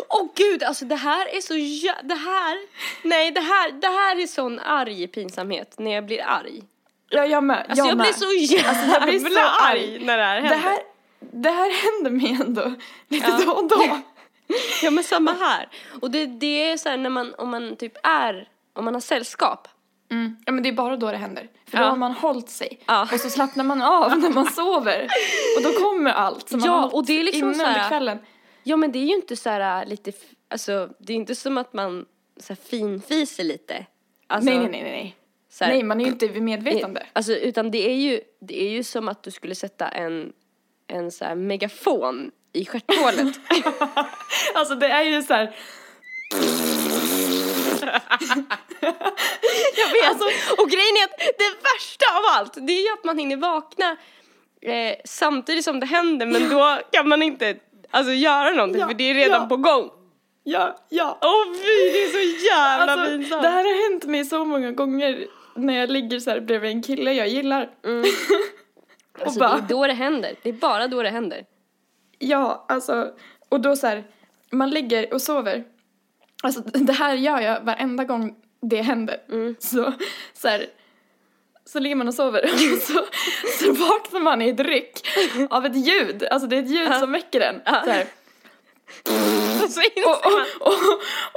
Åh 0.08 0.26
gud, 0.34 0.62
alltså 0.62 0.84
det 0.84 0.96
här 0.96 1.36
är 1.36 1.40
så 1.40 1.54
jä- 1.54 2.02
det 2.02 2.14
här, 2.14 2.58
nej 3.02 3.30
det 3.30 3.40
här, 3.40 3.70
det 3.72 3.86
här 3.86 4.22
är 4.22 4.26
sån 4.26 4.58
arg 4.58 5.06
pinsamhet 5.08 5.74
när 5.78 5.90
jag 5.94 6.06
blir 6.06 6.22
arg. 6.26 6.62
Ja, 7.08 7.26
jag 7.26 7.44
med. 7.44 7.66
Alltså 7.68 7.84
jag, 7.86 7.96
med. 7.96 8.06
blir 8.06 8.12
så 8.12 8.54
jävla 8.54 8.68
Alltså, 8.68 8.86
jag 8.86 9.02
blir 9.02 9.18
så 9.30 9.38
arg 9.40 9.80
arg. 9.80 10.04
när 10.04 10.16
det 10.18 10.24
här 10.24 10.40
händer. 10.40 10.50
det 10.50 10.56
här, 10.62 10.78
det 11.20 11.50
här 11.50 11.70
händer 11.82 12.10
mig 12.10 12.38
ändå 12.46 12.72
lite 13.08 13.30
Ja. 13.30 13.44
då 13.46 13.52
och 13.52 13.68
då. 13.68 13.98
Ja 14.82 14.90
men 14.90 15.04
samma 15.04 15.32
här. 15.32 15.68
Och 16.00 16.10
det, 16.10 16.26
det 16.26 16.70
är 16.70 16.76
så 16.76 16.88
här 16.88 16.96
när 16.96 17.10
man, 17.10 17.34
om 17.34 17.50
man 17.50 17.76
typ 17.76 17.92
är, 18.02 18.48
om 18.72 18.84
man 18.84 18.94
har 18.94 19.00
sällskap. 19.00 19.68
Mm. 20.10 20.36
Ja 20.46 20.52
men 20.52 20.62
det 20.62 20.68
är 20.68 20.72
bara 20.72 20.96
då 20.96 21.10
det 21.10 21.16
händer. 21.16 21.48
För 21.70 21.78
Ja. 21.78 21.84
då 21.84 21.90
har 21.90 21.96
man 21.96 22.12
hållit 22.12 22.50
sig. 22.50 22.80
Ja. 22.86 23.08
Och 23.12 23.20
så 23.20 23.30
slappnar 23.30 23.64
man 23.64 23.82
av 23.82 24.18
när 24.18 24.30
man 24.30 24.46
sover. 24.52 25.08
Och 25.56 25.62
då 25.62 25.72
kommer 25.72 26.10
allt 26.12 26.48
som 26.48 26.60
man 26.60 26.68
Ja, 26.68 26.72
har 26.76 26.94
och 26.94 27.06
det 27.06 27.20
är 27.20 27.24
liksom 27.24 27.48
inne 27.48 27.54
så 27.58 27.64
här- 27.64 27.88
kvällen. 27.88 28.18
Ja 28.62 28.76
men 28.76 28.92
det 28.92 28.98
är 28.98 29.04
ju 29.06 29.14
inte 29.14 29.36
så 29.36 29.50
här 29.50 29.86
lite, 29.86 30.10
f- 30.10 30.34
alltså 30.48 30.88
det 30.98 31.12
är 31.12 31.16
inte 31.16 31.34
som 31.34 31.58
att 31.58 31.72
man 31.72 32.06
så 32.36 32.48
här 32.52 32.56
finfiser 32.68 33.44
lite. 33.44 33.86
Alltså, 34.26 34.50
nej, 34.50 34.58
nej, 34.58 34.68
nej, 34.70 34.82
nej. 34.82 35.16
här- 35.60 35.68
Nej, 35.72 35.82
man 35.82 36.00
är 36.00 36.04
ju 36.04 36.10
inte 36.10 36.28
vid 36.28 36.42
medvetande. 36.42 37.06
Alltså 37.12 37.32
utan 37.36 37.70
det 37.70 37.90
är 37.90 37.94
ju, 37.94 38.20
det 38.40 38.62
är 38.62 38.68
ju 38.70 38.82
som 38.84 39.08
att 39.08 39.22
du 39.22 39.30
skulle 39.30 39.54
sätta 39.54 39.88
en, 39.88 40.32
en 40.86 41.10
så 41.10 41.24
här 41.24 41.34
megafon 41.34 42.30
i 42.52 42.64
stjärthålet. 42.66 43.36
Alltså 44.54 44.74
det 44.74 44.86
är 44.88 45.02
ju 45.02 45.22
så 45.22 45.34
här. 45.34 45.54
Jag 49.76 49.88
vet. 49.92 50.08
Alltså, 50.10 50.24
och 50.62 50.70
grejen 50.70 50.96
är 51.00 51.04
att 51.04 51.18
det 51.38 51.50
värsta 51.62 52.06
av 52.18 52.22
allt, 52.38 52.54
det 52.66 52.72
är 52.72 52.82
ju 52.82 52.92
att 52.92 53.04
man 53.04 53.18
hinner 53.18 53.36
vakna 53.36 53.96
eh, 54.62 54.94
samtidigt 55.04 55.64
som 55.64 55.80
det 55.80 55.86
händer 55.86 56.26
men 56.26 56.48
då 56.48 56.80
kan 56.92 57.08
man 57.08 57.22
inte 57.22 57.56
alltså, 57.92 58.12
göra 58.12 58.50
någonting 58.50 58.80
Ja, 58.80 58.86
för 58.86 58.94
det 58.94 59.10
är 59.10 59.14
redan 59.14 59.42
ja. 59.42 59.48
på 59.48 59.56
gång. 59.56 59.90
Ja, 60.44 60.76
ja. 60.88 61.18
Åh 61.22 61.54
fy, 61.54 61.92
det 61.92 62.04
är 62.04 62.08
så 62.08 62.44
jävla 62.46 62.92
Alltså, 62.92 63.06
pinsamt. 63.06 63.42
det 63.42 63.48
här 63.48 63.64
har 63.64 63.90
hänt 63.90 64.04
mig 64.04 64.24
så 64.24 64.44
många 64.44 64.72
gånger 64.72 65.26
när 65.54 65.74
jag 65.80 65.90
ligger 65.90 66.20
så 66.20 66.30
här 66.30 66.40
bredvid 66.40 66.70
en 66.70 66.82
kille 66.82 67.12
jag 67.12 67.28
gillar. 67.28 67.62
och 69.18 69.24
alltså, 69.26 69.40
bara, 69.40 69.56
det 69.56 69.64
är 69.64 69.68
då 69.68 69.86
det 69.86 69.92
händer. 69.92 70.34
Det 70.42 70.48
är 70.48 70.52
bara 70.52 70.88
då 70.88 71.02
det 71.02 71.10
händer. 71.10 71.44
ja, 72.18 72.64
alltså, 72.68 73.10
och 73.48 73.60
då 73.60 73.76
så 73.76 73.86
här, 73.86 74.04
man 74.50 74.70
ligger 74.70 75.14
och 75.14 75.22
sover. 75.22 75.64
Alltså 76.42 76.60
det 76.60 76.92
här 76.92 77.14
gör 77.14 77.40
jag 77.40 77.60
varenda 77.60 78.04
gång 78.04 78.34
det 78.62 78.82
händer. 78.82 79.16
Mm. 79.28 79.56
Så, 79.58 79.92
så 80.32 80.48
här, 80.48 80.66
så 81.64 81.80
ligger 81.80 81.96
man 81.96 82.08
och 82.08 82.14
sover 82.14 82.44
och 82.52 82.58
så, 82.82 83.06
så 83.58 83.72
vaknar 83.72 84.20
man 84.20 84.42
i 84.42 84.48
ett 84.48 84.60
ryck 84.60 85.08
av 85.50 85.66
ett 85.66 85.76
ljud. 85.76 86.24
Alltså 86.24 86.48
det 86.48 86.56
är 86.56 86.62
ett 86.62 86.70
ljud 86.70 86.94
som 86.94 87.12
väcker 87.12 87.40
en. 87.40 87.60
Så 87.64 87.90
här. 87.90 88.06
Och 90.06 90.26
Och, 90.26 90.26
och, 90.60 90.72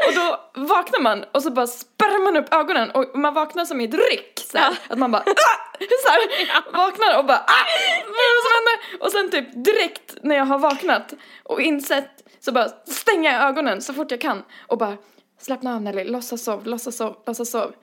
och, 0.05 0.13
då 0.15 0.39
vaknar 0.53 0.99
man 1.01 1.26
och 1.32 1.43
så 1.43 1.51
bara 1.51 1.67
spärrar 1.67 2.23
man 2.23 2.38
upp 2.38 2.53
ögonen 2.53 2.91
och 2.91 3.19
man 3.19 3.34
vaknar 3.34 3.65
som 3.65 3.82
i 3.82 3.84
ett 3.86 3.93
ryck. 3.93 4.39
Så 4.51 4.57
här, 4.57 4.78
Att 4.89 4.97
man 4.97 5.11
bara 5.11 5.21
ah! 5.21 5.78
så 6.03 6.09
här, 6.09 6.71
vaknar 6.78 7.19
och 7.19 7.26
bara 7.26 7.38
ah! 7.38 7.65
Vad 8.05 8.15
är 8.15 8.36
det 8.36 8.43
som 8.45 8.53
händer? 8.55 9.05
Och 9.05 9.11
sen 9.11 9.30
typ 9.30 9.65
direkt 9.65 10.17
när 10.23 10.36
jag 10.36 10.45
har 10.45 10.59
vaknat 10.59 11.13
och 11.43 11.61
insett 11.61 12.09
så 12.39 12.51
bara 12.51 12.69
stänger 12.88 13.34
jag 13.34 13.43
ögonen 13.43 13.82
så 13.82 13.93
fort 13.93 14.11
jag 14.11 14.21
kan 14.21 14.43
och 14.67 14.78
bara 14.78 14.97
Slappna 15.46 15.76
av 15.76 15.82
Nelly, 15.82 16.04
låtsas 16.04 16.43
sov, 16.43 16.66
låtsas 16.66 16.98
sov, 16.98 17.16
låtsas 17.26 17.50
sov. 17.50 17.74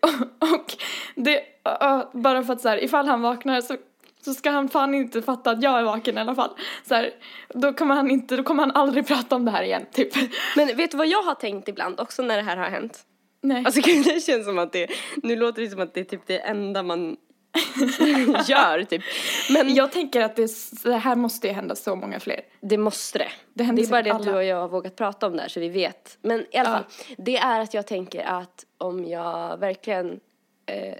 och, 0.00 0.52
och 0.54 0.76
det, 1.14 1.36
uh, 1.82 2.02
bara 2.12 2.42
för 2.42 2.52
att 2.52 2.60
så 2.60 2.68
här, 2.68 2.84
ifall 2.84 3.06
han 3.06 3.22
vaknar 3.22 3.60
så, 3.60 3.76
så 4.24 4.34
ska 4.34 4.50
han 4.50 4.68
fan 4.68 4.94
inte 4.94 5.22
fatta 5.22 5.50
att 5.50 5.62
jag 5.62 5.78
är 5.78 5.82
vaken 5.82 6.18
i 6.18 6.20
alla 6.20 6.34
fall. 6.34 6.50
Så 6.88 6.94
här, 6.94 7.10
då 7.48 7.72
kommer 7.72 7.94
han 7.94 8.10
inte, 8.10 8.36
då 8.36 8.42
kommer 8.42 8.62
han 8.62 8.70
aldrig 8.70 9.06
prata 9.12 9.36
om 9.36 9.44
det 9.44 9.50
här 9.50 9.62
igen, 9.62 9.86
typ. 9.92 10.12
Men 10.56 10.76
vet 10.76 10.90
du 10.90 10.96
vad 10.96 11.06
jag 11.06 11.22
har 11.22 11.34
tänkt 11.34 11.68
ibland 11.68 12.00
också 12.00 12.22
när 12.22 12.36
det 12.36 12.42
här 12.42 12.56
har 12.56 12.70
hänt? 12.70 13.02
Nej. 13.42 13.62
Alltså 13.66 13.80
det 13.80 14.24
känns 14.24 14.44
som 14.44 14.58
att 14.58 14.72
det, 14.72 14.90
nu 15.22 15.36
låter 15.36 15.62
det 15.62 15.70
som 15.70 15.80
att 15.80 15.94
det 15.94 16.00
är 16.00 16.04
typ 16.04 16.26
det 16.26 16.38
enda 16.38 16.82
man 16.82 17.16
gör 18.46 18.84
typ. 18.84 19.02
Men 19.50 19.74
Jag 19.74 19.92
tänker 19.92 20.20
att 20.20 20.36
det, 20.36 20.50
det 20.84 20.96
här 20.96 21.16
måste 21.16 21.46
ju 21.46 21.52
hända 21.52 21.74
så 21.74 21.96
många 21.96 22.20
fler. 22.20 22.40
det 22.60 22.78
måste 22.78 23.18
det. 23.18 23.28
Det 23.54 23.72
Det, 23.72 23.82
är 23.82 23.86
bara 23.86 24.02
det 24.02 24.10
att 24.12 24.22
du 24.22 24.28
alla. 24.28 24.38
och 24.38 24.44
jag 24.44 24.56
har 24.56 24.68
vågat 24.68 24.96
prata 24.96 25.26
om 25.26 25.36
det 25.36 25.42
här 25.42 25.48
så 25.48 25.60
vi 25.60 25.68
vet. 25.68 26.18
Men 26.22 26.46
i 26.50 26.56
alla 26.58 26.68
fall, 26.68 26.84
det 27.18 27.36
är 27.36 27.60
att 27.60 27.74
jag 27.74 27.86
tänker 27.86 28.24
att 28.24 28.64
om 28.78 29.04
jag 29.04 29.56
verkligen 29.56 30.20
eh, 30.66 30.94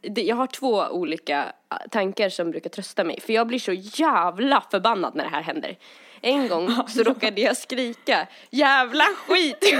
det, 0.00 0.22
jag 0.22 0.36
har 0.36 0.46
två 0.46 0.84
olika 0.90 1.52
eh, 1.70 1.76
tankar 1.90 2.28
som 2.28 2.50
brukar 2.50 2.70
trösta 2.70 3.04
mig. 3.04 3.20
För 3.20 3.32
jag 3.32 3.46
blir 3.46 3.58
så 3.58 3.72
jävla 3.72 4.62
förbannad 4.70 5.14
när 5.14 5.24
det 5.24 5.30
här 5.30 5.42
händer. 5.42 5.78
En 6.20 6.48
gång 6.48 6.68
så 6.88 7.02
råkade 7.02 7.40
jag 7.40 7.56
skrika 7.56 8.28
jävla 8.50 9.04
skit 9.04 9.64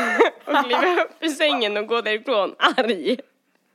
och 0.45 0.65
kliva 0.65 1.03
upp 1.03 1.11
ur 1.21 1.29
sängen 1.29 1.77
och 1.77 1.87
gå 1.87 2.01
därifrån 2.01 2.55
arg. 2.59 3.17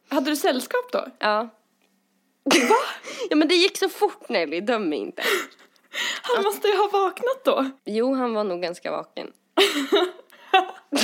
Hade 0.09 0.30
du 0.30 0.36
sällskap 0.36 0.91
då? 0.91 1.05
Ja. 1.20 1.49
Va? 2.46 2.76
Ja 3.30 3.36
men 3.36 3.48
det 3.48 3.56
gick 3.56 3.78
så 3.78 3.89
fort 3.89 4.30
Nelly, 4.30 4.62
döm 4.62 4.89
mig 4.89 5.00
inte. 5.00 5.24
Han 6.22 6.43
måste 6.43 6.68
ju 6.68 6.78
ha 6.78 6.88
vaknat 6.88 7.46
då. 7.46 7.72
Jo, 7.86 8.14
han 8.14 8.34
var 8.34 8.43
nog 8.43 8.62
ganska 8.62 8.91
vaken. 8.91 9.32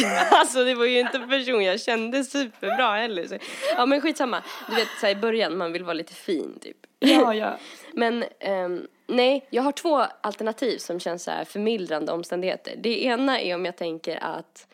alltså 0.32 0.64
det 0.64 0.76
var 0.76 0.86
ju 0.86 1.00
inte 1.00 1.18
en 1.18 1.30
person 1.30 1.64
jag 1.64 1.82
kände 1.82 2.24
superbra 2.24 2.96
heller. 2.96 3.28
Så. 3.28 3.38
Ja 3.76 3.86
men 3.86 4.02
skitsamma. 4.02 4.44
Du 4.70 4.76
vet 4.76 4.88
så 5.00 5.06
här, 5.06 5.14
i 5.14 5.16
början 5.16 5.58
man 5.58 5.74
vill 5.74 5.84
vara 5.84 5.94
lite 5.94 6.14
fin 6.14 6.60
typ. 6.62 6.78
Ja, 7.00 7.34
ja. 7.34 7.58
Men 7.94 8.26
ehm, 8.40 8.88
nej, 9.08 9.48
jag 9.50 9.64
har 9.64 9.72
två 9.72 10.06
alternativ 10.22 10.78
som 10.78 11.00
känns 11.00 11.24
så 11.24 11.32
här 11.32 11.46
förmildrande 11.46 12.12
omständigheter. 12.12 12.76
Det 12.78 13.04
ena 13.04 13.42
är 13.42 13.56
om 13.56 13.66
jag 13.66 13.76
tänker 13.76 14.24
att 14.24 14.68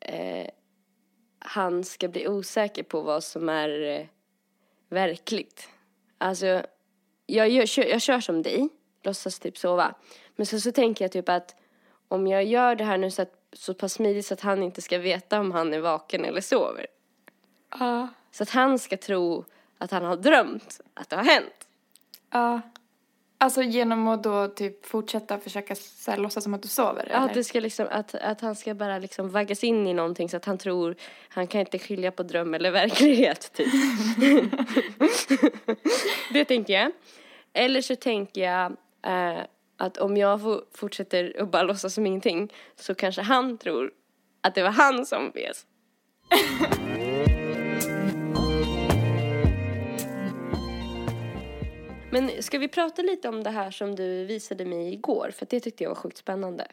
eh, 0.00 0.46
han 1.38 1.84
ska 1.84 2.08
bli 2.08 2.28
osäker 2.28 2.82
på 2.82 3.00
vad 3.00 3.24
som 3.24 3.48
är 3.48 3.80
eh, 3.80 4.06
verkligt. 4.88 5.68
Alltså, 6.18 6.62
jag, 7.26 7.48
gör, 7.48 7.66
kör, 7.66 7.84
jag 7.84 8.02
kör 8.02 8.20
som 8.20 8.42
dig, 8.42 8.68
låtsas 9.02 9.38
typ 9.38 9.58
sova. 9.58 9.94
Men 10.36 10.46
så, 10.46 10.60
så 10.60 10.72
tänker 10.72 11.04
jag 11.04 11.12
typ 11.12 11.28
att 11.28 11.56
om 12.08 12.26
jag 12.26 12.44
gör 12.44 12.74
det 12.74 12.84
här 12.84 12.98
nu 12.98 13.10
så, 13.10 13.22
att, 13.22 13.32
så 13.52 13.74
pass 13.74 13.92
smidigt 13.92 14.26
så 14.26 14.34
att 14.34 14.40
han 14.40 14.62
inte 14.62 14.82
ska 14.82 14.98
veta 14.98 15.40
om 15.40 15.52
han 15.52 15.74
är 15.74 15.80
vaken 15.80 16.24
eller 16.24 16.40
sover. 16.40 16.86
Ja. 17.78 18.08
Så 18.30 18.42
att 18.42 18.50
han 18.50 18.78
ska 18.78 18.96
tro 18.96 19.44
att 19.78 19.90
han 19.90 20.04
har 20.04 20.16
drömt 20.16 20.80
att 20.94 21.10
det 21.10 21.16
har 21.16 21.24
hänt. 21.24 21.68
Ja. 22.30 22.60
Alltså 23.38 23.62
genom 23.62 24.08
att 24.08 24.22
då 24.22 24.48
typ 24.48 24.86
fortsätta 24.86 25.38
försöka 25.38 25.74
så 25.74 26.10
här, 26.10 26.18
låtsas 26.18 26.44
som 26.44 26.54
att 26.54 26.62
du 26.62 26.68
sover? 26.68 27.08
Ja, 27.10 27.24
eller? 27.24 27.34
det 27.34 27.44
ska 27.44 27.60
liksom, 27.60 27.86
att, 27.90 28.14
att 28.14 28.40
han 28.40 28.56
ska 28.56 28.74
bara 28.74 28.98
liksom 28.98 29.30
vaggas 29.30 29.64
in 29.64 29.86
i 29.86 29.94
någonting 29.94 30.28
så 30.28 30.36
att 30.36 30.44
han 30.44 30.58
tror 30.58 30.96
han 31.28 31.46
kan 31.46 31.60
inte 31.60 31.78
skilja 31.78 32.10
på 32.10 32.22
dröm 32.22 32.54
eller 32.54 32.70
verklighet 32.70 33.52
typ. 33.52 33.68
det 36.32 36.44
tänker 36.44 36.74
jag. 36.74 36.92
Eller 37.52 37.80
så 37.80 37.96
tänker 37.96 38.40
jag 38.40 38.76
eh, 39.06 39.42
att 39.76 39.98
om 39.98 40.16
jag 40.16 40.40
fortsätter 40.74 41.42
att 41.42 41.50
bara 41.50 41.62
låtsas 41.62 41.94
som 41.94 42.06
ingenting 42.06 42.52
så 42.76 42.94
kanske 42.94 43.22
han 43.22 43.58
tror 43.58 43.90
att 44.40 44.54
det 44.54 44.62
var 44.62 44.70
han 44.70 45.06
som 45.06 45.32
fes. 45.32 45.66
Men 52.16 52.42
ska 52.42 52.58
vi 52.58 52.68
prata 52.68 53.02
lite 53.02 53.28
om 53.28 53.42
det 53.42 53.50
här 53.50 53.70
som 53.70 53.96
du 53.96 54.24
visade 54.24 54.64
mig 54.64 54.92
igår? 54.92 55.30
För 55.34 55.46
det 55.50 55.60
tyckte 55.60 55.84
jag 55.84 55.90
var 55.90 55.94
sjukt 55.94 56.16
spännande. 56.16 56.66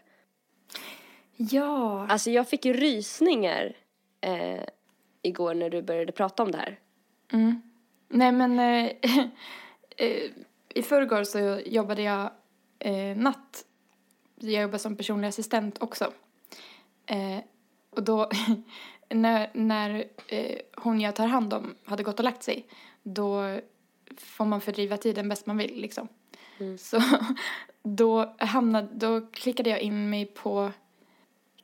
Ja. 1.36 2.08
Alltså 2.10 2.32
jag 2.32 2.50
fick 2.50 2.66
ju 2.66 2.74
rysningar 2.74 3.76
eh, 4.22 4.64
igår 5.22 5.54
när 5.54 5.70
du 5.70 5.82
började 5.82 6.12
prata 6.12 6.44
om 6.44 6.52
det 6.52 6.58
här. 6.58 6.80
Nej 8.10 8.32
men 8.32 8.60
eh, 8.60 8.92
eh, 9.98 10.32
i 10.70 10.82
förrgår 10.84 11.24
så 11.24 11.62
jobbade 11.66 12.02
jag 12.02 12.32
eh, 12.80 13.18
natt. 13.18 13.66
Jag 14.36 14.62
jobbar 14.62 14.78
som 14.78 14.96
personlig 14.96 15.28
assistent 15.28 15.82
också. 15.82 16.14
Eh, 17.06 17.40
och 17.90 18.04
då 18.04 18.30
när, 19.10 19.50
när 19.54 20.06
hon 20.76 21.02
jag 21.02 21.16
tar 21.16 21.28
hand 21.28 21.54
om 21.54 21.76
hade 21.86 22.04
gått 22.04 22.20
och 22.20 22.26
lagt 22.26 22.44
sig 22.44 22.68
då 23.04 23.60
får 24.18 24.46
man 24.46 24.62
fördriva 24.62 24.98
tiden 24.98 25.30
bäst 25.30 25.46
man 25.46 25.58
vill 25.58 25.82
liksom. 25.82 26.08
Så 26.78 27.02
då 27.84 28.36
hamnade, 28.40 28.88
då 28.94 29.22
klickade 29.22 29.70
jag 29.70 29.80
in 29.82 30.10
mig 30.10 30.26
på 30.26 30.72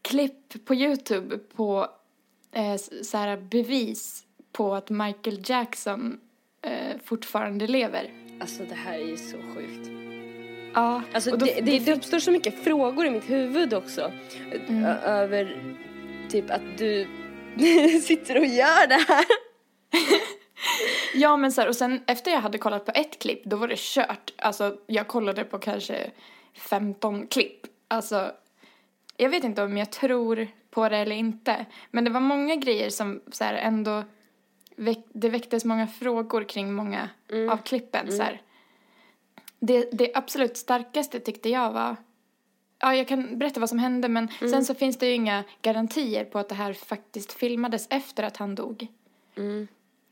klipp 0.02 0.66
på 0.66 0.76
Youtube 0.76 1.38
på 1.38 1.88
eh, 2.52 2.76
så 3.04 3.18
här 3.18 3.38
bevis 3.38 4.24
på 4.52 4.76
att 4.76 4.90
Michael 4.90 5.42
Jackson 5.46 6.20
eh, 6.62 6.98
fortfarande 7.04 7.68
lever. 7.68 8.12
Alltså 8.42 8.64
det 8.70 8.76
här 8.76 8.94
är 9.00 9.06
ju 9.08 9.18
så 9.18 9.38
sjukt. 9.38 9.90
Ja, 10.74 11.02
Alltså 11.14 11.32
då- 11.32 11.46
det, 11.46 11.62
det, 11.62 11.80
det 11.80 11.94
uppstår 11.94 12.20
så 12.20 12.32
mycket 12.32 12.64
frågor 12.64 13.06
i 13.06 13.10
mitt 13.12 13.30
huvud 13.30 13.74
också. 13.74 14.12
Ö- 14.70 14.98
Över 15.04 15.76
typ 16.30 16.52
att 16.52 16.78
du 16.78 17.08
sitter 18.04 18.38
och 18.40 18.46
gör 18.46 18.88
det 18.88 19.06
här. 19.08 19.26
Ja 21.14 21.38
men 21.38 21.52
så 21.52 21.62
här, 21.62 21.68
och 21.68 21.76
sen 21.76 22.04
efter 22.08 22.32
jag 22.32 22.42
hade 22.42 22.58
kollat 22.58 22.86
på 22.86 22.92
ett 22.96 23.20
klipp 23.20 23.44
då 23.44 23.58
var 23.58 23.68
det 23.68 23.80
kört. 23.80 24.34
Alltså 24.38 24.78
jag 24.88 25.08
kollade 25.08 25.44
på 25.44 25.60
kanske 25.60 26.12
15 26.54 27.28
klipp. 27.28 27.68
Alltså 27.88 28.32
jag 29.18 29.30
vet 29.30 29.44
inte 29.44 29.64
om 29.64 29.78
jag 29.78 29.92
tror 29.92 30.48
på 30.70 30.90
det 30.90 30.98
eller 30.98 31.16
inte. 31.16 31.66
Men 31.92 32.04
det 32.04 32.10
var 32.10 32.20
många 32.20 32.56
grejer 32.56 32.90
som 32.90 33.22
så 33.32 33.44
här 33.44 33.54
ändå 33.54 34.04
väck, 34.76 35.06
det 35.10 35.30
väcktes 35.30 35.66
många 35.66 35.88
frågor 35.88 36.44
kring 36.44 36.74
många 36.74 37.10
av 37.52 37.58
klippen 37.58 38.12
så 38.12 38.24
här. 38.24 38.42
Det, 39.60 39.90
det 39.92 40.12
absolut 40.16 40.58
starkaste 40.58 41.20
tyckte 41.20 41.50
jag 41.50 41.72
var 41.72 41.96
Ja, 42.82 42.96
jag 42.96 43.08
kan 43.08 43.38
berätta 43.38 43.60
vad 43.60 43.70
som 43.70 43.80
hände 43.80 44.08
men 44.08 44.28
sen 44.40 44.66
så 44.66 44.76
finns 44.76 44.98
det 44.98 45.06
ju 45.06 45.14
inga 45.14 45.44
garantier 45.62 46.26
på 46.26 46.40
att 46.40 46.50
det 46.50 46.56
här 46.56 46.74
faktiskt 46.74 47.34
filmades 47.34 47.88
efter 47.90 48.24
att 48.24 48.38
han 48.38 48.56
dog. 48.56 48.88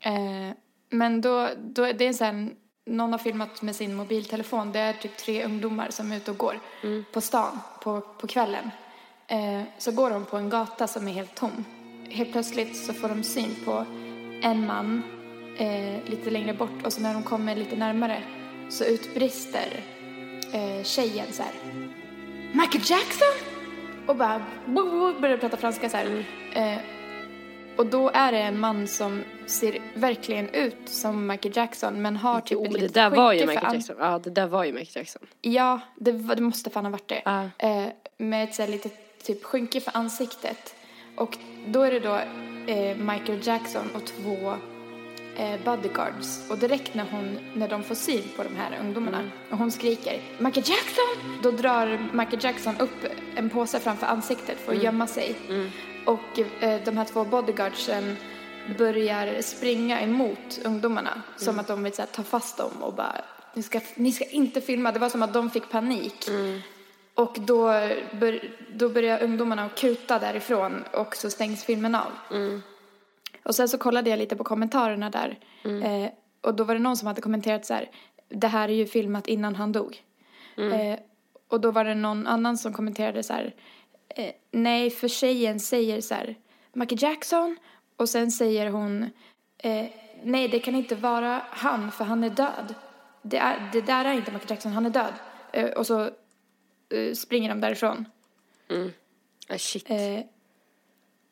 Eh, 0.00 0.54
men 0.90 1.20
då, 1.20 1.48
då 1.56 1.92
det 1.92 2.06
är 2.06 2.12
så 2.12 2.24
här, 2.24 2.50
någon 2.86 3.12
har 3.12 3.18
filmat 3.18 3.62
med 3.62 3.76
sin 3.76 3.94
mobiltelefon. 3.94 4.72
Det 4.72 4.78
är 4.78 4.92
typ 4.92 5.16
tre 5.16 5.44
ungdomar 5.44 5.90
som 5.90 6.12
är 6.12 6.16
ute 6.16 6.30
och 6.30 6.38
går 6.38 6.60
på 7.12 7.20
stan 7.20 7.58
på, 7.82 8.00
på 8.00 8.26
kvällen. 8.26 8.70
Eh, 9.26 9.62
så 9.78 9.92
går 9.92 10.10
de 10.10 10.24
på 10.24 10.36
en 10.36 10.50
gata 10.50 10.86
som 10.86 11.08
är 11.08 11.12
helt 11.12 11.34
tom. 11.34 11.64
Helt 12.10 12.32
plötsligt 12.32 12.76
så 12.76 12.92
får 12.92 13.08
de 13.08 13.22
syn 13.22 13.56
på 13.64 13.84
en 14.42 14.66
man 14.66 15.02
eh, 15.58 16.04
lite 16.04 16.30
längre 16.30 16.54
bort 16.54 16.86
och 16.86 16.92
så 16.92 17.00
när 17.00 17.14
de 17.14 17.22
kommer 17.22 17.56
lite 17.56 17.76
närmare 17.76 18.22
så 18.70 18.84
utbrister 18.84 19.84
eh, 20.52 20.84
tjejen 20.84 21.32
så 21.32 21.42
här. 21.42 21.52
Michael 22.52 22.84
Jackson? 22.84 23.48
Och 24.06 24.16
bara 24.16 24.42
börjar 25.20 25.36
prata 25.36 25.56
franska 25.56 25.88
så 25.88 25.96
här. 25.96 26.24
Eh, 26.52 26.78
och 27.76 27.86
då 27.86 28.10
är 28.14 28.32
det 28.32 28.38
en 28.38 28.60
man 28.60 28.86
som 28.86 29.22
ser 29.48 29.78
verkligen 29.94 30.48
ut 30.48 30.76
som 30.84 31.26
Michael 31.26 31.56
Jackson 31.56 32.02
men 32.02 32.16
har 32.16 32.40
typ 32.40 32.50
Jo, 32.50 32.64
ett 32.64 32.72
litet 32.72 32.94
där 32.94 33.10
var 33.10 33.32
ju 33.32 33.38
skynke 33.38 33.46
för 33.46 33.54
Michael 33.60 33.74
Jackson. 33.74 33.96
Ja, 34.00 34.18
det 34.24 34.30
där 34.30 34.46
var 34.46 34.64
ju 34.64 34.72
Michael 34.72 34.96
Jackson. 35.04 35.22
Ja, 35.40 35.80
det, 35.96 36.12
var- 36.12 36.34
det 36.36 36.42
måste 36.42 36.70
fan 36.70 36.84
ha 36.84 36.92
varit 36.92 37.08
det. 37.08 37.22
Ja. 37.24 37.42
Eh, 37.58 37.86
med 38.16 38.44
ett 38.44 38.54
så 38.54 38.62
här 38.62 38.68
litet 38.68 39.22
typ 39.24 39.44
skynke 39.44 39.80
för 39.80 39.96
ansiktet. 39.96 40.74
Och 41.16 41.38
då 41.66 41.82
är 41.82 41.90
det 41.90 42.00
då 42.00 42.14
eh, 42.72 42.96
Michael 42.96 43.40
Jackson 43.46 43.90
och 43.94 44.04
två 44.04 44.54
eh, 45.36 45.60
bodyguards. 45.64 46.50
Och 46.50 46.58
direkt 46.58 46.94
när, 46.94 47.04
hon, 47.10 47.38
när 47.54 47.68
de 47.68 47.82
får 47.82 47.94
syn 47.94 48.22
på 48.36 48.42
de 48.42 48.56
här 48.56 48.78
ungdomarna 48.80 49.30
och 49.50 49.58
hon 49.58 49.70
skriker 49.70 50.20
Michael 50.38 50.66
Jackson! 50.68 51.38
Då 51.42 51.50
drar 51.50 51.98
Michael 52.12 52.44
Jackson 52.44 52.76
upp 52.78 53.06
en 53.36 53.50
påse 53.50 53.80
framför 53.80 54.06
ansiktet 54.06 54.58
för 54.60 54.72
att 54.72 54.82
gömma 54.82 55.06
sig. 55.06 55.34
Och 56.06 56.38
eh, 56.62 56.80
de 56.84 56.96
här 56.96 57.04
två 57.04 57.24
bodyguardsen 57.24 58.16
börjar 58.78 59.42
springa 59.42 60.00
emot 60.00 60.60
ungdomarna. 60.64 61.22
Som 61.36 61.58
att 61.58 61.66
de 61.66 61.82
vill 61.82 61.92
här, 61.98 62.06
ta 62.06 62.22
fast 62.22 62.56
dem 62.56 62.82
och 62.82 62.94
bara, 62.94 63.24
ni 63.54 63.62
ska, 63.62 63.80
ni 63.94 64.12
ska 64.12 64.24
inte 64.24 64.60
filma. 64.60 64.92
Det 64.92 64.98
var 64.98 65.08
som 65.08 65.22
att 65.22 65.32
de 65.32 65.50
fick 65.50 65.70
panik. 65.70 66.28
Och 67.14 67.36
då, 67.40 67.72
då 68.72 68.88
börjar 68.88 69.22
ungdomarna 69.22 69.68
kuta 69.68 70.18
därifrån 70.18 70.84
och 70.92 71.16
så 71.16 71.30
stängs 71.30 71.64
filmen 71.64 71.94
av. 71.94 72.12
Och 73.42 73.54
sen 73.54 73.68
så 73.68 73.78
kollade 73.78 74.10
jag 74.10 74.18
lite 74.18 74.36
på 74.36 74.44
kommentarerna 74.44 75.10
där. 75.10 75.38
Eh, 75.82 76.10
och 76.40 76.54
då 76.54 76.64
var 76.64 76.74
det 76.74 76.80
någon 76.80 76.96
som 76.96 77.06
hade 77.06 77.20
kommenterat 77.20 77.66
så 77.66 77.74
här, 77.74 77.90
det 78.28 78.46
här 78.48 78.68
är 78.68 78.72
ju 78.72 78.86
filmat 78.86 79.26
innan 79.26 79.54
han 79.54 79.72
dog. 79.72 80.02
Eh, 80.56 80.98
och 81.48 81.60
då 81.60 81.70
var 81.70 81.84
det 81.84 81.94
någon 81.94 82.26
annan 82.26 82.58
som 82.58 82.72
kommenterade 82.72 83.22
så 83.22 83.32
här, 83.32 83.54
eh, 84.08 84.30
nej 84.50 84.90
för 84.90 85.08
tjejen 85.08 85.60
säger 85.60 86.00
så 86.00 86.14
här, 86.14 86.36
Michael 86.72 87.02
Jackson. 87.02 87.56
Och 87.98 88.08
sen 88.08 88.30
säger 88.30 88.70
hon, 88.70 89.02
eh, 89.58 89.86
nej 90.22 90.48
det 90.48 90.58
kan 90.58 90.74
inte 90.74 90.94
vara 90.94 91.42
han 91.50 91.92
för 91.92 92.04
han 92.04 92.24
är 92.24 92.30
död. 92.30 92.74
Det, 93.22 93.36
är, 93.36 93.70
det 93.72 93.80
där 93.80 94.04
är 94.04 94.12
inte 94.12 94.32
Michael 94.32 94.50
Jackson, 94.50 94.72
han 94.72 94.86
är 94.86 94.90
död. 94.90 95.12
Eh, 95.52 95.70
och 95.70 95.86
så 95.86 96.10
eh, 96.88 97.14
springer 97.14 97.48
de 97.48 97.60
därifrån. 97.60 98.04
Ah, 99.48 99.58
shit. 99.58 99.90
Eh, 99.90 100.20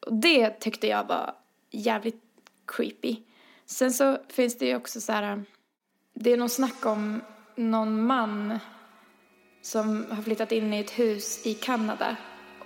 och 0.07 0.15
det 0.15 0.51
tyckte 0.51 0.87
jag 0.87 1.05
var 1.05 1.35
jävligt 1.71 2.23
creepy. 2.67 3.17
Sen 3.67 3.93
så 3.93 4.19
finns 4.29 4.59
det 4.59 4.67
ju 4.67 4.77
också 4.77 5.01
så 5.01 5.13
här, 5.13 5.45
det 6.15 6.33
är 6.33 6.37
någon 6.37 6.49
snack 6.49 6.87
om 6.87 7.21
någon 7.55 8.07
man 8.07 8.59
som 9.63 10.07
har 10.11 10.23
flyttat 10.23 10.53
in 10.53 10.75
i 10.75 10.81
ett 10.81 10.99
hus 10.99 11.47
i 11.47 11.55
Kanada. 11.55 12.17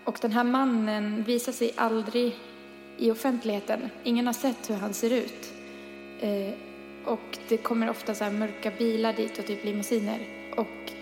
Och 0.04 0.18
den 0.22 0.32
här 0.32 0.44
mannen 0.44 1.24
visar 1.24 1.52
sig 1.52 1.72
aldrig 1.76 2.36
i 2.98 3.10
offentligheten. 3.10 3.90
Ingen 4.04 4.26
har 4.26 4.32
sett 4.32 4.70
hur 4.70 4.74
han 4.74 4.94
ser 4.94 5.10
ut. 5.12 5.52
Eh, 6.20 6.54
och 7.04 7.38
det 7.48 7.56
kommer 7.56 7.90
ofta 7.90 8.14
så 8.14 8.24
mörka 8.24 8.72
bilar 8.78 9.12
dit 9.12 9.38
och 9.38 9.46
typ 9.46 9.64
limousiner. 9.64 10.20
Och 10.56 10.92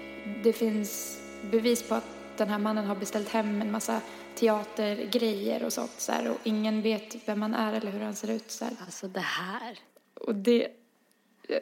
det 0.43 0.53
finns 0.53 1.21
bevis 1.51 1.89
på 1.89 1.95
att 1.95 2.05
den 2.37 2.49
här 2.49 2.59
mannen 2.59 2.87
har 2.87 2.97
beställt 2.97 3.29
hem 3.29 3.63
en 3.63 3.73
massa 3.73 4.01
teatergrejer 4.35 5.65
och 5.65 5.73
sånt 5.73 5.95
så 6.01 6.13
här, 6.13 6.31
och 6.31 6.39
ingen 6.45 6.83
vet 6.83 7.29
vem 7.29 7.43
han 7.43 7.55
är 7.55 7.73
eller 7.73 7.91
hur 7.91 8.01
han 8.01 8.15
ser 8.15 8.31
ut 8.31 8.51
så 8.51 8.65
här. 8.65 8.75
Alltså 8.81 9.09
det 9.09 9.21
här. 9.21 9.79
Och 10.15 10.35
det, 10.35 10.69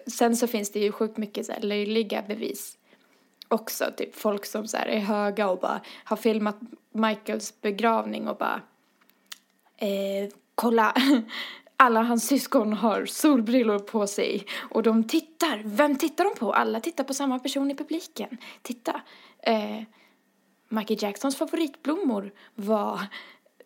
sen 0.07 0.37
så 0.37 0.47
finns 0.47 0.71
det 0.71 0.81
ju 0.81 0.93
sjukt 0.93 1.17
mycket 1.17 1.47
så 1.47 1.53
här 1.53 1.61
löjliga 1.61 2.23
bevis 2.29 2.79
också. 3.49 3.85
Typ 3.97 4.15
folk 4.15 4.47
som 4.47 4.67
så 4.67 4.77
här 4.77 4.87
är 4.87 4.99
höga 4.99 5.49
och 5.49 5.59
bara 5.59 5.81
har 6.05 6.17
filmat 6.17 6.57
Michaels 6.93 7.61
begravning 7.61 8.29
och 8.29 8.37
bara 8.37 8.63
eh, 9.77 10.31
kolla 10.55 10.95
alla 11.77 12.03
hans 12.03 12.27
syskon 12.27 12.73
har 12.73 13.07
solbrillor 13.07 13.79
på 13.79 14.07
sig 14.07 14.47
och 14.71 14.83
de 14.83 15.05
tittar. 15.05 15.63
Vem 15.65 15.99
tittar 15.99 16.25
de 16.25 16.35
på? 16.35 16.53
Alla 16.53 16.81
tittar 16.81 17.05
på 17.05 17.15
samma 17.15 17.39
person 17.39 17.71
i 17.71 17.75
publiken. 17.75 18.37
Titta. 18.63 19.01
Eh, 19.43 19.83
Michael 20.69 21.03
Jacksons 21.03 21.37
favoritblommor 21.37 22.33
var 22.55 23.01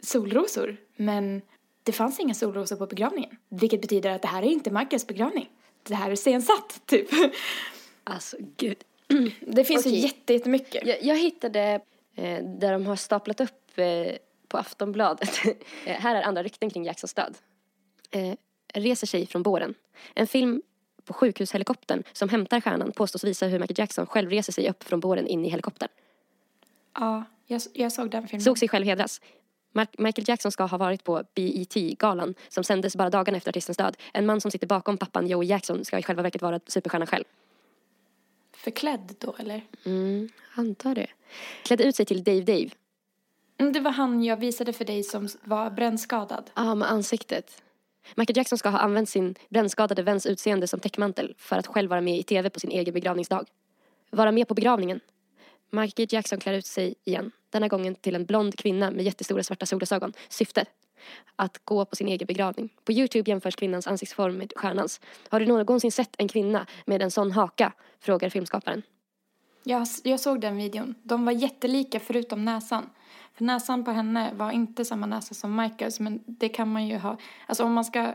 solrosor 0.00 0.76
men 0.96 1.42
det 1.82 1.92
fanns 1.92 2.20
inga 2.20 2.34
solrosor 2.34 2.76
på 2.76 2.86
begravningen. 2.86 3.36
Vilket 3.48 3.80
betyder 3.80 4.10
att 4.10 4.22
det 4.22 4.28
här 4.28 4.42
är 4.42 4.46
inte 4.46 4.70
Michaels 4.70 5.06
begravning. 5.06 5.48
Det 5.82 5.94
här 5.94 6.10
är 6.10 6.16
scensatt, 6.16 6.80
typ. 6.86 7.08
Alltså 8.04 8.36
gud. 8.56 8.76
Det 9.40 9.64
finns 9.64 9.86
ju 9.86 9.90
Okej. 9.90 10.00
jätte- 10.02 10.32
jättemycket. 10.32 10.86
Jag, 10.86 11.02
jag 11.02 11.18
hittade 11.18 11.80
eh, 12.16 12.44
där 12.44 12.72
de 12.72 12.86
har 12.86 12.96
staplat 12.96 13.40
upp 13.40 13.78
eh, 13.78 13.84
på 14.50 14.58
Aftonbladet. 14.58 15.40
eh, 15.84 15.96
här 15.96 16.16
är 16.16 16.22
andra 16.22 16.42
rykten 16.42 16.70
kring 16.70 16.84
Jacksons 16.84 17.14
död. 17.14 17.36
Eh, 18.10 18.34
reser 18.74 19.06
sig 19.06 19.26
från 19.26 19.42
båren. 19.42 19.74
En 20.14 20.26
film 20.26 20.62
på 21.04 21.12
sjukhushelikoptern 21.12 22.02
som 22.12 22.28
hämtar 22.28 22.60
stjärnan 22.60 22.92
påstås 22.92 23.24
visa 23.24 23.46
hur 23.46 23.58
Michael 23.58 23.78
Jackson 23.78 24.06
själv 24.06 24.30
reser 24.30 24.52
sig 24.52 24.70
upp 24.70 24.84
från 24.84 25.00
båren 25.00 25.26
in 25.26 25.44
i 25.44 25.48
helikoptern. 25.48 25.88
Ja, 26.94 27.24
jag, 27.46 27.62
jag 27.72 27.92
såg 27.92 28.10
den 28.10 28.28
filmen. 28.28 28.44
Såg 28.44 28.58
sig 28.58 28.68
själv 28.68 28.86
hedras. 28.86 29.20
Michael 29.98 30.28
Jackson 30.28 30.52
ska 30.52 30.64
ha 30.64 30.78
varit 30.78 31.04
på 31.04 31.22
BET-galan 31.34 32.34
som 32.48 32.64
sändes 32.64 32.96
bara 32.96 33.10
dagarna 33.10 33.38
efter 33.38 33.50
artistens 33.50 33.76
död. 33.76 33.96
En 34.12 34.26
man 34.26 34.40
som 34.40 34.50
sitter 34.50 34.66
bakom 34.66 34.98
pappan 34.98 35.26
Joey 35.26 35.48
Jackson 35.48 35.84
ska 35.84 35.98
i 35.98 36.02
själva 36.02 36.22
verket 36.22 36.42
vara 36.42 36.60
superstjärnan 36.66 37.06
själv. 37.06 37.24
Förklädd 38.52 39.14
då, 39.18 39.36
eller? 39.38 39.62
Mm, 39.84 40.28
antar 40.54 40.94
det. 40.94 41.06
Klädde 41.62 41.84
ut 41.84 41.96
sig 41.96 42.06
till 42.06 42.24
Dave 42.24 42.40
Dave. 42.40 42.70
Mm, 43.60 43.72
Det 43.72 43.80
var 43.80 43.90
han 43.90 44.24
jag 44.24 44.36
visade 44.36 44.72
för 44.72 44.84
dig 44.84 45.02
som 45.02 45.28
var 45.44 45.70
brännskadad. 45.70 46.50
Ja, 46.54 46.74
med 46.74 46.90
ansiktet. 46.90 47.62
Michael 48.14 48.36
Jackson 48.36 48.58
ska 48.58 48.68
ha 48.68 48.78
använt 48.78 49.08
sin 49.08 49.34
brännskadade 49.48 50.02
väns 50.02 50.26
utseende 50.26 50.66
som 50.66 50.80
täckmantel 50.80 51.34
för 51.38 51.56
att 51.58 51.66
själv 51.66 51.90
vara 51.90 52.00
med 52.00 52.18
i 52.18 52.22
tv 52.22 52.50
på 52.50 52.60
sin 52.60 52.70
egen 52.70 52.94
begravningsdag. 52.94 53.48
Vara 54.10 54.32
med 54.32 54.48
på 54.48 54.54
begravningen. 54.54 55.00
Michael 55.70 56.08
Jackson 56.10 56.40
klär 56.40 56.52
ut 56.52 56.66
sig 56.66 56.94
igen. 57.04 57.32
Denna 57.50 57.68
gången 57.68 57.94
till 57.94 58.14
en 58.14 58.24
blond 58.24 58.56
kvinna 58.58 58.90
med 58.90 59.04
jättestora 59.04 59.42
svarta 59.42 59.66
solglasögon. 59.66 60.12
Syftet? 60.28 60.68
Att 61.36 61.60
gå 61.64 61.84
på 61.84 61.96
sin 61.96 62.08
egen 62.08 62.26
begravning. 62.26 62.68
På 62.84 62.92
Youtube 62.92 63.30
jämförs 63.30 63.56
kvinnans 63.56 63.86
ansiktsform 63.86 64.36
med 64.38 64.52
stjärnans. 64.56 65.00
Har 65.28 65.40
du 65.40 65.46
någonsin 65.46 65.92
sett 65.92 66.14
en 66.18 66.28
kvinna 66.28 66.66
med 66.86 67.02
en 67.02 67.10
sån 67.10 67.32
haka? 67.32 67.72
Frågar 68.00 68.30
filmskaparen. 68.30 68.82
Jag, 69.64 69.86
jag 70.04 70.20
såg 70.20 70.40
den 70.40 70.56
videon. 70.56 70.94
De 71.02 71.24
var 71.24 71.32
jättelika 71.32 72.00
förutom 72.00 72.44
näsan. 72.44 72.90
För 73.40 73.44
näsan 73.44 73.84
på 73.84 73.90
henne 73.90 74.30
var 74.34 74.50
inte 74.50 74.84
samma 74.84 75.06
näsa 75.06 75.34
som 75.34 75.56
Michaels, 75.56 76.00
men 76.00 76.20
det 76.26 76.48
kan 76.48 76.72
man 76.72 76.86
ju 76.86 76.98
ha. 76.98 77.16
Alltså 77.46 77.64
om 77.64 77.72
man 77.72 77.84
ska 77.84 78.14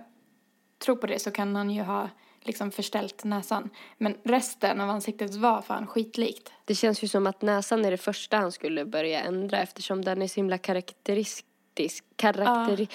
tro 0.85 0.95
på 0.95 1.07
det 1.07 1.19
så 1.19 1.31
kan 1.31 1.55
han 1.55 1.69
ju 1.69 1.81
ha 1.81 2.09
liksom 2.41 2.71
förställt 2.71 3.23
näsan. 3.23 3.69
Men 3.97 4.17
resten 4.23 4.81
av 4.81 4.89
ansiktet 4.89 5.35
var 5.35 5.61
fan 5.61 5.87
skitlikt. 5.87 6.51
Det 6.65 6.75
känns 6.75 7.03
ju 7.03 7.07
som 7.07 7.27
att 7.27 7.41
näsan 7.41 7.85
är 7.85 7.91
det 7.91 7.97
första 7.97 8.37
han 8.37 8.51
skulle 8.51 8.85
börja 8.85 9.21
ändra 9.21 9.57
eftersom 9.57 10.05
den 10.05 10.21
är 10.21 10.27
så 10.27 10.35
himla 10.35 10.57
karaktäristisk. 10.57 12.05
Karakteri... 12.15 12.87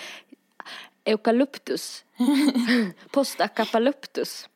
Eukalyptus. 1.05 2.05
Postakapalyptus. 3.11 4.49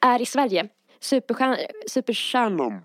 Är 0.00 0.22
i 0.22 0.26
Sverige. 0.26 0.68
Superstjärna... 1.00 1.56
Superstjärnan. 1.88 2.80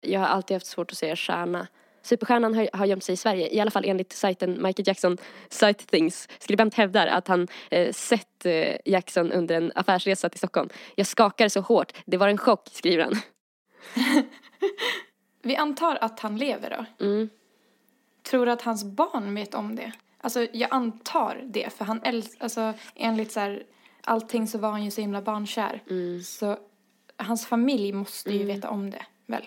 Jag 0.00 0.20
har 0.20 0.26
alltid 0.26 0.54
haft 0.54 0.66
svårt 0.66 0.90
att 0.90 0.98
säga 0.98 1.16
stjärna. 1.16 1.66
Superstjärnan 2.02 2.54
har, 2.54 2.68
har 2.72 2.86
gömt 2.86 3.04
sig 3.04 3.12
i 3.12 3.16
Sverige, 3.16 3.48
i 3.54 3.60
alla 3.60 3.70
fall 3.70 3.84
enligt 3.84 4.12
sajten 4.12 4.62
Michael 4.62 4.88
Jackson 4.88 5.18
Site 5.48 5.86
Things. 5.86 6.28
Skribent 6.38 6.74
hävdar 6.74 7.06
att 7.06 7.28
han 7.28 7.48
eh, 7.70 7.92
sett 7.92 8.46
eh, 8.46 8.76
Jackson 8.84 9.32
under 9.32 9.56
en 9.56 9.72
affärsresa 9.74 10.28
till 10.28 10.38
Stockholm. 10.38 10.68
Jag 10.94 11.06
skakar 11.06 11.48
så 11.48 11.60
hårt, 11.60 11.92
det 12.04 12.16
var 12.16 12.28
en 12.28 12.38
chock, 12.38 12.68
skriver 12.72 13.04
han. 13.04 13.14
Vi 15.42 15.56
antar 15.56 15.98
att 16.00 16.20
han 16.20 16.36
lever 16.36 16.70
då. 16.70 17.06
Mm. 17.06 17.28
Tror 18.22 18.46
du 18.46 18.52
att 18.52 18.62
hans 18.62 18.84
barn 18.84 19.34
vet 19.34 19.54
om 19.54 19.76
det? 19.76 19.92
Alltså 20.20 20.46
jag 20.52 20.68
antar 20.72 21.42
det, 21.44 21.72
för 21.72 21.84
han 21.84 22.00
älskar, 22.04 22.44
alltså 22.44 22.72
enligt 22.94 23.32
så 23.32 23.40
här, 23.40 23.62
allting 24.04 24.46
så 24.46 24.58
var 24.58 24.70
han 24.70 24.84
ju 24.84 24.90
så 24.90 25.00
himla 25.00 25.22
barnkär. 25.22 25.82
Så 26.22 26.58
hans 27.16 27.46
familj 27.46 27.92
måste 27.92 28.32
ju 28.32 28.44
veta 28.44 28.70
om 28.70 28.90
det, 28.90 29.02
väl? 29.26 29.44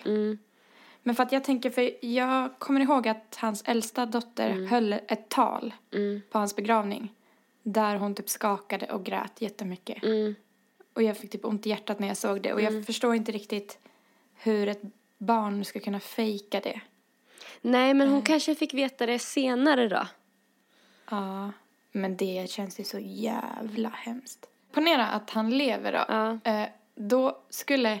Mm. 1.04 1.10
Men 1.12 1.14
för 1.14 1.22
att 1.22 1.32
jag 1.32 1.44
tänker, 1.44 1.70
för 1.70 2.04
jag 2.04 2.58
kommer 2.58 2.80
ihåg 2.80 3.08
att 3.08 3.36
hans 3.40 3.62
äldsta 3.66 4.06
dotter 4.06 4.66
höll 4.66 4.92
ett 4.92 5.28
tal 5.28 5.74
Mm. 5.92 6.22
på 6.30 6.38
hans 6.38 6.56
begravning. 6.56 7.12
Där 7.62 7.96
hon 7.96 8.14
typ 8.14 8.28
skakade 8.28 8.86
och 8.86 9.04
grät 9.04 9.40
jättemycket. 9.40 10.02
Mm. 10.04 10.34
Och 10.94 11.02
jag 11.02 11.16
fick 11.16 11.30
typ 11.30 11.44
ont 11.44 11.66
i 11.66 11.70
hjärtat 11.70 11.98
när 11.98 12.08
jag 12.08 12.16
såg 12.16 12.42
det. 12.42 12.52
Och 12.52 12.60
jag 12.60 12.86
förstår 12.86 13.14
inte 13.14 13.32
riktigt 13.32 13.78
hur 14.34 14.68
ett 14.68 14.82
barn 15.18 15.64
ska 15.64 15.80
kunna 15.80 16.00
fejka 16.00 16.60
det. 16.60 16.80
Nej, 17.60 17.94
men 17.94 18.08
hon 18.08 18.22
kanske 18.22 18.54
fick 18.54 18.74
veta 18.74 19.06
det 19.06 19.18
senare 19.18 19.88
då. 19.88 20.06
Ja, 21.10 21.52
men 21.92 22.16
det 22.16 22.50
känns 22.50 22.80
ju 22.80 22.84
så 22.84 22.98
jävla 23.00 23.88
hemskt. 23.88 24.46
Ponera 24.72 25.06
att 25.06 25.30
han 25.30 25.50
lever 25.50 25.92
då. 25.92 26.04
Ja. 26.08 26.50
Eh, 26.52 26.68
då 26.94 27.38
skulle, 27.50 28.00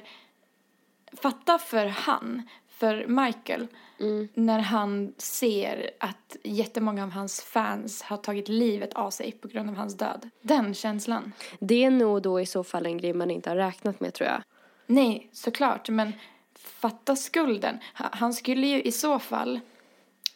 fatta 1.12 1.58
för 1.58 1.86
han, 1.86 2.42
för 2.78 3.06
Michael, 3.06 3.66
Mm. 4.00 4.28
när 4.34 4.58
han 4.58 5.14
ser 5.18 5.90
att 6.00 6.36
jättemånga 6.42 7.02
av 7.02 7.10
hans 7.10 7.40
fans 7.42 8.02
har 8.02 8.16
tagit 8.16 8.48
livet 8.48 8.94
av 8.94 9.10
sig 9.10 9.32
på 9.32 9.48
grund 9.48 9.70
av 9.70 9.76
hans 9.76 9.94
död. 9.96 10.30
Den 10.40 10.74
känslan. 10.74 11.32
Det 11.60 11.84
är 11.84 11.90
nog 11.90 12.22
då 12.22 12.40
i 12.40 12.46
så 12.46 12.64
fall 12.64 12.86
en 12.86 12.98
grej 12.98 13.12
man 13.12 13.30
inte 13.30 13.50
har 13.50 13.56
räknat 13.56 14.00
med 14.00 14.14
tror 14.14 14.28
jag. 14.28 14.42
Nej, 14.86 15.28
såklart, 15.32 15.88
men 15.88 16.12
fatta 16.58 17.16
skulden. 17.16 17.78
Ha- 17.94 18.08
Han 18.12 18.34
skulle 18.34 18.66
ju 18.66 18.82
i 18.82 18.92
så 18.92 19.18
fall 19.18 19.60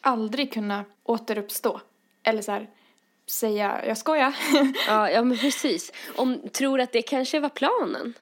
aldrig 0.01 0.53
kunna 0.53 0.85
återuppstå. 1.03 1.81
Eller 2.23 2.41
så 2.41 2.51
här, 2.51 2.69
säga, 3.27 3.85
jag 3.87 3.97
skojar. 3.97 4.35
Ja, 4.87 5.09
ja 5.09 5.23
men 5.23 5.37
precis. 5.37 5.91
Om, 6.15 6.49
tror 6.53 6.79
att 6.81 6.91
det 6.91 7.01
kanske 7.01 7.39
var 7.39 7.49
planen? 7.49 8.13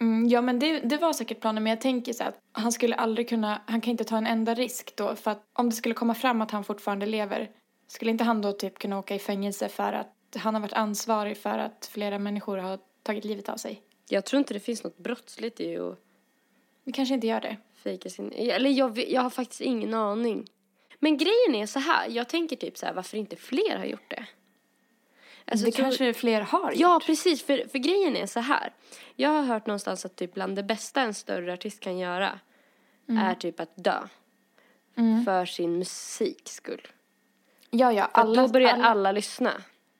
Mm, 0.00 0.28
ja, 0.28 0.40
men 0.40 0.58
det, 0.58 0.80
det 0.80 0.96
var 0.96 1.12
säkert 1.12 1.40
planen, 1.40 1.62
men 1.62 1.70
jag 1.70 1.80
tänker 1.80 2.12
så 2.12 2.24
att 2.24 2.38
han 2.52 2.72
skulle 2.72 2.94
aldrig 2.94 3.28
kunna, 3.28 3.62
han 3.66 3.80
kan 3.80 3.90
inte 3.90 4.04
ta 4.04 4.16
en 4.16 4.26
enda 4.26 4.54
risk 4.54 4.96
då, 4.96 5.16
för 5.16 5.30
att 5.30 5.42
om 5.52 5.70
det 5.70 5.76
skulle 5.76 5.94
komma 5.94 6.14
fram 6.14 6.40
att 6.42 6.50
han 6.50 6.64
fortfarande 6.64 7.06
lever, 7.06 7.50
skulle 7.86 8.10
inte 8.10 8.24
han 8.24 8.42
då 8.42 8.52
typ 8.52 8.78
kunna 8.78 8.98
åka 8.98 9.14
i 9.14 9.18
fängelse 9.18 9.68
för 9.68 9.92
att 9.92 10.14
han 10.36 10.54
har 10.54 10.60
varit 10.60 10.72
ansvarig 10.72 11.36
för 11.36 11.58
att 11.58 11.90
flera 11.92 12.18
människor 12.18 12.56
har 12.56 12.78
tagit 13.02 13.24
livet 13.24 13.48
av 13.48 13.56
sig. 13.56 13.82
Jag 14.08 14.24
tror 14.24 14.38
inte 14.38 14.54
det 14.54 14.60
finns 14.60 14.84
något 14.84 14.98
brottsligt 14.98 15.60
i 15.60 15.76
att 15.76 15.98
Vi 16.84 16.92
kanske 16.92 17.14
inte 17.14 17.26
gör 17.26 17.40
det. 17.40 17.56
fejka 17.74 18.10
sin... 18.10 18.32
Eller 18.32 18.70
jag, 18.70 18.98
jag 18.98 19.22
har 19.22 19.30
faktiskt 19.30 19.60
ingen 19.60 19.94
aning. 19.94 20.46
Men 20.98 21.16
grejen 21.16 21.54
är 21.54 21.66
så 21.66 21.78
här, 21.78 22.08
jag 22.08 22.28
tänker 22.28 22.56
typ 22.56 22.78
så 22.78 22.86
här, 22.86 22.92
varför 22.92 23.16
inte 23.16 23.36
fler 23.36 23.78
har 23.78 23.84
gjort 23.84 24.10
det? 24.10 24.26
Alltså, 25.44 25.66
det 25.66 25.72
tror- 25.72 25.84
kanske 25.84 26.14
fler 26.14 26.40
har 26.40 26.72
Ja, 26.76 26.94
gjort. 26.94 27.06
precis. 27.06 27.42
För, 27.42 27.68
för 27.68 27.78
grejen 27.78 28.16
är 28.16 28.26
så 28.26 28.40
här. 28.40 28.72
Jag 29.16 29.30
har 29.30 29.42
hört 29.42 29.66
någonstans 29.66 30.04
att 30.04 30.16
typ 30.16 30.34
bland 30.34 30.56
det 30.56 30.62
bästa 30.62 31.00
en 31.00 31.14
större 31.14 31.52
artist 31.52 31.80
kan 31.80 31.98
göra 31.98 32.38
är 33.08 33.34
typ 33.34 33.60
att 33.60 33.70
dö. 33.74 34.00
För 35.24 35.46
sin 35.46 35.78
musiks 35.78 36.52
skull. 36.54 36.86
Ja, 37.70 37.92
ja. 37.92 38.10
För 38.14 38.20
Alla, 38.20 38.42
då 38.42 38.48
börjar 38.48 38.72
alla, 38.72 38.84
alla, 38.88 39.12
lyssna. 39.12 39.52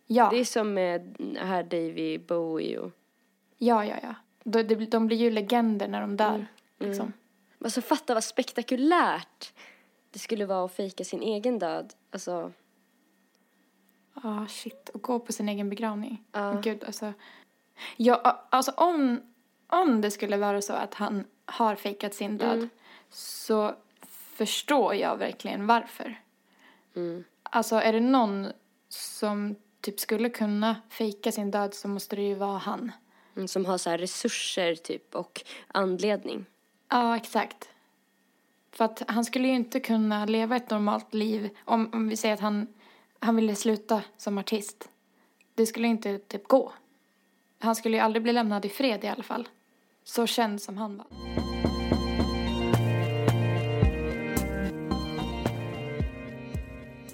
ja, 0.07 0.31
Det 0.33 0.39
är 0.41 0.45
som 0.45 0.75
med 0.75 1.17
här 1.41 1.63
David 1.63 2.21
Bowie 2.27 2.79
och... 2.79 2.91
ja, 3.59 3.85
ja, 3.85 3.95
ja. 4.03 4.15
De, 4.45 4.63
de, 4.63 5.07
blir 5.07 5.17
ju 5.17 5.31
legender 5.31 5.89
när 5.89 6.01
de 6.01 6.17
dör. 6.17 6.35
Mm. 6.35 6.47
Liksom. 6.79 7.13
Alltså 7.65 7.81
fatta 7.83 8.15
vad 8.15 8.25
spektakulärt 8.25 9.53
det 10.11 10.19
skulle 10.19 10.47
vara 10.47 10.65
att 10.65 10.73
fejka 10.77 11.05
sin 11.05 11.23
egen 11.23 11.59
död. 11.59 11.93
Alltså, 12.11 12.53
Ja, 14.23 14.47
shit. 14.49 14.89
Och 14.89 15.03
gå 15.03 15.19
på 15.19 15.33
sin 15.33 15.49
egen 15.49 15.71
begravning. 15.71 16.25
Ja. 16.33 16.61
Gud, 16.65 16.85
alltså. 16.85 17.13
Ja, 17.97 18.47
alltså 18.51 18.71
om, 18.71 19.21
om 19.67 20.01
det 20.01 20.11
skulle 20.11 20.37
vara 20.37 20.63
så 20.63 20.73
att 20.73 20.95
han 20.95 21.25
har 21.45 21.77
fejkat 21.77 22.15
sin 22.15 22.39
död 22.39 22.57
Mm. 22.57 22.69
så 23.11 23.75
förstår 24.35 24.95
jag 24.95 25.17
verkligen 25.17 25.67
varför. 25.67 26.21
mm. 26.97 27.25
Alltså 27.43 27.77
är 27.77 27.93
det 27.93 28.01
någon 28.01 28.49
som 28.89 29.57
typ 29.81 30.01
skulle 30.01 30.31
kunna 30.31 30.77
fejka 30.91 31.33
sin 31.33 31.51
död 31.51 31.75
så 31.75 31.89
måste 31.89 32.17
det 32.17 32.23
ju 32.23 32.35
vara 32.35 32.59
han. 32.59 32.93
Mm, 33.37 33.49
som 33.49 33.67
har 33.67 33.79
så 33.79 33.91
här 33.91 33.99
resurser 33.99 34.75
typ 34.75 35.15
och 35.15 35.43
anledning. 35.69 36.45
Ja, 36.89 37.17
exakt. 37.17 37.69
För 38.73 38.85
att 38.85 39.03
han 39.09 39.25
skulle 39.25 39.49
ju 39.49 39.55
inte 39.55 39.81
kunna 39.81 40.25
leva 40.25 40.57
ett 40.57 40.71
normalt 40.71 41.15
liv 41.15 41.51
om, 41.65 41.91
om 41.93 42.09
vi 42.09 42.17
säger 42.17 42.35
att 42.35 42.41
han, 42.41 42.67
han 43.21 43.37
ville 43.37 43.55
sluta 43.55 44.03
som 44.17 44.39
artist. 44.39 44.91
Det 45.55 45.67
skulle 45.67 45.89
inte 45.89 46.19
typ 46.19 46.49
gå. 46.49 46.73
Han 47.59 47.77
skulle 47.77 47.97
ju 47.97 48.03
aldrig 48.03 48.23
bli 48.23 48.33
lämnad 48.33 48.65
i 48.65 48.69
fred 48.69 49.05
i 49.05 49.07
alla 49.07 49.23
fall. 49.23 49.49
Så 50.05 50.27
känd 50.27 50.63
som 50.63 50.77
han 50.77 50.97
var. 50.97 51.07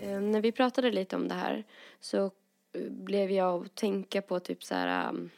Eh, 0.03 0.21
när 0.21 0.41
vi 0.41 0.53
pratade 0.53 0.91
lite 0.91 1.17
om 1.17 1.29
det 1.29 1.35
här 1.35 1.65
så 2.01 2.25
eh, 2.73 2.91
blev 2.91 3.31
jag 3.31 3.67
att 3.67 3.75
tänka 3.75 4.23
på 4.23 4.41
typ 4.41 4.65
så 4.65 4.75
här 4.75 5.09
um, 5.09 5.31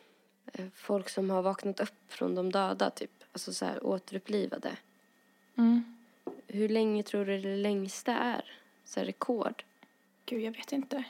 eh, 0.53 0.67
folk 0.75 1.09
som 1.09 1.31
har 1.31 1.43
vaknat 1.43 1.81
upp 1.81 1.95
från 2.09 2.35
de 2.35 2.53
döda 2.53 2.91
typ. 2.91 3.11
Alltså 3.33 3.53
så 3.53 3.65
här 3.65 3.87
återupplivade. 3.87 4.77
Mm. 5.57 5.97
Hur 6.47 6.69
länge 6.69 7.03
tror 7.03 7.25
du 7.25 7.39
det 7.39 7.57
längsta 7.57 8.13
är? 8.13 8.45
Så 8.85 9.01
här 9.01 9.07
rekord. 9.07 9.65
Gud, 10.29 10.41
jag 10.41 10.53
vet 10.53 10.73
inte. 10.73 11.05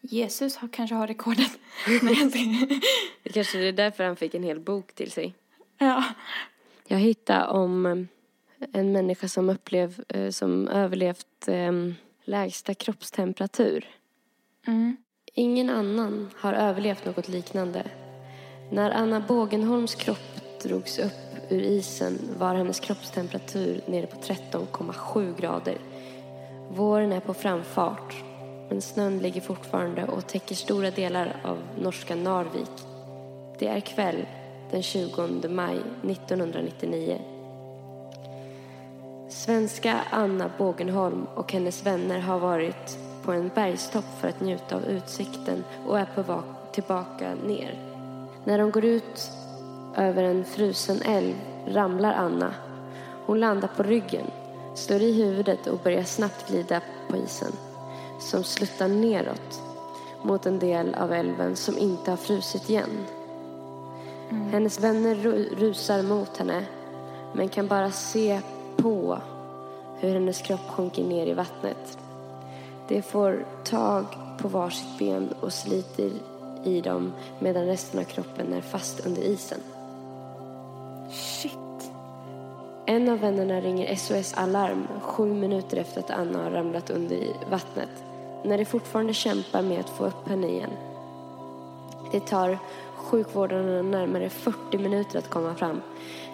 Jesus 0.00 0.56
har, 0.56 0.68
kanske 0.68 0.94
har 0.94 1.06
rekordet. 1.06 1.58
Det 3.22 3.32
kanske 3.32 3.58
är 3.58 3.72
därför 3.72 4.04
han 4.04 4.16
fick 4.16 4.34
en 4.34 4.42
hel 4.42 4.60
bok 4.60 4.94
till 4.94 5.10
sig. 5.10 5.34
ja. 5.78 6.04
Jag 6.88 6.98
hittade 6.98 7.46
om 7.46 7.86
eh, 7.86 7.96
en 8.72 8.92
människa 8.92 9.28
som 9.28 9.50
upplev, 9.50 10.04
eh, 10.08 10.30
som 10.30 10.68
överlevt 10.68 11.48
eh, 11.48 11.72
lägsta 12.24 12.74
kroppstemperatur. 12.74 13.88
Mm. 14.66 14.96
Ingen 15.34 15.70
annan 15.70 16.30
har 16.36 16.52
överlevt 16.52 17.04
något 17.04 17.28
liknande. 17.28 17.90
När 18.72 18.90
Anna 18.90 19.20
Bågenholms 19.20 19.94
kropp 19.94 20.60
drogs 20.62 20.98
upp 20.98 21.50
ur 21.50 21.62
isen 21.62 22.18
var 22.38 22.54
hennes 22.54 22.80
kroppstemperatur 22.80 23.80
nere 23.86 24.06
på 24.06 24.16
13,7 24.16 25.40
grader. 25.40 25.78
Våren 26.74 27.12
är 27.12 27.20
på 27.20 27.34
framfart, 27.34 28.14
men 28.68 28.82
snön 28.82 29.18
ligger 29.18 29.40
fortfarande 29.40 30.04
och 30.04 30.26
täcker 30.26 30.54
stora 30.54 30.90
delar 30.90 31.36
av 31.44 31.58
norska 31.82 32.14
Narvik. 32.14 32.70
Det 33.58 33.68
är 33.68 33.80
kväll 33.80 34.26
den 34.70 34.82
20 34.82 35.48
maj 35.48 35.76
1999. 36.02 37.18
Svenska 39.28 40.00
Anna 40.10 40.50
Bågenholm 40.58 41.26
och 41.34 41.52
hennes 41.52 41.86
vänner 41.86 42.18
har 42.18 42.38
varit 42.38 42.98
på 43.22 43.32
en 43.32 43.50
bergstopp 43.54 44.18
för 44.20 44.28
att 44.28 44.40
njuta 44.40 44.76
av 44.76 44.84
utsikten 44.84 45.64
och 45.86 45.98
är 45.98 46.08
på 46.14 46.22
väg 46.22 46.42
tillbaka 46.72 47.34
ner. 47.46 47.78
När 48.44 48.58
de 48.58 48.70
går 48.70 48.84
ut 48.84 49.30
över 49.96 50.22
en 50.22 50.44
frusen 50.44 51.02
älv 51.02 51.34
ramlar 51.68 52.12
Anna. 52.12 52.54
Hon 53.26 53.40
landar 53.40 53.68
på 53.76 53.82
ryggen, 53.82 54.26
slår 54.74 55.00
i 55.00 55.12
huvudet 55.12 55.66
och 55.66 55.78
börjar 55.78 56.04
snabbt 56.04 56.48
glida 56.48 56.80
på 57.08 57.16
isen 57.16 57.52
som 58.18 58.44
sluttar 58.44 58.88
neråt 58.88 59.62
mot 60.22 60.46
en 60.46 60.58
del 60.58 60.94
av 60.94 61.12
älven 61.12 61.56
som 61.56 61.78
inte 61.78 62.10
har 62.10 62.16
frusit 62.16 62.70
igen. 62.70 63.06
Hennes 64.50 64.80
vänner 64.80 65.14
ru- 65.14 65.56
rusar 65.56 66.02
mot 66.02 66.36
henne 66.36 66.64
men 67.32 67.48
kan 67.48 67.66
bara 67.66 67.90
se 67.90 68.40
på 68.76 69.18
hur 69.98 70.14
hennes 70.14 70.42
kropp 70.42 70.68
sjunker 70.68 71.04
ner 71.04 71.26
i 71.26 71.34
vattnet. 71.34 71.98
De 72.88 73.02
får 73.02 73.46
tag 73.64 74.04
på 74.38 74.48
varsitt 74.48 74.98
ben 74.98 75.34
och 75.40 75.52
sliter 75.52 76.10
i 76.64 76.80
dem 76.80 77.12
medan 77.38 77.66
resten 77.66 78.00
av 78.00 78.04
kroppen 78.04 78.52
är 78.52 78.60
fast 78.60 79.06
under 79.06 79.22
isen. 79.22 79.60
Shit. 81.10 81.69
En 82.90 83.08
av 83.08 83.18
vännerna 83.18 83.60
ringer 83.60 83.96
SOS 83.96 84.34
Alarm 84.34 84.88
sju 85.02 85.34
minuter 85.34 85.76
efter 85.76 86.00
att 86.00 86.10
Anna 86.10 86.42
har 86.42 86.50
ramlat 86.50 86.90
under 86.90 87.16
i 87.16 87.34
vattnet. 87.50 87.88
När 88.44 88.58
de 88.58 88.64
fortfarande 88.64 89.14
kämpar 89.14 89.62
med 89.62 89.80
att 89.80 89.90
få 89.90 90.06
upp 90.06 90.28
henne 90.28 90.48
igen. 90.48 90.70
Det 92.12 92.20
tar 92.20 92.58
sjukvårdarna 92.96 93.82
närmare 93.82 94.30
40 94.30 94.78
minuter 94.78 95.18
att 95.18 95.30
komma 95.30 95.54
fram. 95.54 95.80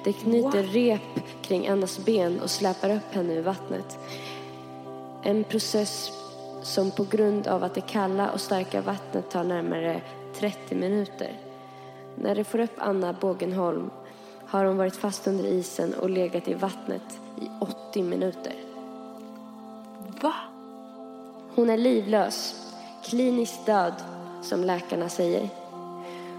De 0.05 0.13
knyter 0.13 0.63
rep 0.63 1.43
kring 1.43 1.69
Annas 1.69 2.05
ben 2.05 2.41
och 2.41 2.51
släpar 2.51 2.91
upp 2.91 3.15
henne 3.15 3.35
ur 3.35 3.43
vattnet. 3.43 3.99
En 5.23 5.45
process 5.45 6.11
som 6.63 6.91
på 6.91 7.05
grund 7.11 7.47
av 7.47 7.65
att 7.65 7.75
det 7.75 7.81
kalla 7.81 8.31
och 8.31 8.41
starka 8.41 8.81
vattnet 8.81 9.31
tar 9.31 9.45
närmare 9.45 10.01
30 10.39 10.75
minuter. 10.75 11.33
När 12.15 12.35
de 12.35 12.45
får 12.45 12.61
upp 12.61 12.75
Anna 12.79 13.13
Bågenholm 13.13 13.91
har 14.47 14.65
hon 14.65 14.77
varit 14.77 14.97
fast 14.97 15.27
under 15.27 15.45
isen 15.45 15.95
och 15.95 16.11
legat 16.11 16.49
i 16.49 16.55
vattnet 16.55 17.21
i 17.41 17.49
80 17.61 18.03
minuter. 18.03 18.55
Va? 20.21 20.35
Hon 21.55 21.71
är 21.71 21.77
livlös, 21.77 22.55
kliniskt 23.05 23.67
död, 23.67 23.95
som 24.43 24.65
läkarna 24.65 25.09
säger. 25.09 25.49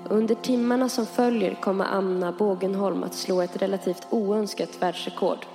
Under 0.10 0.36
timmarna 0.36 0.90
som 0.90 1.06
följer 1.06 1.54
kommer 1.54 1.86
Anna 1.86 2.32
Bågenholm 2.32 3.04
att 3.04 3.14
slå 3.14 3.42
ett 3.42 3.62
relativt 3.62 4.08
oönskat 4.10 4.82
världsrekord. 4.82 5.46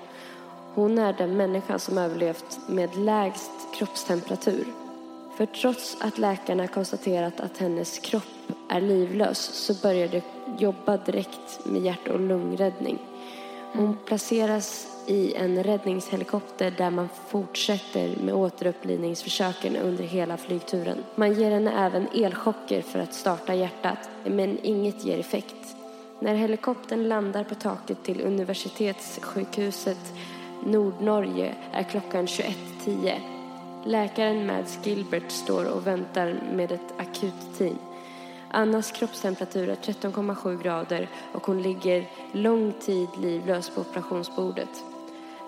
Hon 0.74 0.98
är 0.98 1.12
den 1.12 1.36
människan 1.36 1.78
som 1.78 1.98
överlevt 1.98 2.58
med 2.68 2.96
lägst 2.96 3.50
kroppstemperatur. 3.74 4.66
För 5.36 5.46
trots 5.46 5.96
att 6.00 6.18
läkarna 6.18 6.66
konstaterat 6.66 7.40
att 7.40 7.58
hennes 7.58 7.98
kropp 7.98 8.52
är 8.68 8.80
livlös 8.80 9.38
så 9.38 9.74
börjar 9.74 10.08
de 10.08 10.22
jobba 10.58 10.96
direkt 10.96 11.60
med 11.64 11.82
hjärt 11.82 12.08
och 12.08 12.20
lungräddning. 12.20 12.98
Hon 13.72 13.96
placeras 14.04 14.86
i 15.06 15.34
en 15.34 15.62
räddningshelikopter 15.62 16.74
där 16.78 16.90
man 16.90 17.08
fortsätter 17.28 18.16
med 18.24 18.34
återupplivningsförsöken 18.34 19.76
under 19.76 20.04
hela 20.04 20.36
flygturen. 20.36 20.98
Man 21.14 21.34
ger 21.34 21.50
henne 21.50 21.86
även 21.86 22.06
elchocker 22.14 22.82
för 22.82 22.98
att 22.98 23.14
starta 23.14 23.54
hjärtat, 23.54 23.98
men 24.24 24.58
inget 24.62 25.04
ger 25.04 25.18
effekt. 25.18 25.76
När 26.20 26.34
helikoptern 26.34 27.08
landar 27.08 27.44
på 27.44 27.54
taket 27.54 28.02
till 28.02 28.20
universitetssjukhuset 28.20 30.12
Nordnorge 30.66 31.54
är 31.72 31.82
klockan 31.82 32.26
21.10. 32.26 33.14
Läkaren 33.84 34.46
Mads 34.46 34.78
Gilbert 34.86 35.30
står 35.30 35.64
och 35.64 35.86
väntar 35.86 36.40
med 36.52 36.72
ett 36.72 36.94
akutteam. 36.96 37.78
Annas 38.54 38.90
kroppstemperatur 38.90 39.68
är 39.68 39.76
13,7 39.76 40.62
grader 40.62 41.08
och 41.32 41.46
hon 41.46 41.62
ligger 41.62 42.10
lång 42.32 42.72
tid 42.72 43.08
livlös 43.18 43.70
på 43.70 43.80
operationsbordet. 43.80 44.84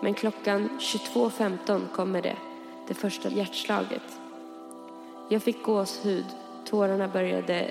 Men 0.02 0.14
klockan 0.14 0.68
22.15 0.80 1.88
kommer 1.94 2.22
det, 2.22 2.36
det 2.88 2.94
första 2.94 3.28
hjärtslaget. 3.28 4.02
Jag 5.28 5.42
fick 5.42 5.62
gåshud, 5.62 6.24
tårarna 6.64 7.08
började 7.08 7.70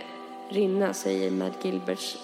rinna, 0.49 0.93
säger 0.93 1.31
Mad 1.31 1.53
Gilberts 1.61 2.17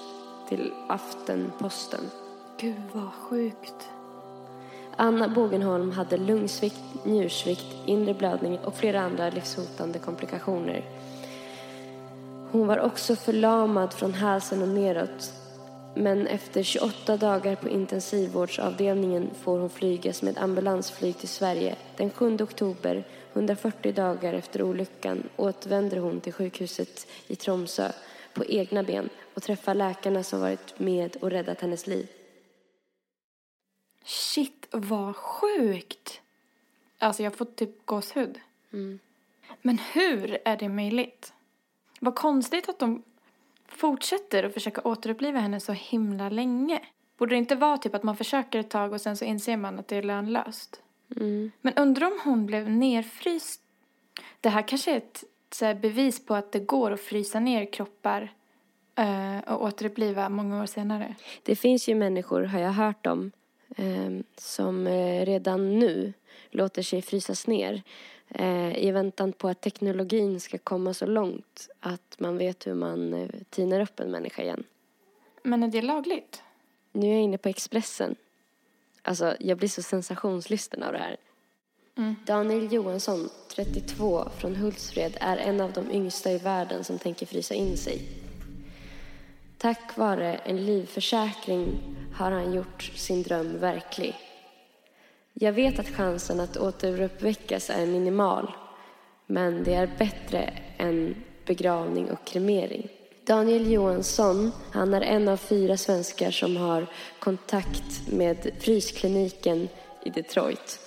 till 0.50 0.74
Aftenposten. 0.88 2.12
Gud 2.58 2.82
vad 2.94 3.14
sjukt. 3.14 3.90
Anna 4.96 5.28
Bågenholm 5.28 5.92
hade 5.92 6.18
lungsvikt, 6.18 7.06
njursvikt, 7.06 7.76
inre 7.86 8.14
blödning 8.14 8.60
och 8.60 8.76
flera 8.76 9.02
andra 9.02 9.30
livshotande 9.30 10.00
komplikationer. 10.00 10.99
Hon 12.52 12.68
var 12.68 12.80
också 12.80 13.16
förlamad 13.16 13.94
från 13.94 14.14
halsen 14.14 14.62
och 14.62 14.68
neråt. 14.68 15.34
Men 15.96 16.28
efter 16.28 16.64
28 16.64 17.18
dagar 17.18 17.56
på 17.56 17.70
intensivvårdsavdelningen 17.70 19.30
får 19.42 19.60
hon 19.60 19.70
flygas 19.70 20.22
med 20.22 20.38
ambulansflyg 20.38 21.18
till 21.18 21.30
Sverige. 21.30 21.76
Den 21.98 22.10
7 22.10 22.38
oktober, 22.42 23.04
140 23.34 23.94
dagar 23.94 24.34
efter 24.34 24.64
olyckan, 24.64 25.30
återvänder 25.36 25.98
hon 25.98 26.22
till 26.22 26.34
sjukhuset 26.34 27.08
i 27.28 27.36
Tromsö 27.36 27.92
på 28.34 28.46
egna 28.46 28.84
ben 28.84 29.10
och 29.34 29.44
träffar 29.44 29.76
läkarna 29.76 30.24
som 30.24 30.42
varit 30.42 30.80
med 30.80 31.16
och 31.16 31.32
räddat 31.32 31.62
hennes 31.62 31.88
liv. 31.88 32.08
Shit, 34.06 34.68
vad 34.72 35.16
sjukt! 35.16 36.22
Alltså 37.00 37.24
jag 37.24 37.36
får 37.36 37.46
typ 37.46 37.86
gåshud. 37.86 38.40
Men 39.62 39.78
hur 39.94 40.38
är 40.46 40.58
det 40.58 40.70
möjligt? 40.70 41.34
Vad 42.00 42.16
konstigt 42.16 42.70
att 42.70 42.80
de 42.80 43.04
fortsätter 43.68 44.44
att 44.44 44.54
försöka 44.54 44.82
återuppliva 44.82 45.40
henne 45.40 45.60
så 45.60 45.72
himla 45.74 46.30
länge. 46.30 46.82
Borde 47.18 47.36
det 47.36 47.40
inte 47.40 47.56
vara 47.56 47.78
typ 47.78 47.96
att 47.96 48.04
man 48.04 48.16
försöker 48.16 48.60
ett 48.60 48.70
tag 48.70 48.94
och 48.94 49.02
sen 49.02 49.18
så 49.18 49.26
inser 49.26 49.58
man 49.58 49.80
att 49.80 49.88
det 49.88 49.96
är 49.96 50.04
lönlöst? 50.04 50.82
Men 51.62 51.74
undrar 51.74 52.08
om 52.08 52.20
hon 52.24 52.46
blev 52.46 52.70
nerfryst? 52.70 53.62
Det 54.42 54.50
här 54.50 54.68
kanske 54.68 54.92
är 54.92 54.98
ett 54.98 55.24
så 55.52 55.66
här, 55.66 55.76
bevis 55.76 56.26
på 56.26 56.36
att 56.36 56.52
det 56.52 56.60
går 56.60 56.92
att 56.92 57.02
frysa 57.02 57.40
ner 57.40 57.74
kroppar 57.74 58.34
eh, 58.96 59.54
och 59.54 59.64
återuppliva 59.64 60.30
många 60.30 60.62
år 60.62 60.66
senare. 60.66 61.16
Det 61.44 61.56
finns 61.56 61.90
ju 61.90 61.96
människor, 61.96 62.44
har 62.44 62.60
jag 62.60 62.72
hört 62.72 63.08
om, 63.08 63.32
eh, 63.76 64.12
som 64.38 64.88
eh, 64.88 65.26
redan 65.26 65.80
nu 65.80 66.14
låter 66.50 66.82
sig 66.82 67.02
frysas 67.02 67.48
ner 67.48 67.84
i 68.76 68.92
väntan 68.92 69.34
på 69.34 69.48
att 69.48 69.62
teknologin 69.62 70.40
ska 70.40 70.58
komma 70.58 70.94
så 70.94 71.06
långt 71.06 71.70
att 71.80 72.16
man 72.20 72.38
vet 72.38 72.68
hur 72.68 72.74
man 72.74 73.14
eh, 73.14 73.30
tinar 73.50 73.80
upp 73.80 74.00
en 74.00 74.12
människa 74.12 74.42
igen. 74.42 74.64
Men 75.44 75.64
är 75.64 75.68
det 75.68 75.82
lagligt? 75.82 76.44
Nu 76.92 77.08
är 77.08 77.12
jag 77.12 77.22
inne 77.22 77.38
på 77.38 77.50
Expressen. 77.50 78.16
Alltså, 79.02 79.36
jag 79.40 79.58
blir 79.58 79.70
så 79.70 79.82
sensationslysten 79.82 80.84
av 80.84 80.94
det 80.94 81.00
här. 81.00 81.18
Daniel 82.26 82.74
Johansson, 82.74 83.30
32, 83.56 84.30
från 84.38 84.56
Hultsfred 84.56 85.18
är 85.20 85.38
en 85.38 85.62
av 85.62 85.74
de 85.74 85.92
yngsta 85.92 86.32
i 86.32 86.38
världen 86.38 86.84
som 86.84 87.00
tänker 87.00 87.26
frysa 87.26 87.54
in 87.54 87.78
sig. 87.78 88.02
Tack 89.58 89.98
vare 89.98 90.36
en 90.36 90.66
livförsäkring 90.66 91.82
har 92.16 92.32
han 92.32 92.54
gjort 92.54 92.84
sin 92.84 93.24
dröm 93.24 93.60
verklig. 93.60 94.16
Jag 95.42 95.52
vet 95.52 95.80
att 95.80 95.90
chansen 95.90 96.40
att 96.40 96.58
återuppväckas 96.58 97.70
är 97.70 97.86
minimal, 97.86 98.52
men 99.26 99.64
det 99.64 99.74
är 99.74 99.90
bättre 99.98 100.54
än 100.78 101.16
begravning 101.46 102.12
och 102.12 102.26
kremering. 102.26 102.88
Daniel 103.26 103.72
Johansson, 103.72 104.52
han 104.72 104.94
är 104.94 105.02
en 105.02 105.28
av 105.28 105.38
fyra 105.38 105.78
svenskar 105.78 106.32
som 106.32 106.58
har 106.58 106.88
kontakt 107.20 108.12
med 108.12 108.52
fryskliniken 108.60 109.68
i 110.04 110.10
Detroit. 110.10 110.80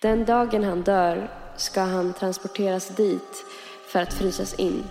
Den 0.00 0.24
dagen 0.24 0.64
han 0.64 0.82
dör 0.82 1.30
ska 1.56 1.80
han 1.80 2.12
transporteras 2.12 2.88
dit 2.88 3.44
för 3.86 4.00
att 4.00 4.14
frysas 4.14 4.54
in. 4.54 4.84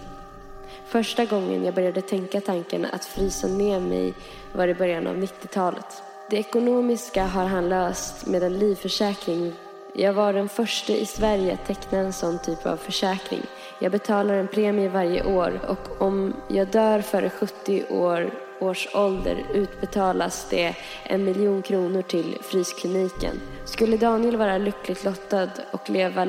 Första 0.87 1.25
gången 1.25 1.65
jag 1.65 1.75
började 1.75 2.01
tänka 2.01 2.41
tanken 2.41 2.85
att 2.85 3.05
frysa 3.05 3.47
ner 3.47 3.79
mig 3.79 4.13
var 4.53 4.67
i 4.67 4.75
början 4.75 5.07
av 5.07 5.15
90-talet. 5.15 6.03
Det 6.31 6.37
ekonomiska 6.37 7.25
har 7.25 7.45
han 7.45 7.69
löst 7.69 8.27
med 8.27 8.43
en 8.43 8.59
livförsäkring. 8.59 9.53
Jag 9.93 10.13
var 10.13 10.33
den 10.33 10.49
första 10.49 10.93
i 10.93 11.05
Sverige 11.05 11.53
att 11.53 11.65
teckna 11.65 11.99
en 11.99 12.13
sån 12.13 12.39
typ 12.39 12.65
av 12.65 12.77
försäkring. 12.77 13.41
Jag 13.79 13.91
betalar 13.91 14.33
en 14.33 14.47
premie 14.47 14.89
varje 14.89 15.23
år 15.23 15.59
och 15.67 16.01
om 16.01 16.33
jag 16.47 16.67
dör 16.67 17.01
före 17.01 17.29
70 17.29 17.83
år, 17.89 18.31
års 18.61 18.95
ålder 18.95 19.45
utbetalas 19.53 20.47
det 20.49 20.75
en 21.03 21.23
miljon 21.23 21.61
kronor 21.61 22.01
till 22.01 22.37
fryskliniken. 22.41 23.41
Skulle 23.65 23.97
Daniel 23.97 24.37
vara 24.37 24.57
lyckligt 24.57 25.03
lottad 25.03 25.49
och 25.71 25.89
leva 25.89 26.25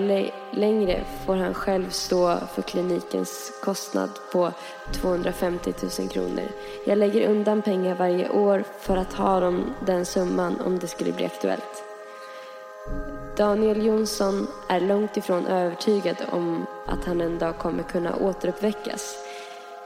längre 0.51 1.05
får 1.27 1.37
han 1.37 1.55
själv 1.55 1.91
stå 1.91 2.37
för 2.55 2.63
klinikens 2.63 3.53
kostnad 3.63 4.11
på 4.33 4.53
250 4.93 5.73
000 5.99 6.09
kronor. 6.09 6.49
Jag 6.87 6.99
lägger 6.99 7.29
undan 7.29 7.63
pengar 7.63 7.95
varje 7.95 8.31
år 8.31 8.65
för 8.81 8.97
att 8.97 9.13
ha 9.13 9.41
dem, 9.41 9.75
den 9.87 10.05
summan 10.05 10.61
om 10.61 10.79
det 10.79 10.87
skulle 10.87 11.13
bli 11.13 11.25
aktuellt. 11.25 11.85
Daniel 13.37 13.87
Jonsson 13.87 14.47
är 14.69 14.81
långt 14.81 15.17
ifrån 15.17 15.47
övertygad 15.47 16.17
om 16.31 16.67
att 16.87 17.05
han 17.05 17.21
en 17.21 17.39
dag 17.39 17.59
kommer 17.59 17.83
kunna 17.83 18.17
återuppväckas. 18.17 19.17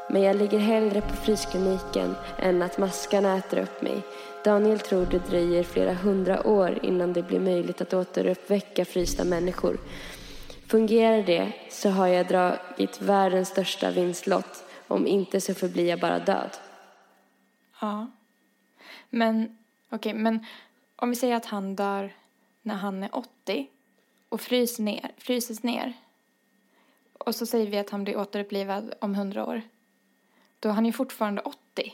Men 0.09 0.23
jag 0.23 0.37
ligger 0.37 0.59
hellre 0.59 1.01
på 1.01 1.17
fryskliniken 1.17 2.15
än 2.39 2.63
att 2.63 2.79
maskarna 2.79 3.37
äter 3.37 3.59
upp 3.59 3.83
mig. 3.83 4.03
Daniel 4.45 4.79
tror 4.79 5.07
det 5.07 5.19
dröjer 5.19 5.63
flera 5.63 5.95
hundra 5.95 6.47
år 6.47 6.79
innan 6.83 7.13
det 7.13 7.23
blir 7.23 7.41
möjligt 7.41 7.81
att 7.81 7.95
återuppväcka 7.95 8.85
frysta 8.85 9.25
människor. 9.25 9.79
Fungerar 10.67 11.23
det 11.23 11.53
så 11.71 11.91
har 11.91 12.07
jag 12.07 12.29
dragit 12.29 13.01
världens 13.01 13.49
största 13.49 13.91
vinstlott. 13.91 14.65
Om 14.89 15.07
inte 15.07 15.41
så 15.41 15.55
förblir 15.55 15.89
jag 15.89 16.01
bara 16.01 16.19
död. 16.19 16.51
Ja. 17.81 18.07
Men, 19.11 19.59
okej, 19.91 20.15
men 20.15 20.47
om 20.97 21.11
vi 21.11 21.17
säger 21.17 21.37
att 21.37 21.47
han 21.47 21.77
dör 21.77 22.15
när 22.63 22.75
han 22.75 23.03
är 23.03 23.17
80 23.17 23.67
och 24.29 24.41
frys 24.41 24.79
ner, 24.79 25.13
fryses 25.19 25.63
ner. 25.63 25.93
Och 27.13 27.35
så 27.35 27.47
säger 27.47 27.67
vi 27.67 27.79
att 27.79 27.91
han 27.91 28.05
blir 28.05 28.17
återupplivad 28.17 28.95
om 29.01 29.15
100 29.15 29.47
år. 29.47 29.63
Då 30.67 30.71
är 30.71 30.75
han 30.75 30.87
ju 30.87 30.93
fortfarande 30.93 31.41
80. 31.43 31.93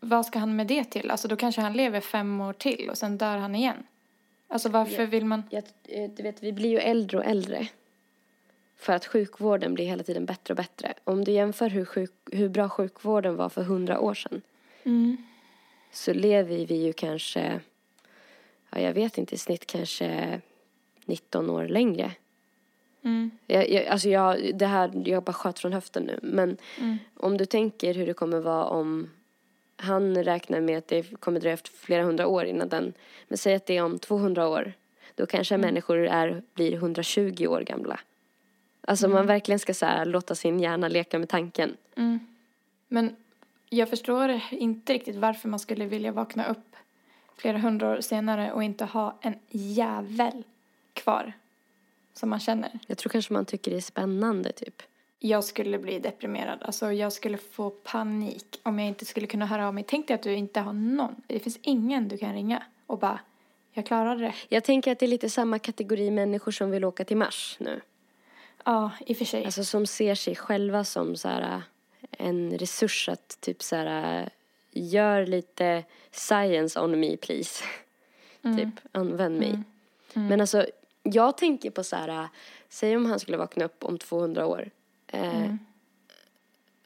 Vad 0.00 0.26
ska 0.26 0.38
han 0.38 0.56
med 0.56 0.66
det 0.66 0.84
till? 0.84 1.10
Alltså 1.10 1.28
då 1.28 1.36
kanske 1.36 1.60
han 1.60 1.72
lever 1.72 2.00
fem 2.00 2.40
år 2.40 2.52
till 2.52 2.90
och 2.90 2.98
sen 2.98 3.18
dör 3.18 3.36
han 3.36 3.54
igen. 3.54 3.86
Alltså 4.48 4.68
varför 4.68 5.02
Ja. 5.02 5.06
vill 5.06 5.24
man? 5.24 5.42
Jag, 5.50 5.64
eh, 5.84 6.10
du 6.10 6.22
vet, 6.22 6.42
vi 6.42 6.52
blir 6.52 6.70
ju 6.70 6.78
äldre 6.78 7.18
och 7.18 7.24
äldre. 7.24 7.68
För 8.76 8.92
att 8.92 9.06
sjukvården 9.06 9.74
blir 9.74 9.84
hela 9.86 10.02
tiden 10.02 10.26
bättre 10.26 10.52
och 10.52 10.56
bättre. 10.56 10.94
Om 11.04 11.24
du 11.24 11.32
jämför 11.32 11.68
hur, 11.68 11.84
sjuk, 11.84 12.10
hur 12.32 12.48
bra 12.48 12.68
sjukvården 12.68 13.36
var 13.36 13.48
för 13.48 13.62
hundra 13.62 14.00
år 14.00 14.14
sedan. 14.14 14.42
Så 15.92 16.12
lever 16.12 16.66
vi 16.66 16.74
ju 16.84 16.92
kanske, 16.92 17.60
ja 18.70 18.80
jag 18.80 18.92
vet 18.92 19.18
inte, 19.18 19.34
i 19.34 19.38
snitt 19.38 19.66
kanske 19.66 20.40
19 21.04 21.50
år 21.50 21.68
längre. 21.68 22.12
Jag, 23.46 23.70
jag, 23.70 23.86
alltså 23.86 24.08
jag, 24.08 24.54
det 24.54 24.66
här, 24.66 25.02
jag 25.04 25.22
bara 25.22 25.32
sköt 25.32 25.58
från 25.58 25.72
höften 25.72 26.02
nu. 26.02 26.18
Men 26.22 26.56
om 27.16 27.36
du 27.36 27.46
tänker 27.46 27.94
hur 27.94 28.06
det 28.06 28.14
kommer 28.14 28.40
vara 28.40 28.64
om 28.64 29.10
han 29.76 30.24
räknar 30.24 30.60
med 30.60 30.78
att 30.78 30.88
det 30.88 31.20
kommer 31.20 31.40
dröja 31.40 31.54
efter 31.54 31.70
flera 31.70 32.04
hundra 32.04 32.26
år 32.26 32.44
innan 32.44 32.68
den. 32.68 32.92
Men 33.28 33.38
säg 33.38 33.54
att 33.54 33.66
det 33.66 33.76
är 33.76 33.84
om 33.84 33.98
200 33.98 34.48
år. 34.48 34.72
Då 35.14 35.26
kanske 35.26 35.58
människor 35.58 35.98
är, 35.98 36.42
blir 36.54 36.74
120 36.74 37.46
år 37.46 37.60
gamla. 37.60 38.00
Alltså 38.80 39.08
man 39.08 39.26
verkligen 39.26 39.58
ska 39.58 39.74
så 39.74 39.86
här, 39.86 40.04
låta 40.04 40.34
sin 40.34 40.60
hjärna 40.60 40.88
leka 40.88 41.18
med 41.18 41.28
tanken. 41.28 41.76
Men 42.88 43.16
jag 43.68 43.90
förstår 43.90 44.40
inte 44.50 44.92
riktigt 44.92 45.16
varför 45.16 45.48
man 45.48 45.58
skulle 45.58 45.86
vilja 45.86 46.12
vakna 46.12 46.46
upp 46.46 46.76
flera 47.36 47.58
hundra 47.58 47.90
år 47.90 48.00
senare 48.00 48.52
och 48.52 48.62
inte 48.62 48.84
ha 48.84 49.18
en 49.20 49.34
jävel 49.48 50.42
kvar 50.92 51.32
som 52.14 52.30
man 52.30 52.40
känner. 52.40 52.78
Jag 52.86 52.98
tror 52.98 53.10
kanske 53.10 53.32
man 53.32 53.44
tycker 53.44 53.70
det 53.70 53.76
är 53.76 53.80
spännande 53.80 54.52
typ. 54.52 54.82
Jag 55.18 55.44
skulle 55.44 55.78
bli 55.78 55.98
deprimerad. 55.98 56.58
Alltså 56.62 56.92
jag 56.92 57.12
skulle 57.12 57.36
få 57.38 57.70
panik 57.70 58.60
om 58.62 58.78
jag 58.78 58.88
inte 58.88 59.04
skulle 59.04 59.26
kunna 59.26 59.46
höra 59.46 59.68
av 59.68 59.74
mig. 59.74 59.84
Tänk 59.88 60.08
dig 60.08 60.14
att 60.14 60.22
du 60.22 60.34
inte 60.34 60.60
har 60.60 60.72
någon. 60.72 61.14
Det 61.26 61.38
finns 61.38 61.58
ingen 61.62 62.08
du 62.08 62.18
kan 62.18 62.32
ringa 62.32 62.62
och 62.86 62.98
bara, 62.98 63.20
jag 63.72 63.86
klarade 63.86 64.20
det. 64.20 64.34
Jag 64.48 64.64
tänker 64.64 64.92
att 64.92 64.98
det 64.98 65.06
är 65.06 65.08
lite 65.08 65.30
samma 65.30 65.58
kategori 65.58 66.10
människor 66.10 66.52
som 66.52 66.70
vill 66.70 66.84
åka 66.84 67.04
till 67.04 67.16
Mars 67.16 67.56
nu. 67.60 67.80
Ja, 68.64 68.90
i 69.06 69.12
och 69.12 69.16
för 69.16 69.24
sig. 69.24 69.44
Alltså 69.44 69.64
som 69.64 69.86
ser 69.86 70.14
sig 70.14 70.36
själva 70.36 70.84
som 70.84 71.16
så 71.16 71.28
här, 71.28 71.62
en 72.10 72.58
resurs 72.58 73.08
att 73.08 73.40
typ 73.40 73.62
så 73.62 73.76
här, 73.76 74.30
gör 74.70 75.26
lite 75.26 75.84
science 76.10 76.80
on 76.80 77.00
me 77.00 77.16
please. 77.16 77.64
Typ, 78.56 78.80
använd 78.92 79.38
mig. 79.38 79.62
Men 80.12 80.40
alltså, 80.40 80.66
jag 81.04 81.36
tänker 81.38 81.70
på 81.70 81.84
så 81.84 81.96
här, 81.96 82.28
säg 82.68 82.96
om 82.96 83.06
han 83.06 83.20
skulle 83.20 83.36
vakna 83.36 83.64
upp 83.64 83.84
om 83.84 83.98
200 83.98 84.46
år. 84.46 84.70
Eh, 85.06 85.54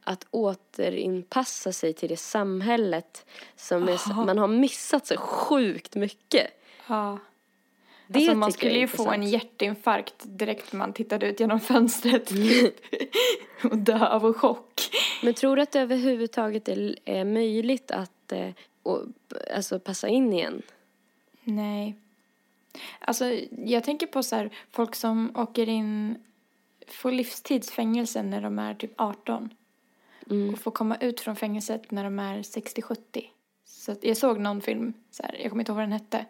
Att 0.05 0.27
återinpassa 0.31 1.73
sig 1.73 1.93
till 1.93 2.09
det 2.09 2.17
samhället 2.17 3.27
som 3.57 3.89
är, 3.89 4.25
man 4.25 4.39
har 4.39 4.49
missat 4.49 5.07
så 5.07 5.17
sjukt 5.17 5.95
mycket. 5.95 6.47
ja. 6.87 7.19
Det 8.11 8.19
alltså 8.19 8.35
man 8.35 8.53
skulle 8.53 8.79
ju 8.79 8.89
få 8.89 9.11
en 9.11 9.23
hjärtinfarkt 9.23 10.15
direkt 10.25 10.73
man 10.73 10.93
tittade 10.93 11.27
ut 11.27 11.41
genom 11.41 11.61
fönstret. 11.61 12.31
och 13.63 13.79
dö 13.79 14.07
av 14.07 14.33
chock. 14.33 14.81
Men 15.23 15.35
tror 15.35 15.57
du 15.57 15.63
att 15.63 15.73
det 15.73 15.81
överhuvudtaget 15.81 16.69
är, 16.69 16.97
är 17.05 17.25
möjligt 17.25 17.91
att 17.91 18.33
eh, 18.33 18.51
och, 18.83 19.03
alltså 19.55 19.81
passa 19.81 20.09
in 20.09 20.33
igen? 20.33 20.63
Nej. 21.45 21.95
Alltså, 22.99 23.25
jag 23.51 23.85
tänker 23.85 24.07
på 24.07 24.23
så 24.23 24.37
här, 24.37 24.51
folk 24.71 24.95
som 24.95 25.33
åker 25.35 25.69
in, 25.69 26.19
får 26.89 27.13
livstidsfängelse 27.13 28.23
när 28.23 28.43
de 28.43 28.59
är 28.59 28.75
typ 28.75 28.93
18. 28.97 29.55
och 30.53 30.59
får 30.59 30.71
komma 30.71 30.97
ut 30.97 31.21
från 31.21 31.37
fängelset 31.37 31.91
när 31.91 32.05
de 32.05 32.19
är 32.19 32.39
60-70. 32.39 33.25
Så 33.65 33.97
jag 34.03 34.17
såg 34.17 34.41
någon 34.41 34.61
film, 34.61 34.93
så 35.11 35.23
här, 35.23 35.37
jag 35.43 35.51
kommer 35.51 35.63
inte 35.63 35.73
ihåg 35.73 35.77
vad 35.77 35.85
den 35.85 35.93
hette, 35.93 36.27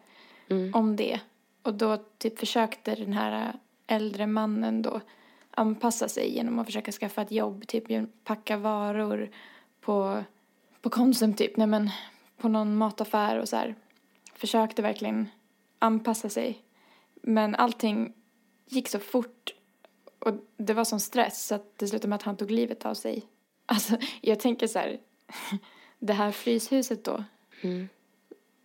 om 0.73 0.97
det. 0.97 1.21
Och 1.63 1.75
då 1.75 1.97
typ 2.19 2.39
försökte 2.39 2.95
den 2.95 3.13
här 3.13 3.53
äldre 3.87 4.27
mannen 4.27 4.83
då 4.83 5.01
anpassa 5.51 6.09
sig 6.09 6.35
genom 6.35 6.59
att 6.59 6.67
försöka 6.67 6.93
skaffa 6.93 7.23
ett 7.23 7.33
jobb, 7.33 7.67
typ 7.67 7.85
packa 8.25 8.57
varor 8.57 9.31
på, 9.81 10.25
på 10.81 10.91
Konsum 10.91 11.35
typ, 11.35 11.57
nej 11.57 11.67
men 11.67 11.91
på 12.37 12.49
någon 12.49 12.77
mataffär 12.77 13.39
och 13.39 13.49
så 13.49 13.57
här. 13.57 13.75
Försökte 14.35 14.83
verkligen 14.83 15.29
anpassa 15.79 16.29
sig. 16.29 16.65
Men 17.23 17.55
allting 17.55 18.13
gick 18.67 18.89
så 18.89 18.99
fort 18.99 19.55
och 20.19 20.35
det 20.57 20.75
var 20.75 20.85
sån 20.85 21.01
stress 21.01 21.47
så 21.47 21.55
att 21.55 21.79
det 21.79 21.89
slutade 21.89 22.09
med 22.09 22.17
att 22.17 22.23
han 22.23 22.37
tog 22.37 22.51
livet 22.51 22.87
av 22.87 22.95
sig. 22.95 23.23
Alltså, 23.71 23.97
jag 24.21 24.41
tänker 24.41 24.67
så 24.67 24.79
här, 24.79 25.01
det 25.99 26.13
här 26.13 26.33
fryshuset 26.33 27.05
då, 27.05 27.25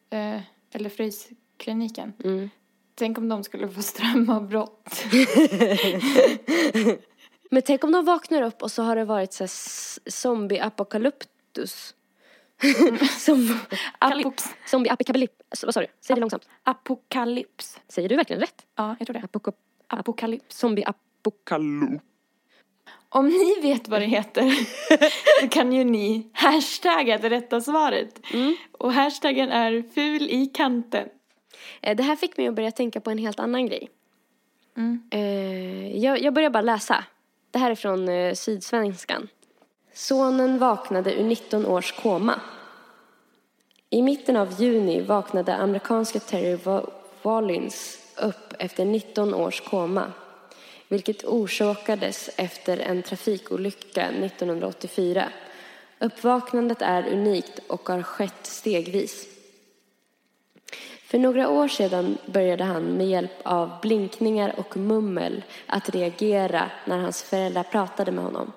eh, 0.09 0.41
eller 0.71 0.89
fryskliniken. 0.89 2.13
Tänk 2.95 3.17
om 3.17 3.29
de 3.29 3.43
skulle 3.43 3.69
få 3.69 3.81
strömavbrott. 3.81 5.03
Men 7.51 7.61
tänk 7.61 7.83
om 7.83 7.91
de 7.91 8.05
vaknar 8.05 8.41
upp 8.41 8.61
och 8.61 8.71
så 8.71 8.83
har 8.83 8.95
det 8.95 9.05
varit 9.05 9.33
så 9.33 9.47
zombie-apokalyptus. 10.05 11.95
Som, 13.19 13.59
Apox- 13.99 14.49
zombie-apokalyps. 14.65 15.63
Vad 15.65 15.73
sa 15.73 15.81
du? 15.81 15.87
Säg 16.01 16.13
det 16.15 16.19
långsamt. 16.19 16.49
apokalyps. 16.63 17.79
Säger 17.89 18.09
du 18.09 18.15
verkligen 18.15 18.39
rätt? 18.39 18.65
Ja, 18.75 18.95
jag 18.99 19.07
tror 19.07 19.13
det. 19.13 19.27
Apoko- 19.27 19.53
Apokalyps. 19.87 20.57
Zombie-apokalyps. 20.63 22.01
Om 23.09 23.27
ni 23.27 23.59
vet 23.61 23.87
vad 23.87 24.01
det 24.01 24.05
heter 24.05 24.51
så 25.41 25.47
kan 25.47 25.73
ju 25.73 25.83
ni 25.83 26.27
hashtagga 26.33 27.17
det 27.17 27.29
rätta 27.29 27.61
svaret. 27.61 28.19
Och 28.71 28.93
hashtaggen 28.93 29.49
är 29.49 29.83
ful 29.95 30.21
i 30.29 30.45
kanten. 30.45 31.07
Eh, 31.81 31.95
Det 31.95 32.03
här 32.03 32.15
fick 32.15 32.37
mig 32.37 32.47
att 32.47 32.53
börja 32.55 32.71
tänka 32.71 33.01
på 33.01 33.11
en 33.11 33.17
helt 33.17 33.39
annan 33.39 33.65
grej. 33.65 33.89
Eh, 35.11 35.97
Jag, 35.97 36.21
jag 36.21 36.33
börjar 36.33 36.49
bara 36.49 36.61
läsa. 36.61 37.03
Det 37.51 37.59
här 37.59 37.71
är 37.71 37.75
från 37.75 38.09
eh, 38.09 38.33
Sydsvenskan. 38.33 39.27
Sonen 39.93 40.59
vaknade 40.59 41.13
ur 41.13 41.23
19 41.23 41.65
års 41.65 41.91
koma. 41.91 42.41
I 43.89 44.01
mitten 44.01 44.37
av 44.37 44.61
juni 44.61 45.01
vaknade 45.01 45.55
amerikanska 45.55 46.19
Terry 46.19 46.57
Wallins 47.21 47.97
upp 48.17 48.53
efter 48.59 48.85
19 48.85 49.33
års 49.33 49.61
koma. 49.61 50.11
Vilket 50.87 51.25
orsakades 51.25 52.29
efter 52.35 52.77
en 52.77 53.03
trafikolycka 53.03 54.09
1984. 54.09 55.29
Uppvaknandet 55.99 56.81
är 56.81 57.07
unikt 57.07 57.59
och 57.67 57.89
har 57.89 58.01
skett 58.01 58.45
stegvis. 58.45 59.27
För 61.05 61.19
några 61.19 61.49
år 61.49 61.67
sedan 61.67 62.17
började 62.25 62.63
han 62.63 62.83
med 62.83 63.07
hjälp 63.07 63.31
av 63.43 63.71
blinkningar 63.81 64.53
och 64.57 64.77
mummel 64.77 65.43
att 65.67 65.89
reagera 65.89 66.71
när 66.85 66.97
hans 66.97 67.23
föräldrar 67.23 67.63
pratade 67.63 68.11
med 68.11 68.23
honom. 68.23 68.51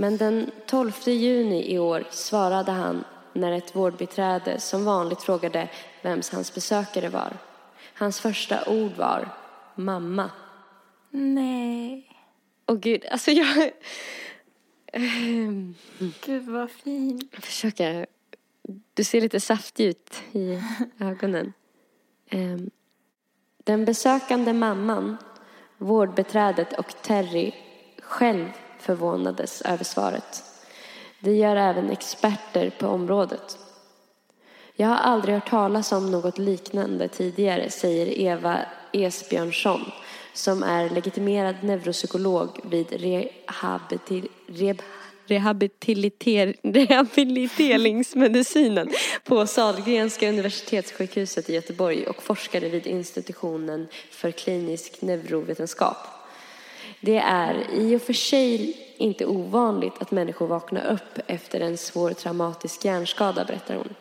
Men 0.00 0.16
den 0.16 0.50
12 0.66 0.92
juni 1.04 1.72
i 1.74 1.78
år 1.78 2.04
svarade 2.10 2.72
han 2.72 3.04
när 3.32 3.52
ett 3.52 3.76
vårdbiträde 3.76 4.60
som 4.60 4.84
vanligt 4.84 5.22
frågade 5.22 5.68
vems 6.02 6.30
hans 6.30 6.54
besökare 6.54 7.08
var. 7.08 7.36
Hans 7.94 8.20
första 8.20 8.64
ord 8.66 8.92
var 8.96 9.28
mamma. 9.74 10.30
Nej. 11.10 12.16
Åh 12.66 12.76
gud, 12.76 13.04
alltså 13.10 13.30
jag... 13.30 13.72
Gud 16.24 16.48
vad 16.48 16.70
fint. 16.70 17.24
Jag 17.32 17.42
försöker... 17.42 18.06
Du 18.94 19.04
ser 19.04 19.20
lite 19.20 19.40
saftig 19.40 19.86
ut 19.86 20.22
i 20.32 20.62
ögonen. 20.98 21.52
Ehm, 22.30 22.70
Den 23.64 23.84
besökande 23.84 24.52
mamman, 24.52 25.16
vårdbeträdet 25.78 26.78
och 26.78 27.02
Terry 27.02 27.52
själv 27.98 28.48
förvånades 28.80 29.62
över 29.62 29.84
svaret. 29.84 30.44
Det 31.20 31.32
gör 31.32 31.56
även 31.56 31.90
experter 31.90 32.70
på 32.78 32.86
området. 32.86 33.58
Jag 34.76 34.88
har 34.88 34.96
aldrig 34.96 35.34
hört 35.34 35.50
talas 35.50 35.92
om 35.92 36.10
något 36.10 36.38
liknande 36.38 37.08
tidigare, 37.08 37.70
säger 37.70 38.20
Eva 38.20 38.58
Esbjörnsson 38.92 39.80
som 40.32 40.62
är 40.62 40.90
legitimerad 40.90 41.56
neuropsykolog 41.62 42.60
vid 42.64 42.92
rehabitil, 42.92 44.28
rehab, 44.46 44.82
rehabiliter, 45.26 46.54
rehabiliteringsmedicinen 46.62 48.90
på 49.24 49.46
Sahlgrenska 49.46 50.28
universitetssjukhuset 50.28 51.50
i 51.50 51.54
Göteborg 51.54 52.06
och 52.06 52.22
forskare 52.22 52.68
vid 52.68 52.86
institutionen 52.86 53.88
för 54.10 54.30
klinisk 54.30 55.02
neurovetenskap. 55.02 56.19
Det 57.00 57.18
är 57.18 57.66
i 57.72 57.96
och 57.96 58.02
för 58.02 58.12
sig 58.12 58.76
inte 58.96 59.26
ovanligt 59.26 59.92
att 59.98 60.10
människor 60.10 60.46
vaknar 60.46 60.86
upp 60.86 61.18
efter 61.26 61.60
en 61.60 61.76
svår 61.76 62.10
traumatisk 62.10 62.84
hjärnskada, 62.84 63.44
berättar 63.44 63.74
hon. 63.74 63.94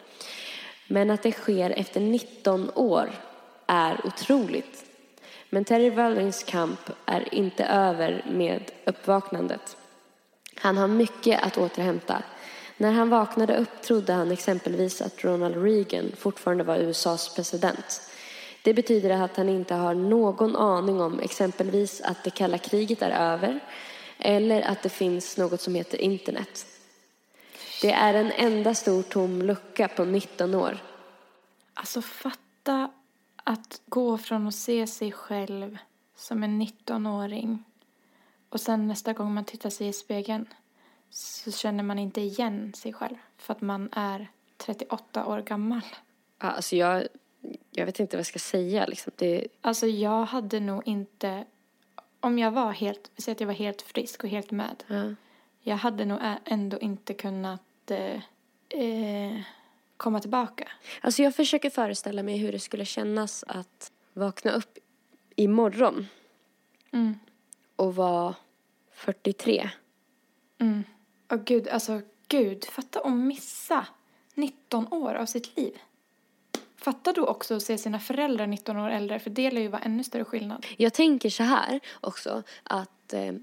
Men 0.88 1.12
att 1.12 1.24
det 1.24 1.32
sker 1.32 1.70
efter 1.70 2.00
19 2.00 2.72
år 2.76 3.10
är 3.68 4.06
otroligt. 4.06 4.86
Men 5.50 5.66
Terry 5.66 5.90
Wallings 5.90 6.44
kamp 6.44 6.80
är 7.06 7.34
inte 7.34 7.66
över 7.66 8.26
med 8.30 8.72
uppvaknandet. 8.86 9.78
Han 10.56 10.78
har 10.78 10.88
mycket 10.88 11.44
att 11.44 11.58
återhämta. 11.58 12.24
När 12.78 12.92
han 12.92 13.10
vaknade 13.10 13.58
upp 13.58 13.82
trodde 13.82 14.14
han 14.14 14.32
exempelvis 14.32 15.02
att 15.02 15.24
Ronald 15.24 15.64
Reagan 15.64 16.12
fortfarande 16.18 16.64
var 16.64 16.78
USAs 16.78 17.36
president. 17.36 18.09
Det 18.64 18.74
betyder 18.74 19.10
att 19.10 19.38
han 19.38 19.50
inte 19.50 19.74
har 19.74 19.94
någon 19.94 20.56
aning 20.56 21.02
om 21.02 21.20
exempelvis 21.20 22.02
att 22.02 22.24
det 22.24 22.30
kalla 22.30 22.58
kriget 22.58 23.02
är 23.02 23.12
över 23.12 23.60
eller 24.18 24.62
att 24.62 24.84
det 24.84 24.90
finns 24.90 25.38
något 25.38 25.62
som 25.62 25.76
heter 25.76 26.02
internet. 26.02 26.66
Det 27.82 27.92
är 27.92 28.14
en 28.14 28.32
enda 28.32 28.76
stor 28.76 29.04
tom 29.04 29.42
lucka 29.42 29.88
på 29.88 30.06
19 30.06 30.56
år. 30.56 30.78
Alltså 31.74 32.02
fatta 32.02 32.92
att 33.36 33.82
gå 33.86 34.18
från 34.18 34.48
att 34.48 34.56
se 34.56 34.88
sig 34.88 35.12
själv 35.12 35.78
som 36.16 36.44
en 36.44 36.62
19-åring 36.62 37.64
och 38.50 38.62
sen 38.62 38.88
nästa 38.88 39.14
gång 39.14 39.34
man 39.34 39.46
tittar 39.46 39.70
sig 39.70 39.88
i 39.88 39.94
spegeln 39.94 40.46
så 41.10 41.52
känner 41.52 41.84
man 41.84 42.00
inte 42.00 42.22
igen 42.22 42.74
sig 42.74 42.94
själv 42.94 43.16
för 43.38 43.54
att 43.54 43.62
man 43.62 43.90
är 43.92 44.28
38 44.58 45.26
år 45.26 45.42
gammal. 45.42 45.82
Alltså 46.38 46.76
jag, 46.76 47.08
jag 47.72 47.86
vet 47.86 48.00
inte 48.00 48.18
vad 48.18 48.20
jag 48.20 48.26
ska 48.26 48.40
säga. 48.40 48.86
Liksom. 48.86 49.12
Det, 49.16 49.48
Alltså 49.62 49.88
jag 49.88 50.26
hade 50.26 50.60
nog 50.60 50.88
inte, 50.88 51.46
om 52.20 52.40
jag 52.40 52.52
var 52.52 52.72
helt, 52.72 53.12
säg 53.18 53.32
att 53.32 53.40
jag 53.40 53.48
var 53.48 53.54
helt 53.54 53.82
frisk 53.82 54.24
och 54.24 54.30
helt 54.30 54.52
med. 54.52 54.84
ja. 54.88 55.16
Jag 55.62 55.76
hade 55.78 56.06
nog 56.06 56.20
ändå 56.46 56.80
inte 56.80 57.14
kunnat 57.14 57.92
eh, 57.92 58.22
eh, 58.84 59.42
komma 59.98 60.20
tillbaka. 60.20 60.68
Alltså 61.02 61.24
jag 61.24 61.36
försöker 61.36 61.70
föreställa 61.70 62.24
mig 62.24 62.38
hur 62.38 62.52
det 62.52 62.60
skulle 62.60 62.86
kännas 62.86 63.44
att 63.48 63.92
vakna 64.14 64.52
upp 64.52 64.78
imorgon 65.36 66.08
Mm. 66.92 67.20
och 67.76 67.96
vara 67.96 68.36
43. 68.94 69.70
Mm. 70.58 70.84
Och 71.28 71.46
gud, 71.46 71.68
alltså 71.68 72.02
gud, 72.28 72.66
fatta 72.66 73.00
att 73.00 73.12
missa 73.14 73.86
19 74.34 74.88
år 74.94 75.14
av 75.16 75.26
sitt 75.26 75.58
liv. 75.58 75.78
Fatta 76.82 77.14
då 77.14 77.26
också 77.26 77.56
att 77.56 77.64
se 77.64 77.78
sina 77.78 78.00
föräldrar 78.00 78.48
19 78.48 78.78
år 78.78 78.90
äldre, 78.90 79.20
för 79.20 79.30
det 79.30 79.52
lär 79.52 79.62
ju 79.62 79.68
vara 79.68 79.82
ännu 79.82 80.04
större 80.04 80.26
skillnad. 80.26 80.66
Jag 80.78 80.94
tänker 80.94 81.30
så 81.30 81.44
här 81.44 81.80
också 82.02 82.44
att 82.64 83.14
eh, 83.14 83.34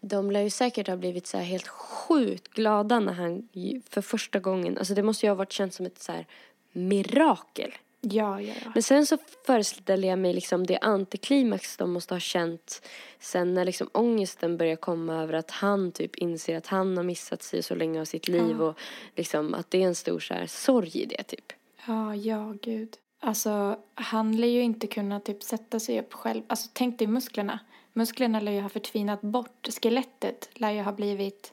de 0.00 0.30
lär 0.30 0.40
ju 0.40 0.50
säkert 0.50 0.88
ha 0.88 0.96
blivit 0.96 1.26
så 1.26 1.38
helt 1.38 1.68
sjukt 1.68 2.48
glada 2.48 3.00
när 3.00 3.12
han 3.12 3.48
för 3.88 4.00
första 4.00 4.38
gången, 4.38 4.78
alltså 4.78 4.94
det 4.94 5.02
måste 5.02 5.26
ju 5.26 5.30
ha 5.30 5.34
varit 5.36 5.52
känt 5.52 5.74
som 5.74 5.86
ett 5.86 6.02
så 6.02 6.12
här 6.12 6.26
mirakel. 6.72 7.74
Ja, 8.00 8.40
ja, 8.40 8.54
ja. 8.64 8.70
Men 8.74 8.82
sen 8.82 9.06
så 9.06 9.18
föreställer 9.46 10.08
jag 10.08 10.18
mig 10.18 10.32
liksom 10.32 10.66
det 10.66 10.78
antiklimax 10.78 11.76
de 11.76 11.92
måste 11.92 12.14
ha 12.14 12.20
känt 12.20 12.82
sen 13.20 13.54
när 13.54 13.64
liksom 13.64 13.90
ångesten 13.92 14.56
börjar 14.56 14.76
komma 14.76 15.22
över 15.22 15.34
att 15.34 15.50
han 15.50 15.92
typ 15.92 16.16
inser 16.16 16.56
att 16.56 16.66
han 16.66 16.96
har 16.96 17.04
missat 17.04 17.42
sig 17.42 17.62
så 17.62 17.74
länge 17.74 18.00
av 18.00 18.04
sitt 18.04 18.28
liv 18.28 18.62
och 18.62 18.78
liksom 19.16 19.54
att 19.54 19.70
det 19.70 19.82
är 19.82 19.86
en 19.86 19.94
stor 19.94 20.20
så 20.20 20.34
här 20.34 20.46
sorg 20.46 21.02
i 21.02 21.06
det 21.06 21.22
typ. 21.22 21.52
Ja, 21.86 22.14
ja, 22.14 22.54
gud. 22.62 22.96
Alltså, 23.20 23.78
han 23.94 24.36
lär 24.36 24.48
ju 24.48 24.62
inte 24.62 24.86
kunna 24.86 25.20
typ 25.20 25.42
sätta 25.42 25.80
sig 25.80 26.00
upp 26.00 26.12
själv. 26.12 26.42
Alltså, 26.46 26.70
tänk 26.72 26.98
dig 26.98 27.08
musklerna. 27.08 27.58
Musklerna 27.92 28.40
lär 28.40 28.52
ju 28.52 28.60
ha 28.60 28.68
förtvinat 28.68 29.20
bort. 29.20 29.68
Skelettet 29.82 30.48
lär 30.54 30.70
ju 30.70 30.82
ha 30.82 30.92
blivit 30.92 31.52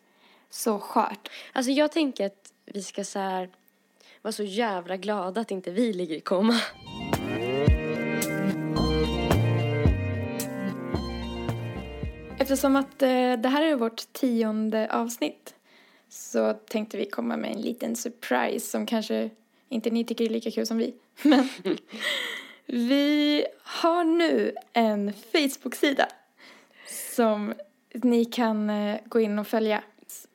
så 0.49 0.79
skört. 0.79 1.29
Alltså 1.53 1.71
jag 1.71 1.91
tänker 1.91 2.25
att 2.25 2.53
vi 2.65 2.83
ska 2.83 3.03
så 3.03 3.19
här 3.19 3.49
vara 4.21 4.31
så 4.31 4.43
jävla 4.43 4.97
glada 4.97 5.41
att 5.41 5.51
inte 5.51 5.71
vi 5.71 5.93
ligger 5.93 6.15
i 6.15 6.19
koma. 6.19 6.55
Eftersom 12.39 12.75
att 12.75 13.01
eh, 13.01 13.33
det 13.33 13.49
här 13.49 13.61
är 13.61 13.75
vårt 13.75 14.13
tionde 14.13 14.93
avsnitt 14.93 15.55
så 16.09 16.53
tänkte 16.53 16.97
vi 16.97 17.05
komma 17.05 17.37
med 17.37 17.51
en 17.51 17.61
liten 17.61 17.95
surprise 17.95 18.67
som 18.67 18.85
kanske 18.85 19.29
inte 19.71 19.89
ni 19.89 20.05
tycker 20.05 20.25
är 20.25 20.29
lika 20.29 20.51
kul 20.51 20.65
som 20.65 20.77
vi. 20.77 20.93
Men 21.21 21.47
vi 22.65 23.45
har 23.63 24.03
nu 24.03 24.55
en 24.73 25.13
Facebook-sida 25.13 26.07
som 27.15 27.53
ni 27.93 28.25
kan 28.25 28.69
eh, 28.69 28.99
gå 29.05 29.19
in 29.19 29.39
och 29.39 29.47
följa 29.47 29.83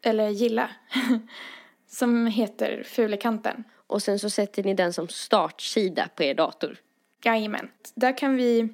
eller 0.02 0.28
gilla 0.28 0.70
som 1.86 2.26
heter 2.26 2.82
Fulekanten. 2.86 3.64
Och 3.86 4.02
sen 4.02 4.18
så 4.18 4.30
sätter 4.30 4.62
ni 4.62 4.74
den 4.74 4.92
som 4.92 5.08
startsida 5.08 6.08
på 6.16 6.22
er 6.22 6.34
dator. 6.34 6.76
Jajamän. 7.24 7.68
Där 7.94 8.18
kan 8.18 8.36
vi 8.36 8.68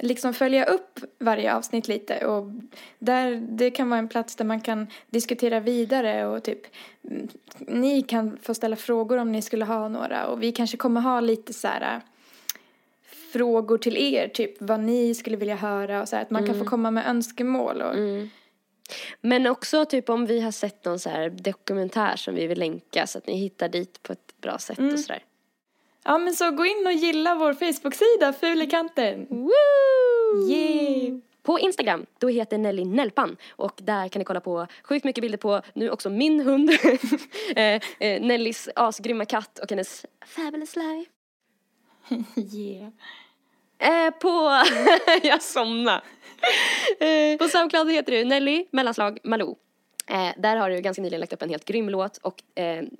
liksom 0.00 0.34
följa 0.34 0.64
upp 0.64 1.00
varje 1.18 1.54
avsnitt 1.54 1.88
lite 1.88 2.26
och 2.26 2.50
där 2.98 3.42
det 3.48 3.70
kan 3.70 3.90
vara 3.90 3.98
en 3.98 4.08
plats 4.08 4.36
där 4.36 4.44
man 4.44 4.60
kan 4.60 4.86
diskutera 5.10 5.60
vidare 5.60 6.26
och 6.26 6.42
typ 6.42 6.60
mm, 7.10 7.28
ni 7.58 8.02
kan 8.02 8.38
få 8.42 8.54
ställa 8.54 8.76
frågor 8.76 9.18
om 9.18 9.32
ni 9.32 9.42
skulle 9.42 9.64
ha 9.64 9.88
några 9.88 10.26
och 10.26 10.42
vi 10.42 10.52
kanske 10.52 10.76
kommer 10.76 11.00
ha 11.00 11.20
lite 11.20 11.52
så 11.52 11.68
här 11.68 11.94
äh, 11.94 12.02
frågor 13.32 13.78
till 13.78 13.96
er, 13.96 14.28
typ 14.28 14.62
vad 14.62 14.80
ni 14.80 15.14
skulle 15.14 15.36
vilja 15.36 15.56
höra 15.56 16.02
och 16.02 16.08
så 16.08 16.16
här, 16.16 16.22
att 16.22 16.30
man 16.30 16.46
kan 16.46 16.58
få 16.58 16.64
komma 16.64 16.90
med 16.90 17.06
önskemål 17.06 17.82
och 17.82 17.94
Men 19.20 19.46
också 19.46 19.84
typ 19.84 20.08
om 20.08 20.26
vi 20.26 20.40
har 20.40 20.50
sett 20.50 20.84
någon 20.84 20.98
så 20.98 21.10
här 21.10 21.30
dokumentär 21.30 22.16
som 22.16 22.34
vi 22.34 22.46
vill 22.46 22.58
länka 22.58 23.06
så 23.06 23.18
att 23.18 23.26
ni 23.26 23.36
hittar 23.36 23.68
dit 23.68 24.02
på 24.02 24.12
ett 24.12 24.40
bra 24.40 24.58
sätt 24.58 24.78
och 24.92 25.00
sådär. 25.00 25.22
Ja 26.04 26.18
men 26.18 26.34
så 26.34 26.50
gå 26.50 26.66
in 26.66 26.86
och 26.86 26.92
gilla 26.92 27.34
vår 27.34 27.52
Facebook-sida 27.54 28.32
Fulekanten. 28.32 29.26
Woo! 29.30 30.50
Yeah! 30.50 31.18
På 31.42 31.58
Instagram, 31.58 32.06
då 32.18 32.28
heter 32.28 32.58
Nelly 32.58 32.84
Nelpan 32.84 33.36
och 33.50 33.80
där 33.82 34.08
kan 34.08 34.20
ni 34.20 34.24
kolla 34.24 34.40
på 34.40 34.66
sjukt 34.82 35.04
mycket 35.04 35.22
bilder 35.22 35.38
på 35.38 35.62
nu 35.74 35.90
också 35.90 36.10
min 36.10 36.40
hund, 36.40 36.70
eh, 37.56 37.80
eh, 37.98 38.22
Nellys 38.22 38.68
asgrymma 38.76 39.24
katt 39.24 39.58
och 39.58 39.70
hennes 39.70 40.06
fabulous 40.26 40.76
life. 40.76 41.10
Yeah. 42.56 42.88
Eh, 43.78 44.10
på, 44.10 44.62
jag 45.22 45.42
somnade. 45.42 46.02
Eh, 47.00 47.38
på 47.38 47.48
Soundcloud 47.48 47.92
heter 47.92 48.12
du 48.12 48.24
Nelly 48.24 48.66
mellanslag 48.70 49.18
Malou. 49.24 49.56
Eh, 50.06 50.30
där 50.36 50.56
har 50.56 50.70
du 50.70 50.80
ganska 50.80 51.02
nyligen 51.02 51.20
lagt 51.20 51.32
upp 51.32 51.42
en 51.42 51.50
helt 51.50 51.64
grym 51.64 51.88
låt 51.88 52.16
och 52.16 52.42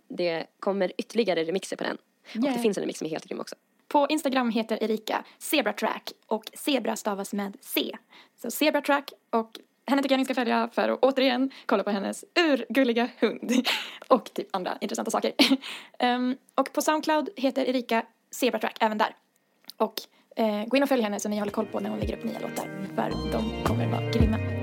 det 0.08 0.46
kommer 0.60 0.92
ytterligare 0.98 1.44
remixer 1.44 1.76
på 1.76 1.84
den. 1.84 1.98
Och 2.34 2.44
Yeah. 2.44 2.56
det 2.56 2.62
finns 2.62 2.76
en 2.78 2.82
remix 2.82 2.98
som 2.98 3.06
är 3.06 3.10
helt 3.10 3.24
grym 3.24 3.40
också. 3.40 3.56
På 3.88 4.06
Instagram 4.08 4.50
heter 4.50 4.82
Erika 4.84 5.24
Zebratrack 5.38 6.12
och 6.26 6.44
zebra 6.54 6.96
stavas 6.96 7.32
med 7.32 7.56
C. 7.60 7.96
Så 8.42 8.50
Zebratrack 8.50 9.12
och 9.30 9.50
henne 9.86 10.02
tycker 10.02 10.12
jag 10.12 10.18
ni 10.18 10.24
ska 10.24 10.34
följa 10.34 10.68
för 10.72 10.88
att 10.88 10.98
återigen 11.02 11.50
kolla 11.66 11.82
på 11.82 11.90
hennes 11.90 12.24
urgulliga 12.40 13.08
hund 13.20 13.52
och 14.08 14.34
typ 14.34 14.56
andra 14.56 14.78
intressanta 14.80 15.10
saker. 15.10 15.32
Ehm, 15.98 16.36
och 16.54 16.72
på 16.72 16.82
Soundcloud 16.82 17.28
heter 17.36 17.64
Erika 17.68 18.02
Zebratrack 18.30 18.76
även 18.80 18.98
där. 18.98 19.16
Och 19.76 19.94
eh, 20.36 20.64
gå 20.66 20.76
in 20.76 20.82
och 20.82 20.88
följ 20.88 21.02
henne 21.02 21.20
så 21.20 21.28
ni 21.28 21.38
håller 21.38 21.52
koll 21.52 21.66
på 21.66 21.80
när 21.80 21.90
hon 21.90 21.98
lägger 21.98 22.16
upp 22.16 22.24
nya 22.24 22.38
låtar 22.38 22.86
för 22.94 23.32
de 23.32 23.64
kommer 23.64 23.86
vara 23.86 24.10
grymma. 24.10 24.59